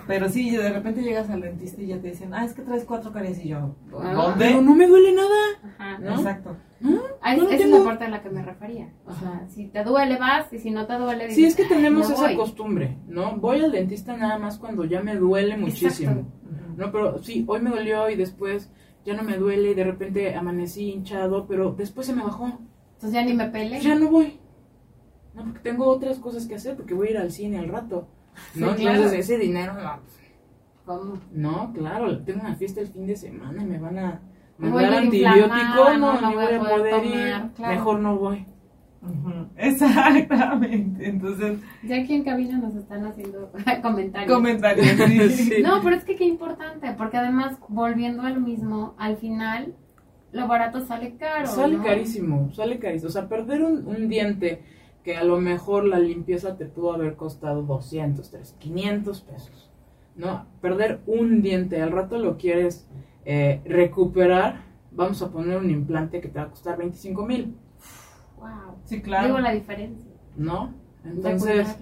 Pero 0.06 0.28
sí, 0.28 0.50
de 0.50 0.70
repente 0.72 1.02
llegas 1.02 1.30
al 1.30 1.40
dentista 1.42 1.80
y 1.80 1.86
ya 1.86 2.00
te 2.00 2.08
dicen, 2.08 2.34
ah, 2.34 2.44
es 2.44 2.54
que 2.54 2.62
traes 2.62 2.84
cuatro 2.84 3.12
caries 3.12 3.44
y 3.44 3.48
yo, 3.50 3.76
Ah. 4.00 4.12
¿dónde? 4.14 4.44
Pero 4.46 4.60
no 4.62 4.74
me 4.74 4.86
duele 4.88 5.12
nada. 5.12 5.28
Ajá. 5.78 5.98
¿no? 5.98 6.16
Exacto. 6.16 6.56
Ah, 7.20 7.36
No 7.36 7.42
es- 7.44 7.48
lo 7.48 7.50
esa 7.50 7.64
es 7.64 7.70
la 7.70 7.84
parte 7.84 8.04
a 8.04 8.08
la 8.08 8.22
que 8.22 8.30
me 8.30 8.42
refería. 8.42 8.92
O 9.06 9.12
sea, 9.14 9.46
si 9.48 9.68
te 9.68 9.84
duele, 9.84 10.16
vas, 10.18 10.52
y 10.52 10.58
si 10.58 10.70
no 10.72 10.86
te 10.86 10.94
duele, 10.94 11.26
Sí, 11.30 11.44
es 11.44 11.56
dices, 11.56 11.56
que 11.68 11.74
tenemos 11.74 12.06
"Ay, 12.06 12.08
no 12.10 12.14
esa 12.16 12.26
voy". 12.26 12.36
costumbre, 12.36 12.98
¿no? 13.06 13.36
Voy 13.36 13.60
al 13.60 13.70
dentista 13.70 14.16
nada 14.16 14.38
más 14.38 14.58
cuando 14.58 14.84
ya 14.84 15.02
me 15.02 15.14
duele 15.14 15.56
muchísimo. 15.56 16.10
Exacto. 16.10 16.32
No, 16.76 16.90
pero 16.90 17.22
sí, 17.22 17.44
hoy 17.46 17.60
me 17.60 17.70
dolió 17.70 18.10
y 18.10 18.16
después 18.16 18.70
ya 19.04 19.14
no 19.14 19.22
me 19.22 19.36
duele 19.36 19.70
y 19.70 19.74
de 19.74 19.84
repente 19.84 20.34
amanecí 20.34 20.90
hinchado, 20.90 21.46
pero 21.46 21.72
después 21.72 22.06
se 22.08 22.12
me 22.14 22.22
bajó. 22.24 22.46
Entonces 22.94 23.12
ya 23.12 23.24
ni 23.24 23.34
me 23.34 23.46
pele. 23.50 23.80
Ya 23.80 23.94
no 23.94 24.08
voy. 24.10 24.38
No, 25.34 25.44
porque 25.44 25.60
tengo 25.60 25.86
otras 25.86 26.18
cosas 26.18 26.46
que 26.46 26.56
hacer 26.56 26.76
porque 26.76 26.94
voy 26.94 27.08
a 27.08 27.10
ir 27.12 27.18
al 27.18 27.30
cine 27.30 27.58
al 27.58 27.68
rato. 27.68 28.08
¿No? 28.54 28.70
Sí, 28.74 28.82
claro. 28.82 28.96
Entonces 28.96 29.20
ese 29.20 29.38
dinero, 29.38 29.74
no, 29.74 29.98
¿Cómo? 30.84 31.18
no, 31.32 31.72
claro, 31.72 32.18
tengo 32.24 32.40
una 32.40 32.54
fiesta 32.54 32.80
el 32.80 32.88
fin 32.88 33.06
de 33.06 33.16
semana 33.16 33.62
y 33.62 33.66
me 33.66 33.78
van 33.78 33.98
a 33.98 34.20
mandar 34.58 34.94
antibiótico, 34.94 35.94
no, 35.98 36.20
no 36.20 36.32
voy 36.32 36.34
voy 36.34 36.44
a 36.54 36.58
poder 36.58 36.60
poder 36.60 37.04
ir. 37.04 37.12
tomar, 37.12 37.52
claro. 37.54 37.74
Mejor 37.74 38.00
no 38.00 38.16
voy. 38.16 38.46
Ujú, 39.02 39.46
Exactamente. 39.56 41.08
Entonces, 41.08 41.58
Ya 41.82 41.96
aquí 41.96 42.14
en 42.14 42.24
cabina 42.24 42.58
nos 42.58 42.74
están 42.76 43.04
haciendo 43.04 43.50
comentarios. 43.82 44.32
comentarios. 44.32 44.86
sí. 44.86 45.28
Sí. 45.56 45.62
No, 45.62 45.80
pero 45.82 45.96
es 45.96 46.04
que 46.04 46.14
qué 46.16 46.24
importante, 46.24 46.92
porque 46.96 47.16
además, 47.16 47.56
volviendo 47.68 48.22
al 48.22 48.40
mismo, 48.40 48.94
al 48.98 49.16
final, 49.16 49.74
lo 50.32 50.46
barato 50.46 50.84
sale 50.86 51.16
caro. 51.16 51.46
Sale 51.48 51.76
¿no? 51.78 51.84
carísimo, 51.84 52.50
sale 52.54 52.78
carísimo. 52.78 53.08
O 53.08 53.12
sea, 53.12 53.28
perder 53.28 53.62
un, 53.64 53.86
un 53.86 54.08
diente 54.08 54.62
que 55.04 55.16
a 55.16 55.24
lo 55.24 55.40
mejor 55.40 55.84
la 55.84 55.98
limpieza 55.98 56.56
te 56.56 56.66
pudo 56.66 56.92
haber 56.92 57.16
costado 57.16 57.62
200, 57.62 58.30
300, 58.30 58.52
500 58.60 59.20
pesos. 59.22 59.70
¿No? 60.14 60.44
Perder 60.60 61.00
un 61.06 61.40
diente, 61.42 61.80
al 61.80 61.90
rato 61.90 62.18
lo 62.18 62.36
quieres 62.36 62.86
eh, 63.24 63.62
recuperar, 63.64 64.60
vamos 64.90 65.22
a 65.22 65.30
poner 65.30 65.56
un 65.56 65.70
implante 65.70 66.20
que 66.20 66.28
te 66.28 66.38
va 66.38 66.44
a 66.46 66.50
costar 66.50 66.76
25 66.78 67.24
mil, 67.26 67.56
Wow. 68.38 68.76
Sí, 68.84 69.00
claro. 69.00 69.26
Digo 69.28 69.38
la 69.38 69.52
diferencia. 69.52 70.10
¿no? 70.36 70.74
Entonces, 71.04 71.76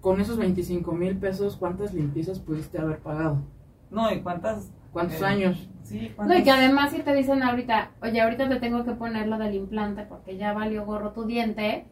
con 0.00 0.20
esos 0.20 0.36
25 0.38 0.92
mil 0.92 1.16
pesos, 1.18 1.56
¿cuántas 1.56 1.92
limpiezas 1.94 2.40
pudiste 2.40 2.78
haber 2.78 2.98
pagado? 3.00 3.42
No, 3.90 4.10
¿y 4.12 4.20
cuántas? 4.20 4.70
¿Cuántos 4.92 5.20
Eh, 5.20 5.24
años? 5.26 5.68
Sí, 5.82 6.08
No, 6.08 6.16
¿cuántas? 6.16 6.38
y 6.38 6.42
que 6.44 6.50
además 6.50 6.90
si 6.92 7.02
te 7.02 7.14
dicen 7.14 7.42
ahorita, 7.42 7.90
oye, 8.02 8.20
ahorita 8.20 8.48
te 8.48 8.56
tengo 8.56 8.84
que 8.84 8.92
poner 8.92 9.28
lo 9.28 9.38
del 9.38 9.54
implante 9.54 10.04
porque 10.04 10.36
ya 10.38 10.52
valió 10.54 10.84
gorro 10.86 11.12
tu 11.12 11.24
diente. 11.24 11.84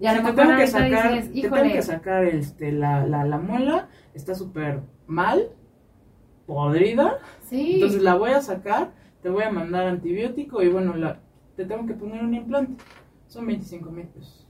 Y 0.00 0.06
a 0.06 0.12
Sí, 0.14 0.18
lo 0.22 0.28
te 0.28 0.32
tengo 0.34 0.56
que 0.56 0.66
sacar, 0.66 1.12
dices, 1.12 1.32
te 1.32 1.50
tengo 1.50 1.72
que 1.72 1.82
sacar 1.82 2.24
este, 2.24 2.72
la, 2.72 3.06
la, 3.06 3.24
la 3.24 3.38
muela, 3.38 3.88
está 4.14 4.34
súper 4.34 4.80
mal, 5.06 5.48
podrida, 6.46 7.18
sí, 7.42 7.74
entonces 7.74 8.02
la 8.02 8.14
voy 8.14 8.30
a 8.30 8.40
sacar, 8.40 8.92
te 9.22 9.28
voy 9.28 9.42
a 9.44 9.50
mandar 9.50 9.86
antibiótico 9.86 10.62
y 10.62 10.68
bueno, 10.68 10.94
la, 10.96 11.20
te 11.56 11.64
tengo 11.64 11.86
que 11.86 11.94
poner 11.94 12.22
un 12.24 12.34
implante. 12.34 12.82
Son 13.26 13.46
25 13.46 13.90
mil 13.90 14.06
pesos. 14.06 14.46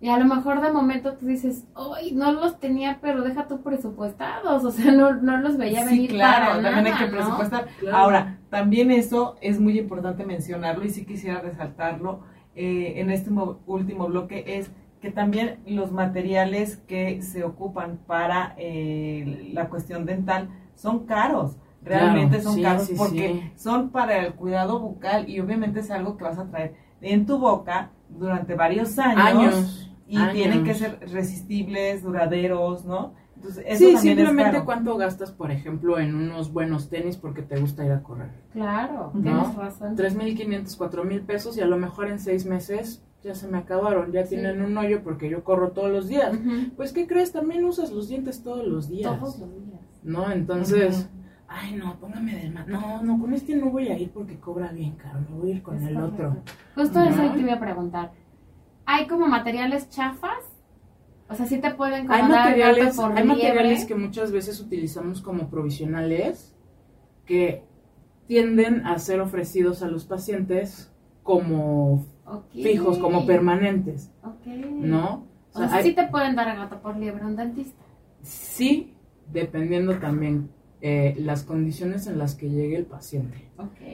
y 0.00 0.08
a 0.08 0.18
lo 0.18 0.24
mejor 0.24 0.60
de 0.60 0.72
momento 0.72 1.14
tú 1.14 1.26
dices, 1.26 1.64
ay, 1.74 2.12
no 2.12 2.32
los 2.32 2.58
tenía, 2.58 2.98
pero 3.00 3.22
deja 3.22 3.46
tú 3.46 3.62
presupuestados, 3.62 4.64
o 4.64 4.70
sea, 4.72 4.90
no, 4.92 5.14
no 5.14 5.36
los 5.38 5.56
veía 5.56 5.82
Sí, 5.86 5.94
venir 5.94 6.10
claro, 6.10 6.46
para 6.60 6.62
también 6.62 6.86
hay 6.94 6.98
que 7.04 7.10
¿no? 7.12 7.16
presupuestar. 7.16 7.66
Claro. 7.78 7.96
Ahora, 7.96 8.38
también 8.50 8.90
eso 8.90 9.36
es 9.40 9.60
muy 9.60 9.78
importante 9.78 10.24
mencionarlo 10.26 10.84
y 10.84 10.90
sí 10.90 11.04
quisiera 11.06 11.40
resaltarlo 11.40 12.20
eh, 12.56 12.94
en 12.96 13.10
este 13.10 13.30
mo- 13.30 13.60
último 13.66 14.06
bloque, 14.08 14.42
es 14.58 14.72
que 15.06 15.12
también 15.12 15.60
los 15.66 15.92
materiales 15.92 16.78
que 16.88 17.22
se 17.22 17.44
ocupan 17.44 17.98
para 18.08 18.54
eh, 18.58 19.50
la 19.52 19.68
cuestión 19.68 20.04
dental 20.04 20.48
son 20.74 21.06
caros. 21.06 21.56
Realmente 21.82 22.38
Claro, 22.38 22.42
son 22.42 22.54
sí, 22.56 22.62
caros 22.62 22.82
sí, 22.86 22.94
porque 22.98 23.28
sí. 23.28 23.52
son 23.54 23.90
para 23.90 24.18
el 24.26 24.34
cuidado 24.34 24.80
bucal 24.80 25.28
y 25.30 25.38
obviamente 25.38 25.78
es 25.80 25.90
algo 25.92 26.16
que 26.16 26.24
vas 26.24 26.38
a 26.38 26.46
traer 26.50 26.74
en 27.00 27.24
tu 27.24 27.38
boca 27.38 27.90
durante 28.08 28.54
varios 28.56 28.98
años, 28.98 29.24
Años. 29.24 29.92
y 30.08 30.16
años. 30.16 30.32
tienen 30.32 30.64
que 30.64 30.74
ser 30.74 30.98
resistibles, 31.12 32.02
duraderos, 32.02 32.84
¿no? 32.84 33.14
Entonces, 33.36 33.64
eso 33.68 33.78
Sí, 33.78 33.94
es 33.94 34.00
simplemente 34.00 34.52
caro. 34.52 34.64
cuánto 34.64 34.96
gastas, 34.96 35.30
por 35.30 35.52
ejemplo, 35.52 36.00
en 36.00 36.16
unos 36.16 36.52
buenos 36.52 36.88
tenis 36.88 37.16
porque 37.16 37.42
te 37.42 37.60
gusta 37.60 37.84
ir 37.84 37.92
a 37.92 38.02
correr. 38.02 38.30
Claro, 38.52 39.12
¿No? 39.14 39.22
tienes 39.22 39.54
razón. 39.54 39.96
3.500, 39.96 40.76
4.000 40.76 41.24
pesos 41.26 41.56
y 41.56 41.60
a 41.60 41.66
lo 41.66 41.76
mejor 41.76 42.08
en 42.08 42.18
seis 42.18 42.44
meses 42.46 43.04
ya 43.22 43.34
se 43.34 43.48
me 43.48 43.58
acabaron, 43.58 44.12
ya 44.12 44.24
Sí. 44.24 44.30
tienen 44.36 44.62
un 44.62 44.76
hoyo 44.78 45.02
porque 45.02 45.28
yo 45.28 45.42
corro 45.44 45.72
todos 45.72 45.90
los 45.90 46.08
días. 46.08 46.36
Pues, 46.76 46.92
¿qué 46.92 47.06
crees? 47.06 47.32
También 47.32 47.64
usas 47.64 47.90
los 47.90 48.08
dientes 48.08 48.42
todos 48.42 48.66
los 48.66 48.88
días. 48.88 49.18
Todos 49.18 49.38
los 49.40 49.50
días. 49.66 49.80
¿No? 50.02 50.30
Entonces, 50.30 51.08
ay, 51.48 51.74
no, 51.74 51.98
póngame 51.98 52.36
del 52.36 52.52
más. 52.52 52.68
No, 52.68 53.02
no, 53.02 53.18
con 53.20 53.34
este 53.34 53.56
no 53.56 53.70
voy 53.70 53.88
a 53.88 53.98
ir 53.98 54.10
porque 54.10 54.38
cobra 54.38 54.70
bien 54.72 54.92
caro, 54.96 55.20
me 55.28 55.36
voy 55.36 55.50
a 55.50 55.54
ir 55.56 55.62
con 55.62 55.76
Es 55.76 55.88
el 55.88 55.94
correcto. 55.94 56.14
otro. 56.28 56.36
Justo 56.76 57.00
eso 57.02 57.32
te 57.34 57.40
iba 57.40 57.54
a 57.54 57.60
preguntar. 57.60 58.12
¿Hay 58.84 59.06
como 59.08 59.26
materiales 59.26 59.88
chafas? 59.90 60.44
O 61.28 61.34
sea, 61.34 61.44
sí 61.46 61.58
te 61.58 61.72
pueden 61.74 62.06
como 62.06 62.16
Hay 62.16 62.28
materiales, 62.28 62.94
por 62.96 63.18
hay 63.18 63.24
materiales 63.24 63.84
que 63.84 63.96
muchas 63.96 64.30
veces 64.30 64.60
utilizamos 64.60 65.20
como 65.20 65.50
provisionales 65.50 66.54
que 67.24 67.64
tienden 68.28 68.86
a 68.86 68.96
ser 69.00 69.20
ofrecidos 69.20 69.82
a 69.82 69.88
los 69.88 70.04
pacientes 70.04 70.92
como 71.24 72.06
Fijos, 72.52 72.98
como 72.98 73.24
permanentes. 73.26 74.10
¿no? 74.88 75.26
O 75.52 75.58
sea, 75.58 75.74
hay- 75.74 75.84
sí 75.84 75.92
te 75.94 76.06
pueden 76.08 76.34
dar 76.36 76.54
gato 76.56 76.80
por 76.80 76.96
liebre 76.96 77.24
un 77.24 77.36
dentista. 77.36 77.82
sí, 78.22 78.92
dependiendo 79.32 79.98
también 79.98 80.50
eh, 80.82 81.16
las 81.18 81.42
condiciones 81.42 82.06
en 82.06 82.18
las 82.18 82.34
que 82.34 82.50
llegue 82.50 82.76
el 82.76 82.84
paciente. 82.86 83.48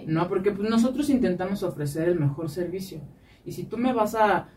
No, 0.07 0.29
porque 0.29 0.51
pues, 0.51 0.69
nosotros 0.69 1.09
intentamos 1.11 1.63
ofrecer 1.63 2.09
el 2.09 2.19
mejor 2.19 2.51
servicio. 2.51 3.01
Y 3.45 3.53
si 3.53 3.65
tú 3.65 3.79
me 3.79 3.93
vas 3.93 4.15
a, 4.15 4.49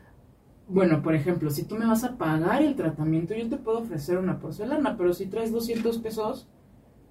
bueno, 0.68 1.02
por 1.04 1.14
ejemplo, 1.16 1.50
si 1.52 1.64
tú 1.64 1.76
me 1.76 1.86
vas 1.86 2.04
a 2.04 2.18
pagar 2.18 2.62
el 2.64 2.76
tratamiento, 2.76 3.36
yo 3.36 3.48
te 3.48 3.58
puedo 3.58 3.80
ofrecer 3.80 4.18
una 4.18 4.40
porcelana, 4.40 4.98
pero 4.98 5.14
si 5.14 5.28
traes 5.28 5.52
200 5.52 6.00
pesos, 6.00 6.48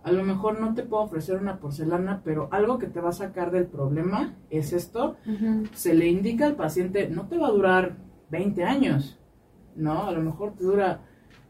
a 0.05 0.13
lo 0.13 0.23
mejor 0.23 0.61
no 0.61 0.75
te 0.75 0.83
puedo 0.83 1.03
ofrecer 1.03 1.39
una 1.39 1.59
porcelana, 1.59 2.21
pero 2.23 2.49
algo 2.53 2.79
que 2.79 2.87
te 2.87 3.01
va 3.01 3.09
a 3.09 3.13
sacar 3.13 3.51
del 3.51 3.67
problema 3.67 4.35
es 4.51 4.75
esto. 4.75 5.17
Se 5.73 5.95
le 5.95 6.07
indica 6.09 6.47
al 6.47 6.57
paciente, 6.57 7.09
no 7.09 7.27
te 7.27 7.39
va 7.39 7.49
a 7.49 7.53
durar 7.53 7.97
20 8.31 8.65
años, 8.65 9.19
¿no? 9.75 10.07
A 10.07 10.13
lo 10.13 10.23
mejor 10.23 10.53
te 10.55 10.65
dura, 10.65 11.01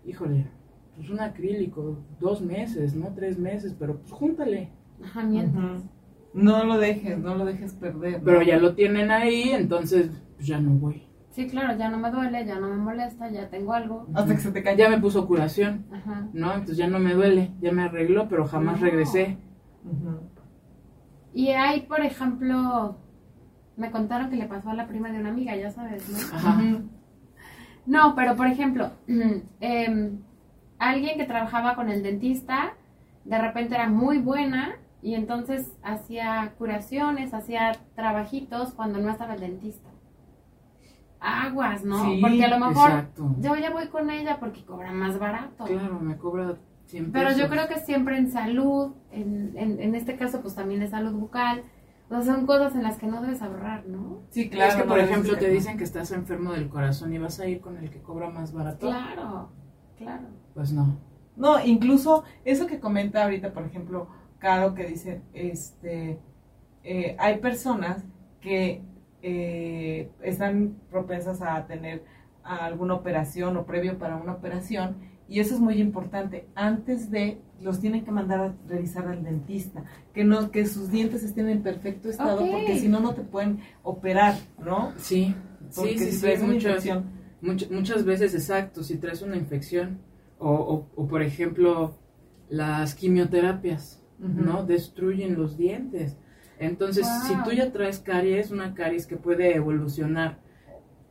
híjole, 0.07 0.47
pues 0.95 1.11
un 1.11 1.19
acrílico, 1.19 1.99
dos 2.21 2.43
meses, 2.43 2.95
no 2.95 3.13
tres 3.13 3.39
meses, 3.39 3.75
pero 3.77 3.99
pues 3.99 4.13
júntale. 4.13 4.71
Ajá, 5.03 5.25
mientras. 5.25 5.83
No 6.33 6.65
lo 6.65 6.79
dejes, 6.79 7.19
no 7.19 7.35
lo 7.35 7.45
dejes 7.45 7.73
perder. 7.73 8.19
¿no? 8.19 8.25
Pero 8.25 8.43
ya 8.43 8.59
lo 8.59 8.77
tienen 8.77 9.11
ahí, 9.11 9.51
entonces 9.51 10.11
pues, 10.37 10.47
ya 10.47 10.61
no 10.61 10.71
voy. 10.71 11.03
Sí, 11.35 11.49
claro, 11.49 11.77
ya 11.77 11.89
no 11.89 11.99
me 11.99 12.13
duele, 12.13 12.47
ya 12.47 12.61
no 12.61 12.69
me 12.69 12.77
molesta, 12.77 13.29
ya 13.29 13.49
tengo 13.51 13.73
algo. 13.73 14.07
Hasta 14.15 14.35
que 14.37 14.41
se 14.41 14.53
te 14.53 14.63
caiga. 14.63 14.85
Ya 14.85 14.89
me 14.89 15.01
puso 15.01 15.27
curación, 15.27 15.85
Ajá. 15.93 16.29
¿no? 16.33 16.53
Entonces 16.53 16.77
ya 16.77 16.87
no 16.87 17.01
me 17.01 17.13
duele, 17.13 17.51
ya 17.61 17.73
me 17.73 17.83
arregló, 17.83 18.29
pero 18.29 18.47
jamás 18.47 18.79
No. 18.81 18.87
regresé. 18.87 19.37
Ujú. 19.85 20.21
Y 21.33 21.49
hay, 21.49 21.81
por 21.81 22.01
ejemplo, 22.03 22.99
me 23.77 23.91
contaron 23.91 24.31
que 24.31 24.37
le 24.37 24.47
pasó 24.47 24.71
a 24.71 24.75
la 24.75 24.87
prima 24.87 25.11
de 25.11 25.19
una 25.19 25.31
amiga, 25.31 25.57
ya 25.57 25.73
sabes, 25.73 26.09
¿no? 26.09 26.19
Ajá. 26.37 26.63
No, 27.85 28.15
pero 28.15 28.37
por 28.37 28.47
ejemplo, 28.47 28.93
em, 29.61 30.19
alguien 30.79 31.19
que 31.19 31.25
trabajaba 31.25 31.75
con 31.75 31.91
el 31.91 32.05
dentista, 32.05 32.75
de 33.25 33.39
repente 33.41 33.75
era 33.75 33.89
muy 33.89 34.19
buena 34.19 34.77
y 35.03 35.15
entonces 35.15 35.73
hacía 35.83 36.53
curaciones, 36.59 37.35
hacía 37.35 37.73
trabajitos 37.97 38.73
cuando 38.73 39.01
no 39.01 39.11
estaba 39.11 39.35
el 39.35 39.41
dentista. 39.41 39.91
Aguas, 41.25 41.85
¿no? 41.85 42.05
Sí, 42.05 42.19
porque 42.21 42.45
a 42.45 42.49
lo 42.49 42.59
mejor 42.59 42.91
Exacto. 42.91 43.35
yo 43.39 43.57
ya 43.57 43.71
voy 43.71 43.89
con 43.89 44.11
ella 44.11 44.39
porque 44.39 44.65
cobra 44.65 44.93
más 44.93 45.19
barato. 45.19 45.65
Claro, 45.65 45.99
me 46.01 46.17
cobra 46.17 46.57
100 46.87 47.13
Pero 47.13 47.33
yo 47.33 47.49
creo 47.49 47.67
que 47.67 47.79
siempre 47.81 48.19
en 48.19 48.31
salud, 48.31 48.93
en, 49.11 49.53
en, 49.57 49.81
en 49.81 49.95
este 49.95 50.17
caso 50.17 50.43
pues 50.43 50.55
también 50.55 50.83
es 50.83 50.91
salud 50.91 51.13
bucal, 51.13 51.65
o 52.11 52.23
sea, 52.23 52.35
son 52.35 52.47
cosas 52.47 52.75
en 52.75 52.83
las 52.83 52.99
que 52.99 53.07
no 53.07 53.23
debes 53.23 53.41
ahorrar, 53.41 53.87
¿no? 53.87 54.21
Sí, 54.31 54.51
claro. 54.51 54.71
es 54.71 54.77
que, 54.77 54.83
no 54.83 54.89
por 54.89 54.99
ejemplo, 54.99 55.37
te 55.39 55.49
dicen 55.49 55.79
que 55.79 55.85
estás 55.85 56.11
enfermo 56.13 56.53
del 56.53 56.69
corazón 56.69 57.13
y 57.15 57.19
vas 57.19 57.41
a 57.41 57.47
ir 57.47 57.61
con 57.61 57.79
el 57.79 57.91
que 57.91 58.03
cobra 58.03 58.29
más 58.29 58.53
barato. 58.53 58.87
Claro, 58.87 59.49
claro. 59.97 60.27
Pues 60.53 60.73
no. 60.73 60.99
No, 61.37 61.65
incluso 61.65 62.25
eso 62.45 62.67
que 62.67 62.79
comenta 62.79 63.25
ahorita, 63.25 63.53
por 63.53 63.65
ejemplo, 63.65 64.09
Caro, 64.39 64.75
que 64.75 64.85
dice, 64.85 65.23
este, 65.33 66.21
eh, 66.83 67.17
hay 67.19 67.39
personas 67.39 68.05
que 68.41 68.83
eh, 69.27 70.11
están 70.23 70.77
propensas 70.91 71.41
a 71.43 71.67
tener 71.67 72.05
alguna 72.43 72.93
operación 72.95 73.57
o 73.57 73.65
previo 73.65 73.97
para 73.99 74.17
una 74.17 74.33
operación 74.35 74.97
y 75.29 75.41
eso 75.41 75.55
es 75.55 75.61
muy 75.61 75.81
importante. 75.81 76.47
Antes 76.55 77.11
de 77.11 77.39
los 77.63 77.81
tienen 77.81 78.05
que 78.05 78.11
mandar 78.11 78.41
a 78.41 78.55
revisar 78.69 79.09
al 79.09 79.25
dentista, 79.25 79.83
que 80.13 80.25
no 80.25 80.51
que 80.51 80.67
sus 80.67 80.91
dientes 80.91 81.25
estén 81.25 81.49
en 81.49 81.63
perfecto 81.63 82.11
estado 82.11 82.41
porque 82.51 82.79
si 82.79 82.89
no 82.89 83.01
no 83.01 83.15
te 83.15 83.23
pueden 83.23 83.61
operar, 83.83 84.35
¿no? 84.63 84.93
Sí, 84.99 85.35
Porque 85.75 85.93
sí, 85.99 85.99
sí, 85.99 86.05
si 86.05 86.13
sí, 86.17 86.21
traes 86.21 86.43
una 86.43 86.53
muchas, 86.53 86.85
infección. 86.85 87.05
much- 87.41 87.71
muchas 87.71 88.05
veces, 88.05 88.35
exacto, 88.35 88.83
si 88.83 88.99
traes 88.99 89.23
una 89.23 89.37
infección 89.37 90.01
o, 90.39 90.51
o, 90.53 90.91
o, 90.95 91.07
por 91.09 91.23
ejemplo, 91.23 91.97
las 92.51 92.95
quimioterapias. 92.95 94.01
¿no? 94.19 94.65
Destruyen 94.65 95.35
los 95.35 95.57
dientes. 95.57 96.17
Entonces, 96.59 97.07
Wow. 97.07 97.27
si 97.37 97.43
tú 97.45 97.57
ya 97.57 97.73
traes 97.73 97.99
caries, 97.99 98.51
una 98.51 98.75
caries 98.75 99.07
que 99.07 99.17
puede 99.17 99.55
evolucionar 99.57 100.39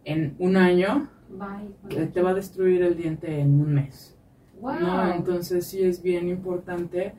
en 0.05 0.35
un 0.39 0.57
año, 0.57 1.09
Bye. 1.29 1.97
eh, 1.97 2.07
te 2.13 2.21
va 2.21 2.31
a 2.31 2.33
destruir 2.33 2.81
el 2.81 2.95
diente 2.95 3.39
en 3.39 3.59
un 3.59 3.73
mes. 3.73 4.15
Wow. 4.61 4.79
¿no? 4.79 5.13
Entonces 5.13 5.67
sí 5.67 5.81
es 5.83 6.01
bien 6.01 6.29
importante, 6.29 7.13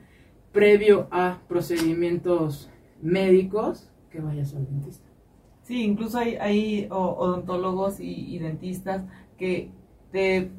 previo 0.53 1.09
a 1.11 1.41
procedimientos 1.49 2.71
médicos, 3.03 3.91
que 4.11 4.21
vayas 4.21 4.55
al 4.55 4.65
dentista. 4.67 5.09
Sí, 5.63 5.83
incluso 5.83 6.19
hay, 6.19 6.37
hay 6.37 6.87
odontólogos 6.91 7.99
y, 8.01 8.35
y 8.35 8.39
dentistas 8.39 9.03
que 9.37 9.71
te 10.13 10.51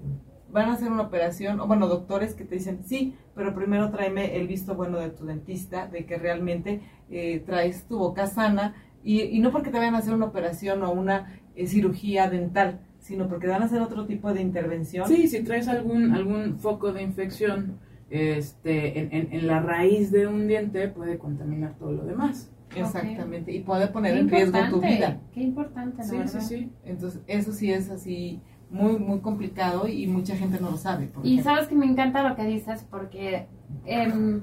van 0.51 0.69
a 0.69 0.73
hacer 0.73 0.91
una 0.91 1.03
operación, 1.03 1.59
o 1.59 1.67
bueno, 1.67 1.87
doctores 1.87 2.33
que 2.33 2.45
te 2.45 2.55
dicen, 2.55 2.79
sí, 2.85 3.13
pero 3.35 3.53
primero 3.53 3.89
tráeme 3.91 4.37
el 4.37 4.47
visto 4.47 4.75
bueno 4.75 4.99
de 4.99 5.09
tu 5.09 5.25
dentista, 5.25 5.87
de 5.87 6.05
que 6.05 6.17
realmente 6.17 6.81
eh, 7.09 7.43
traes 7.45 7.85
tu 7.87 7.97
boca 7.97 8.27
sana, 8.27 8.75
y, 9.03 9.21
y 9.21 9.39
no 9.39 9.51
porque 9.51 9.69
te 9.69 9.77
vayan 9.77 9.95
a 9.95 9.99
hacer 9.99 10.13
una 10.13 10.25
operación 10.25 10.83
o 10.83 10.91
una 10.91 11.39
eh, 11.55 11.67
cirugía 11.67 12.29
dental, 12.29 12.79
sino 12.99 13.27
porque 13.27 13.47
van 13.47 13.61
a 13.61 13.65
hacer 13.65 13.81
otro 13.81 14.05
tipo 14.05 14.33
de 14.33 14.41
intervención. 14.41 15.07
Sí, 15.07 15.27
si 15.27 15.43
traes 15.43 15.67
algún, 15.67 16.13
algún 16.13 16.57
foco 16.57 16.91
de 16.91 17.03
infección 17.03 17.77
este, 18.09 18.99
en, 18.99 19.13
en, 19.13 19.33
en 19.33 19.47
la 19.47 19.61
raíz 19.61 20.11
de 20.11 20.25
un 20.25 20.47
diente, 20.47 20.87
puede 20.87 21.17
contaminar 21.17 21.75
todo 21.77 21.91
lo 21.91 22.05
demás. 22.05 22.51
Exactamente, 22.75 23.51
y 23.51 23.59
puede 23.61 23.87
poner 23.87 24.13
Qué 24.13 24.19
en 24.19 24.29
riesgo 24.29 24.59
tu 24.69 24.81
vida. 24.81 25.19
Qué 25.33 25.41
importante, 25.41 25.97
la 25.99 26.03
Sí, 26.03 26.17
sí, 26.27 26.41
sí. 26.41 26.69
Entonces, 26.83 27.21
eso 27.27 27.53
sí 27.53 27.71
es 27.71 27.89
así 27.89 28.41
muy, 28.69 28.97
muy 28.99 29.19
complicado 29.19 29.87
y 29.87 30.07
mucha 30.07 30.35
gente 30.35 30.59
no 30.59 30.71
lo 30.71 30.77
sabe. 30.77 31.07
por 31.07 31.25
Y 31.25 31.33
ejemplo. 31.33 31.53
sabes 31.53 31.67
que 31.67 31.75
me 31.75 31.85
encanta 31.85 32.27
lo 32.27 32.35
que 32.35 32.43
dices 32.45 32.85
porque 32.89 33.47
em, 33.85 34.41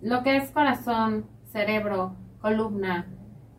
lo 0.00 0.22
que 0.22 0.36
es 0.36 0.50
corazón, 0.50 1.26
cerebro, 1.52 2.14
columna, 2.40 3.06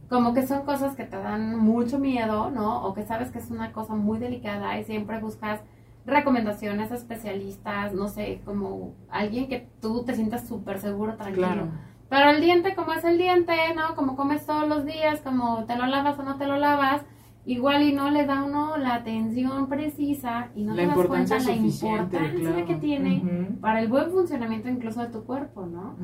como 0.09 0.33
que 0.33 0.45
son 0.45 0.63
cosas 0.65 0.95
que 0.95 1.05
te 1.05 1.17
dan 1.17 1.57
mucho 1.57 1.97
miedo, 1.99 2.51
¿no? 2.51 2.83
O 2.85 2.93
que 2.93 3.03
sabes 3.03 3.31
que 3.31 3.39
es 3.39 3.49
una 3.51 3.71
cosa 3.71 3.93
muy 3.95 4.19
delicada 4.19 4.77
y 4.79 4.83
siempre 4.83 5.19
buscas 5.19 5.61
recomendaciones, 6.05 6.91
especialistas, 6.91 7.93
no 7.93 8.07
sé, 8.07 8.41
como 8.43 8.93
alguien 9.09 9.47
que 9.47 9.69
tú 9.81 10.03
te 10.03 10.15
sientas 10.15 10.47
súper 10.47 10.79
seguro, 10.79 11.15
tranquilo. 11.15 11.47
Claro. 11.47 11.67
Pero 12.09 12.29
el 12.31 12.41
diente, 12.41 12.75
como 12.75 12.91
es 12.91 13.03
el 13.05 13.17
diente, 13.17 13.53
¿no? 13.75 13.95
Como 13.95 14.15
comes 14.17 14.45
todos 14.45 14.67
los 14.67 14.85
días, 14.85 15.21
como 15.21 15.63
te 15.65 15.77
lo 15.77 15.85
lavas 15.85 16.19
o 16.19 16.23
no 16.23 16.35
te 16.37 16.45
lo 16.47 16.57
lavas, 16.57 17.03
igual 17.45 17.81
y 17.83 17.93
no 17.93 18.11
le 18.11 18.25
da 18.25 18.43
uno 18.43 18.77
la 18.77 18.95
atención 18.95 19.67
precisa 19.67 20.49
y 20.55 20.63
no 20.63 20.75
La 20.75 20.83
te 20.83 20.87
das 20.87 21.07
cuenta 21.07 21.39
la 21.39 21.51
importancia 21.53 22.39
claro. 22.51 22.65
que 22.65 22.75
tiene 22.75 23.57
para 23.59 23.81
el 23.81 23.87
buen 23.87 24.11
funcionamiento 24.11 24.69
incluso 24.69 25.01
de 25.01 25.07
tu 25.07 25.23
cuerpo, 25.23 25.65
¿no? 25.65 25.95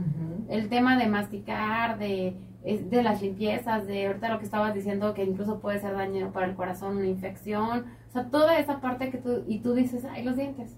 El 0.50 0.70
tema 0.70 0.98
de 0.98 1.08
masticar, 1.08 2.00
de, 2.00 2.36
de 2.64 3.04
las 3.04 3.22
limpiezas, 3.22 3.86
de 3.86 4.08
ahorita 4.08 4.30
lo 4.30 4.40
que 4.40 4.46
estabas 4.46 4.74
diciendo 4.74 5.14
que 5.14 5.24
incluso 5.24 5.60
puede 5.60 5.80
ser 5.80 5.94
dañino 5.94 6.32
para 6.32 6.48
el 6.48 6.56
corazón, 6.56 6.98
una 6.98 7.08
infección, 7.08 7.86
o 8.10 8.12
sea, 8.12 8.30
toda 8.30 8.58
esa 8.60 8.82
parte 8.82 9.12
que 9.12 9.18
tú, 9.18 9.44
y 9.48 9.60
tú 9.60 9.74
dices, 9.74 10.06
ay, 10.06 10.24
los 10.24 10.36
dientes. 10.36 10.76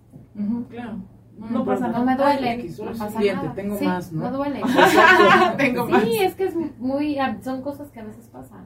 Claro. 0.70 0.98
No 1.40 1.64
pasa 1.66 1.88
no 1.88 2.04
me 2.06 2.16
duele, 2.16 2.70
no 2.80 2.86
pasa 2.98 3.20
nada. 3.22 3.54
tengo 3.54 3.78
Sí, 3.78 3.86
más, 3.86 4.12
¿no? 4.12 4.24
No 4.30 4.38
duele. 4.38 4.62
Tengo 5.58 5.86
sí, 5.88 5.92
más. 5.92 6.04
es 6.22 6.36
que 6.36 6.46
es 6.46 6.56
muy, 6.80 7.18
son 7.42 7.62
cosas 7.62 7.90
que 7.92 8.00
a 8.00 8.04
veces 8.06 8.28
pasan 8.28 8.66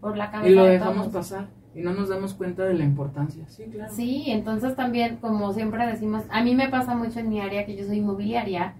por 0.00 0.16
la 0.16 0.30
cabeza 0.30 0.50
Y 0.50 0.54
lo 0.54 0.64
de 0.64 0.70
dejamos 0.72 1.08
pasar 1.08 1.46
y 1.74 1.80
no 1.80 1.94
nos 1.94 2.10
damos 2.10 2.34
cuenta 2.34 2.64
de 2.64 2.74
la 2.74 2.84
importancia. 2.84 3.44
Sí, 3.48 3.64
claro. 3.64 3.90
Sí, 3.94 4.24
entonces 4.26 4.76
también, 4.76 5.16
como 5.16 5.52
siempre 5.54 5.86
decimos, 5.86 6.22
a 6.30 6.42
mí 6.42 6.54
me 6.54 6.68
pasa 6.68 6.94
mucho 6.94 7.20
en 7.20 7.30
mi 7.30 7.40
área, 7.40 7.64
que 7.64 7.76
yo 7.76 7.84
soy 7.86 7.96
inmobiliaria, 7.98 8.74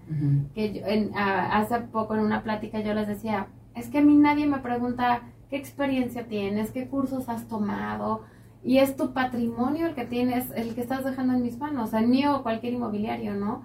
que 0.53 0.73
yo- 0.73 0.85
en- 0.85 1.09
a- 1.17 1.57
hace 1.57 1.79
poco 1.79 2.13
en 2.13 2.21
una 2.21 2.43
plática 2.43 2.81
yo 2.81 2.93
les 2.93 3.07
decía, 3.07 3.47
es 3.73 3.87
que 3.89 3.97
a 3.97 4.01
mí 4.03 4.15
nadie 4.15 4.45
me 4.45 4.59
pregunta 4.59 5.21
qué 5.49 5.55
experiencia 5.57 6.27
tienes, 6.27 6.69
qué 6.71 6.87
cursos 6.87 7.29
has 7.29 7.47
tomado, 7.47 8.21
y 8.63 8.77
es 8.79 8.95
tu 8.95 9.13
patrimonio 9.13 9.87
el 9.87 9.95
que 9.95 10.05
tienes, 10.05 10.49
el 10.51 10.73
que 10.75 10.81
estás 10.81 11.03
dejando 11.03 11.33
en 11.33 11.41
mis 11.43 11.57
manos, 11.57 11.89
o 11.89 11.91
sea, 11.91 11.99
el 11.99 12.07
mío 12.07 12.37
o 12.37 12.43
cualquier 12.43 12.73
inmobiliario, 12.73 13.33
¿no? 13.35 13.61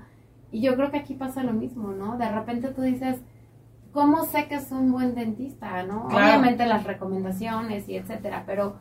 Y 0.51 0.61
yo 0.61 0.74
creo 0.76 0.90
que 0.90 0.99
aquí 0.99 1.14
pasa 1.14 1.42
lo 1.44 1.53
mismo, 1.53 1.92
¿no? 1.92 2.16
De 2.18 2.28
repente 2.30 2.68
tú 2.68 2.82
dices, 2.82 3.20
¿cómo 3.92 4.24
sé 4.24 4.46
que 4.49 4.57
es 4.57 4.72
un 4.72 4.90
buen 4.92 5.14
dentista, 5.14 5.82
no? 5.84 6.09
Claro. 6.09 6.24
Obviamente 6.26 6.66
las 6.66 6.84
recomendaciones 6.84 7.88
y 7.88 7.96
etcétera, 7.96 8.44
pero 8.46 8.76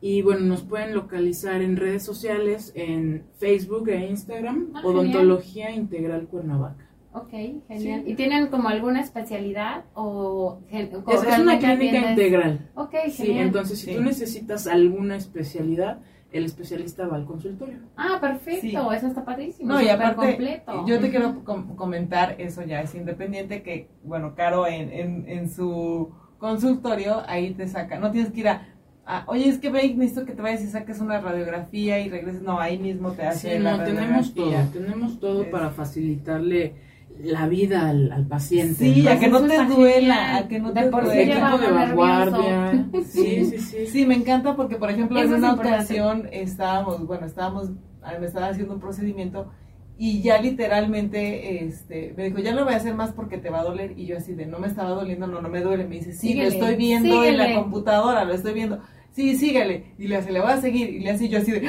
Y 0.00 0.22
bueno, 0.22 0.40
nos 0.40 0.62
pueden 0.62 0.94
localizar 0.94 1.62
en 1.62 1.76
redes 1.76 2.02
sociales, 2.04 2.72
en 2.74 3.24
Facebook 3.38 3.88
e 3.88 4.06
Instagram, 4.10 4.72
Ah, 4.74 4.80
Odontología 4.84 5.70
Integral 5.70 6.26
Cuernavaca. 6.26 6.88
Ok, 7.14 7.30
genial. 7.68 8.02
¿Y 8.06 8.14
tienen 8.14 8.46
como 8.46 8.68
alguna 8.68 9.00
especialidad 9.00 9.84
o, 9.94 10.04
o 10.04 10.58
Es, 10.70 11.22
es 11.24 11.38
una 11.38 11.58
clínica 11.58 12.10
integral. 12.10 12.70
Ok, 12.74 12.94
Sí, 13.10 13.26
genial. 13.26 13.46
entonces 13.48 13.78
si 13.80 13.86
Sí. 13.90 13.94
tú 13.96 14.02
necesitas 14.02 14.66
alguna 14.66 15.16
especialidad, 15.16 15.98
el 16.30 16.46
especialista 16.46 17.06
va 17.06 17.16
al 17.16 17.26
consultorio. 17.26 17.80
Ah, 17.96 18.16
perfecto, 18.18 18.62
Sí. 18.62 18.96
eso 18.96 19.06
está 19.08 19.24
padrísimo. 19.26 19.70
No, 19.74 19.82
y 19.82 19.88
aparte, 19.90 20.16
completo. 20.28 20.86
yo 20.86 20.96
te 20.98 21.02
Ujú. 21.02 21.10
quiero 21.10 21.44
com- 21.44 21.76
comentar, 21.76 22.36
eso 22.38 22.62
ya 22.62 22.80
es 22.80 22.94
independiente, 22.94 23.62
que, 23.62 23.88
bueno, 24.02 24.34
Caro 24.34 24.66
en, 24.66 24.90
en, 24.90 25.28
en 25.28 25.50
su 25.50 26.10
consultorio, 26.38 27.22
ahí 27.26 27.52
te 27.52 27.68
saca, 27.68 27.98
no 27.98 28.10
tienes 28.10 28.32
que 28.32 28.40
ir 28.40 28.48
a, 28.48 28.66
a, 29.04 29.24
oye, 29.26 29.48
es 29.48 29.58
que 29.58 29.68
ve, 29.70 29.92
necesito 29.94 30.24
que 30.24 30.32
te 30.32 30.40
vayas 30.40 30.62
y 30.62 30.68
saques 30.68 31.00
una 31.00 31.20
radiografía 31.20 32.00
y 32.00 32.08
regreses, 32.08 32.40
no, 32.40 32.58
ahí 32.58 32.78
mismo 32.78 33.10
te 33.12 33.20
Sí, 33.22 33.26
hace 33.28 33.60
la 33.60 33.76
no, 33.76 33.84
tenemos 33.84 34.32
todo, 34.34 34.46
radiografía. 34.46 34.80
tenemos 34.80 35.20
todo 35.20 35.42
Es- 35.42 35.48
para 35.50 35.70
facilitarle 35.70 36.74
la 37.20 37.48
vida 37.48 37.88
al, 37.88 38.12
al 38.12 38.26
paciente. 38.26 38.92
Sí, 38.92 39.02
¿no? 39.02 39.10
a 39.10 39.16
que 39.18 39.28
no 39.28 39.40
te 39.42 39.64
duela, 39.66 40.36
a 40.36 40.48
que 40.48 40.58
no 40.58 40.72
te 40.72 40.82
por 40.84 41.08
de 41.08 41.70
vanguardia. 41.72 42.86
Sí, 43.08 43.44
sí, 43.44 43.58
sí. 43.58 43.86
Sí, 43.86 44.06
me 44.06 44.14
encanta 44.14 44.56
porque, 44.56 44.76
por 44.76 44.90
ejemplo, 44.90 45.18
Eso 45.18 45.34
en 45.34 45.44
una 45.44 45.54
ocasión 45.54 46.28
estábamos, 46.32 47.06
bueno, 47.06 47.26
estábamos, 47.26 47.70
ah, 48.02 48.14
me 48.20 48.26
estaba 48.26 48.48
haciendo 48.48 48.74
un 48.74 48.80
procedimiento 48.80 49.50
y 49.98 50.20
ya 50.22 50.40
literalmente, 50.40 51.64
este, 51.64 52.14
me 52.16 52.24
dijo, 52.24 52.38
ya 52.38 52.54
no 52.54 52.64
voy 52.64 52.74
a 52.74 52.78
hacer 52.78 52.94
más 52.94 53.12
porque 53.12 53.38
te 53.38 53.50
va 53.50 53.60
a 53.60 53.64
doler. 53.64 53.96
Y 53.96 54.06
yo 54.06 54.16
así 54.16 54.34
de, 54.34 54.46
no 54.46 54.58
me 54.58 54.66
estaba 54.66 54.90
doliendo, 54.90 55.26
no, 55.26 55.40
no 55.40 55.48
me 55.48 55.60
duele. 55.60 55.84
Me 55.84 55.96
dice, 55.96 56.12
sí, 56.12 56.28
Síguele, 56.28 56.50
lo 56.50 56.54
estoy 56.54 56.74
viendo 56.76 57.24
en 57.24 57.38
la 57.38 57.54
computadora, 57.54 58.24
lo 58.24 58.32
estoy 58.32 58.54
viendo. 58.54 58.80
Sí, 59.12 59.36
síguele. 59.36 59.94
Y 59.98 60.08
le 60.08 60.16
hace, 60.16 60.32
le 60.32 60.40
voy 60.40 60.50
a 60.50 60.60
seguir. 60.60 60.88
Y 60.88 61.00
le 61.00 61.10
hace 61.10 61.28
yo 61.28 61.38
así 61.38 61.52
de, 61.52 61.68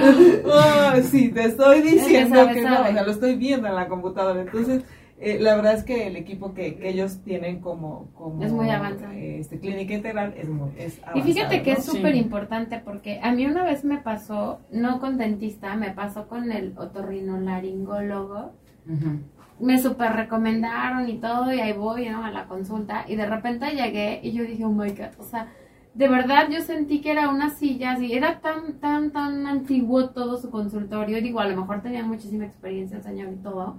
ah, 0.52 0.96
sí, 1.12 1.30
te 1.30 1.44
estoy 1.44 1.82
diciendo 1.82 2.38
sabe, 2.38 2.54
que 2.56 2.62
no, 2.62 2.70
sabe. 2.70 2.90
o 2.90 2.94
sea, 2.94 3.04
lo 3.04 3.12
estoy 3.12 3.36
viendo 3.36 3.68
en 3.68 3.76
la 3.76 3.88
computadora. 3.88 4.42
Entonces, 4.42 4.84
eh, 5.24 5.40
la 5.40 5.56
verdad 5.56 5.74
es 5.74 5.84
que 5.84 6.08
el 6.08 6.16
equipo 6.16 6.54
que, 6.54 6.76
que 6.76 6.90
ellos 6.90 7.20
tienen 7.24 7.62
como, 7.62 8.10
como 8.14 8.44
Es 8.44 8.52
muy 8.52 8.70
avanzado. 8.70 9.14
Este, 9.14 9.60
clínica 9.60 9.94
integral 9.94 10.34
es 10.38 10.50
muy 10.50 10.72
es 10.78 11.00
Y 11.16 11.22
fíjate 11.22 11.56
avanzado, 11.56 11.64
que 11.64 11.72
¿no? 11.72 11.78
es 11.78 11.86
súper 11.86 12.16
importante 12.16 12.82
porque 12.84 13.20
a 13.22 13.32
mí 13.32 13.46
una 13.46 13.64
vez 13.64 13.86
me 13.86 13.98
pasó, 13.98 14.60
no 14.72 15.00
con 15.00 15.18
dentista, 15.18 15.76
me 15.76 15.92
pasó 15.92 16.28
con 16.28 16.52
el 16.52 16.78
otorrinolaringólogo. 16.78 18.52
Ujú. 18.88 19.20
Me 19.60 19.80
súper 19.80 20.14
recomendaron 20.14 21.08
y 21.08 21.20
todo, 21.20 21.54
y 21.54 21.60
ahí 21.62 21.74
voy, 21.74 22.10
¿no? 22.10 22.26
A 22.26 22.32
la 22.32 22.46
consulta. 22.48 23.06
Y 23.08 23.16
de 23.16 23.26
repente 23.26 23.72
llegué 23.72 24.20
y 24.24 24.34
yo 24.34 24.44
dije, 24.44 24.66
oh 24.66 24.72
my 24.72 24.90
god, 24.90 25.20
o 25.20 25.24
sea, 25.24 25.48
de 25.94 26.08
verdad 26.08 26.50
yo 26.50 26.60
sentí 26.62 27.02
que 27.02 27.12
era 27.12 27.30
una 27.30 27.50
silla 27.52 27.92
así, 27.92 28.14
era 28.14 28.40
tan, 28.40 28.80
tan, 28.80 29.12
tan 29.12 29.46
antiguo 29.46 30.10
todo 30.10 30.38
su 30.38 30.50
consultorio. 30.50 31.22
Digo, 31.22 31.40
a 31.40 31.48
lo 31.48 31.56
mejor 31.56 31.82
tenía 31.82 32.04
muchísima 32.04 32.46
experiencia 32.46 32.98
el 32.98 33.04
señor 33.04 33.32
y 33.32 33.38
todo, 33.38 33.78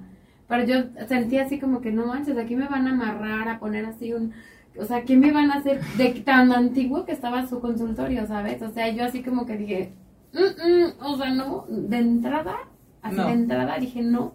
pero 0.49 0.65
yo 0.65 0.77
sentí 1.09 1.39
así 1.39 1.59
como 1.59 1.81
que 1.81 1.91
no 1.93 2.07
manches, 2.07 2.37
aquí 2.39 2.57
me 2.57 2.69
van 2.69 2.87
a 2.87 2.91
amarrar, 2.93 3.49
a 3.49 3.59
poner 3.59 3.87
así 3.87 4.13
un. 4.13 4.33
O 4.79 4.85
sea, 4.85 5.05
¿qué 5.05 5.17
me 5.17 5.31
van 5.33 5.51
a 5.51 5.55
hacer 5.55 5.81
de 5.97 6.09
tan 6.25 6.53
antiguo 6.53 7.05
que 7.05 7.13
estaba 7.13 7.47
su 7.47 7.61
consultorio, 7.61 8.27
¿sabes? 8.27 8.61
O 8.63 8.71
sea, 8.71 8.89
yo 8.91 9.05
así 9.05 9.23
como 9.23 9.47
que 9.47 9.57
dije, 9.57 9.93
"Mm, 10.33 10.39
mm", 10.39 11.05
o 11.05 11.17
sea, 11.17 11.31
no, 11.31 11.65
de 11.69 11.97
entrada, 11.99 12.57
así 13.03 13.17
No. 13.17 13.27
de 13.27 13.33
entrada 13.33 13.79
dije 13.79 14.03
no. 14.03 14.35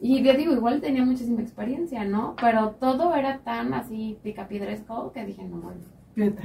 Y 0.00 0.22
yo 0.22 0.34
digo, 0.34 0.52
igual 0.52 0.80
tenía 0.80 1.04
muchísima 1.04 1.40
experiencia, 1.40 2.04
¿no? 2.04 2.36
Pero 2.40 2.70
todo 2.80 3.14
era 3.14 3.38
tan 3.38 3.72
así 3.74 4.18
picapiedresco 4.22 5.12
que 5.12 5.24
dije, 5.24 5.44
no, 5.44 5.56
bueno. 5.58 5.80
Pica. 6.14 6.42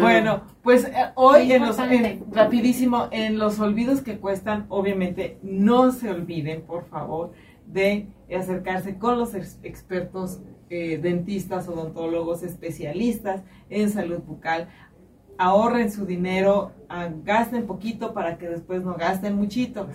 Bueno, 0.00 0.42
pues 0.62 0.84
eh, 0.84 0.92
hoy 1.14 1.52
en 1.52 1.62
los, 1.66 1.76
en- 1.78 2.24
rapidísimo, 2.32 3.08
en 3.10 3.38
los 3.38 3.58
olvidos 3.60 4.00
que 4.02 4.18
cuestan, 4.18 4.66
obviamente 4.68 5.38
no 5.42 5.92
se 5.92 6.10
olviden, 6.10 6.62
por 6.62 6.86
favor, 6.86 7.32
de 7.66 8.08
acercarse 8.34 8.96
con 8.98 9.18
los 9.18 9.34
ex- 9.34 9.58
expertos 9.62 10.40
eh, 10.70 10.98
dentistas, 10.98 11.68
odontólogos, 11.68 12.42
especialistas 12.42 13.42
en 13.70 13.90
salud 13.90 14.18
bucal. 14.20 14.68
Ahorren 15.38 15.92
su 15.92 16.06
dinero, 16.06 16.72
ah, 16.88 17.10
gasten 17.22 17.66
poquito 17.66 18.14
para 18.14 18.38
que 18.38 18.48
después 18.48 18.82
no 18.82 18.94
gasten 18.94 19.36
muchito. 19.36 19.86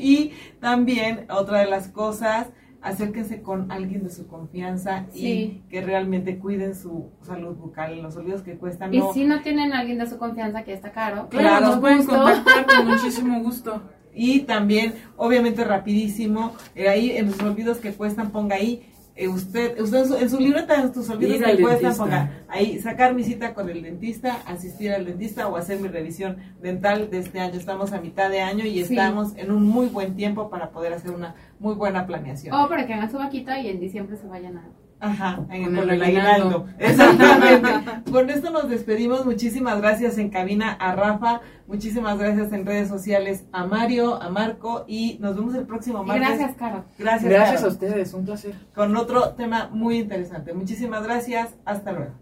Y 0.00 0.32
también 0.58 1.26
otra 1.30 1.58
de 1.60 1.66
las 1.66 1.88
cosas, 1.88 2.48
acérquense 2.82 3.42
con 3.42 3.70
alguien 3.70 4.02
de 4.02 4.10
su 4.10 4.26
confianza 4.26 5.06
Sí. 5.12 5.26
y 5.26 5.62
que 5.70 5.80
realmente 5.82 6.38
cuiden 6.38 6.74
su 6.74 7.10
salud 7.22 7.54
bucal. 7.56 8.02
Los 8.02 8.16
olvidos 8.16 8.42
que 8.42 8.56
cuestan 8.56 8.92
Y 8.92 8.98
no. 8.98 9.12
si 9.12 9.24
no 9.24 9.40
tienen 9.42 9.72
a 9.72 9.78
alguien 9.80 9.98
de 9.98 10.06
su 10.08 10.18
confianza 10.18 10.64
que 10.64 10.72
está 10.72 10.90
caro, 10.92 11.28
Claro, 11.28 11.48
Claro, 11.48 11.66
nos 11.66 11.78
pueden 11.78 11.98
gusto. 11.98 12.12
contactar 12.12 12.66
con 12.66 12.86
muchísimo 12.88 13.40
gusto. 13.42 13.82
Y 14.14 14.40
también, 14.40 14.92
obviamente, 15.16 15.64
rapidísimo, 15.64 16.52
eh, 16.74 16.88
ahí 16.88 17.12
en 17.12 17.28
los 17.30 17.40
olvidos 17.40 17.78
que 17.78 17.92
cuestan, 17.94 18.30
ponga 18.30 18.56
ahí 18.56 18.86
eh, 19.22 19.28
usted, 19.28 19.80
usted 19.80 19.98
en 19.98 20.06
su, 20.08 20.16
en 20.16 20.30
su 20.30 20.38
libreta, 20.38 20.80
en 20.80 20.92
tus 20.92 21.08
olvidos 21.10 21.40
dentista. 21.40 21.92
ponga 21.96 22.30
ahí, 22.48 22.78
sacar 22.80 23.14
mi 23.14 23.24
cita 23.24 23.54
con 23.54 23.68
el 23.68 23.82
dentista, 23.82 24.38
asistir 24.46 24.92
al 24.92 25.04
dentista 25.04 25.48
o 25.48 25.56
hacer 25.56 25.80
mi 25.80 25.88
revisión 25.88 26.36
dental 26.60 27.10
de 27.10 27.18
este 27.18 27.40
año. 27.40 27.54
Estamos 27.54 27.92
a 27.92 28.00
mitad 28.00 28.30
de 28.30 28.40
año 28.40 28.64
y 28.64 28.72
Sí. 28.84 28.94
estamos 28.94 29.36
en 29.36 29.50
un 29.50 29.64
muy 29.64 29.86
buen 29.86 30.14
tiempo 30.16 30.50
para 30.50 30.70
poder 30.70 30.92
hacer 30.92 31.10
una 31.10 31.34
muy 31.58 31.74
buena 31.74 32.06
planeación. 32.06 32.54
O 32.54 32.68
para 32.68 32.86
que 32.86 32.94
hagan 32.94 33.10
su 33.10 33.18
vaquita 33.18 33.60
y 33.60 33.68
en 33.68 33.80
diciembre 33.80 34.16
se 34.16 34.26
vayan 34.26 34.56
a... 34.58 34.64
Ajá, 35.04 35.40
en- 35.50 35.64
Con 35.64 35.74
con, 35.74 35.90
el 35.90 35.90
el 35.96 36.02
aguinaldo. 36.02 36.66
aguinaldo. 36.68 36.68
Exactamente. 36.78 38.10
Con 38.12 38.30
esto 38.30 38.50
nos 38.50 38.68
despedimos. 38.68 39.24
Muchísimas 39.26 39.80
gracias 39.80 40.16
en 40.18 40.30
cabina 40.30 40.72
a 40.72 40.94
Rafa. 40.94 41.40
Muchísimas 41.66 42.18
gracias 42.18 42.52
en 42.52 42.64
redes 42.64 42.88
sociales 42.88 43.44
a 43.52 43.66
Mario, 43.66 44.22
a 44.22 44.28
Marco. 44.30 44.84
Y 44.86 45.18
nos 45.20 45.34
vemos 45.36 45.54
el 45.56 45.66
próximo 45.66 46.04
Y 46.04 46.06
martes. 46.06 46.28
gracias, 46.28 46.56
Caro. 46.56 46.84
Gracias, 46.98 47.30
Gracias 47.30 47.56
Caro, 47.56 47.66
a 47.68 47.72
ustedes, 47.72 48.14
un 48.14 48.24
placer. 48.24 48.54
Con 48.74 48.96
otro 48.96 49.30
tema 49.30 49.68
muy 49.72 49.98
interesante. 49.98 50.52
Muchísimas 50.52 51.02
gracias. 51.02 51.54
Hasta 51.64 51.92
luego. 51.92 52.21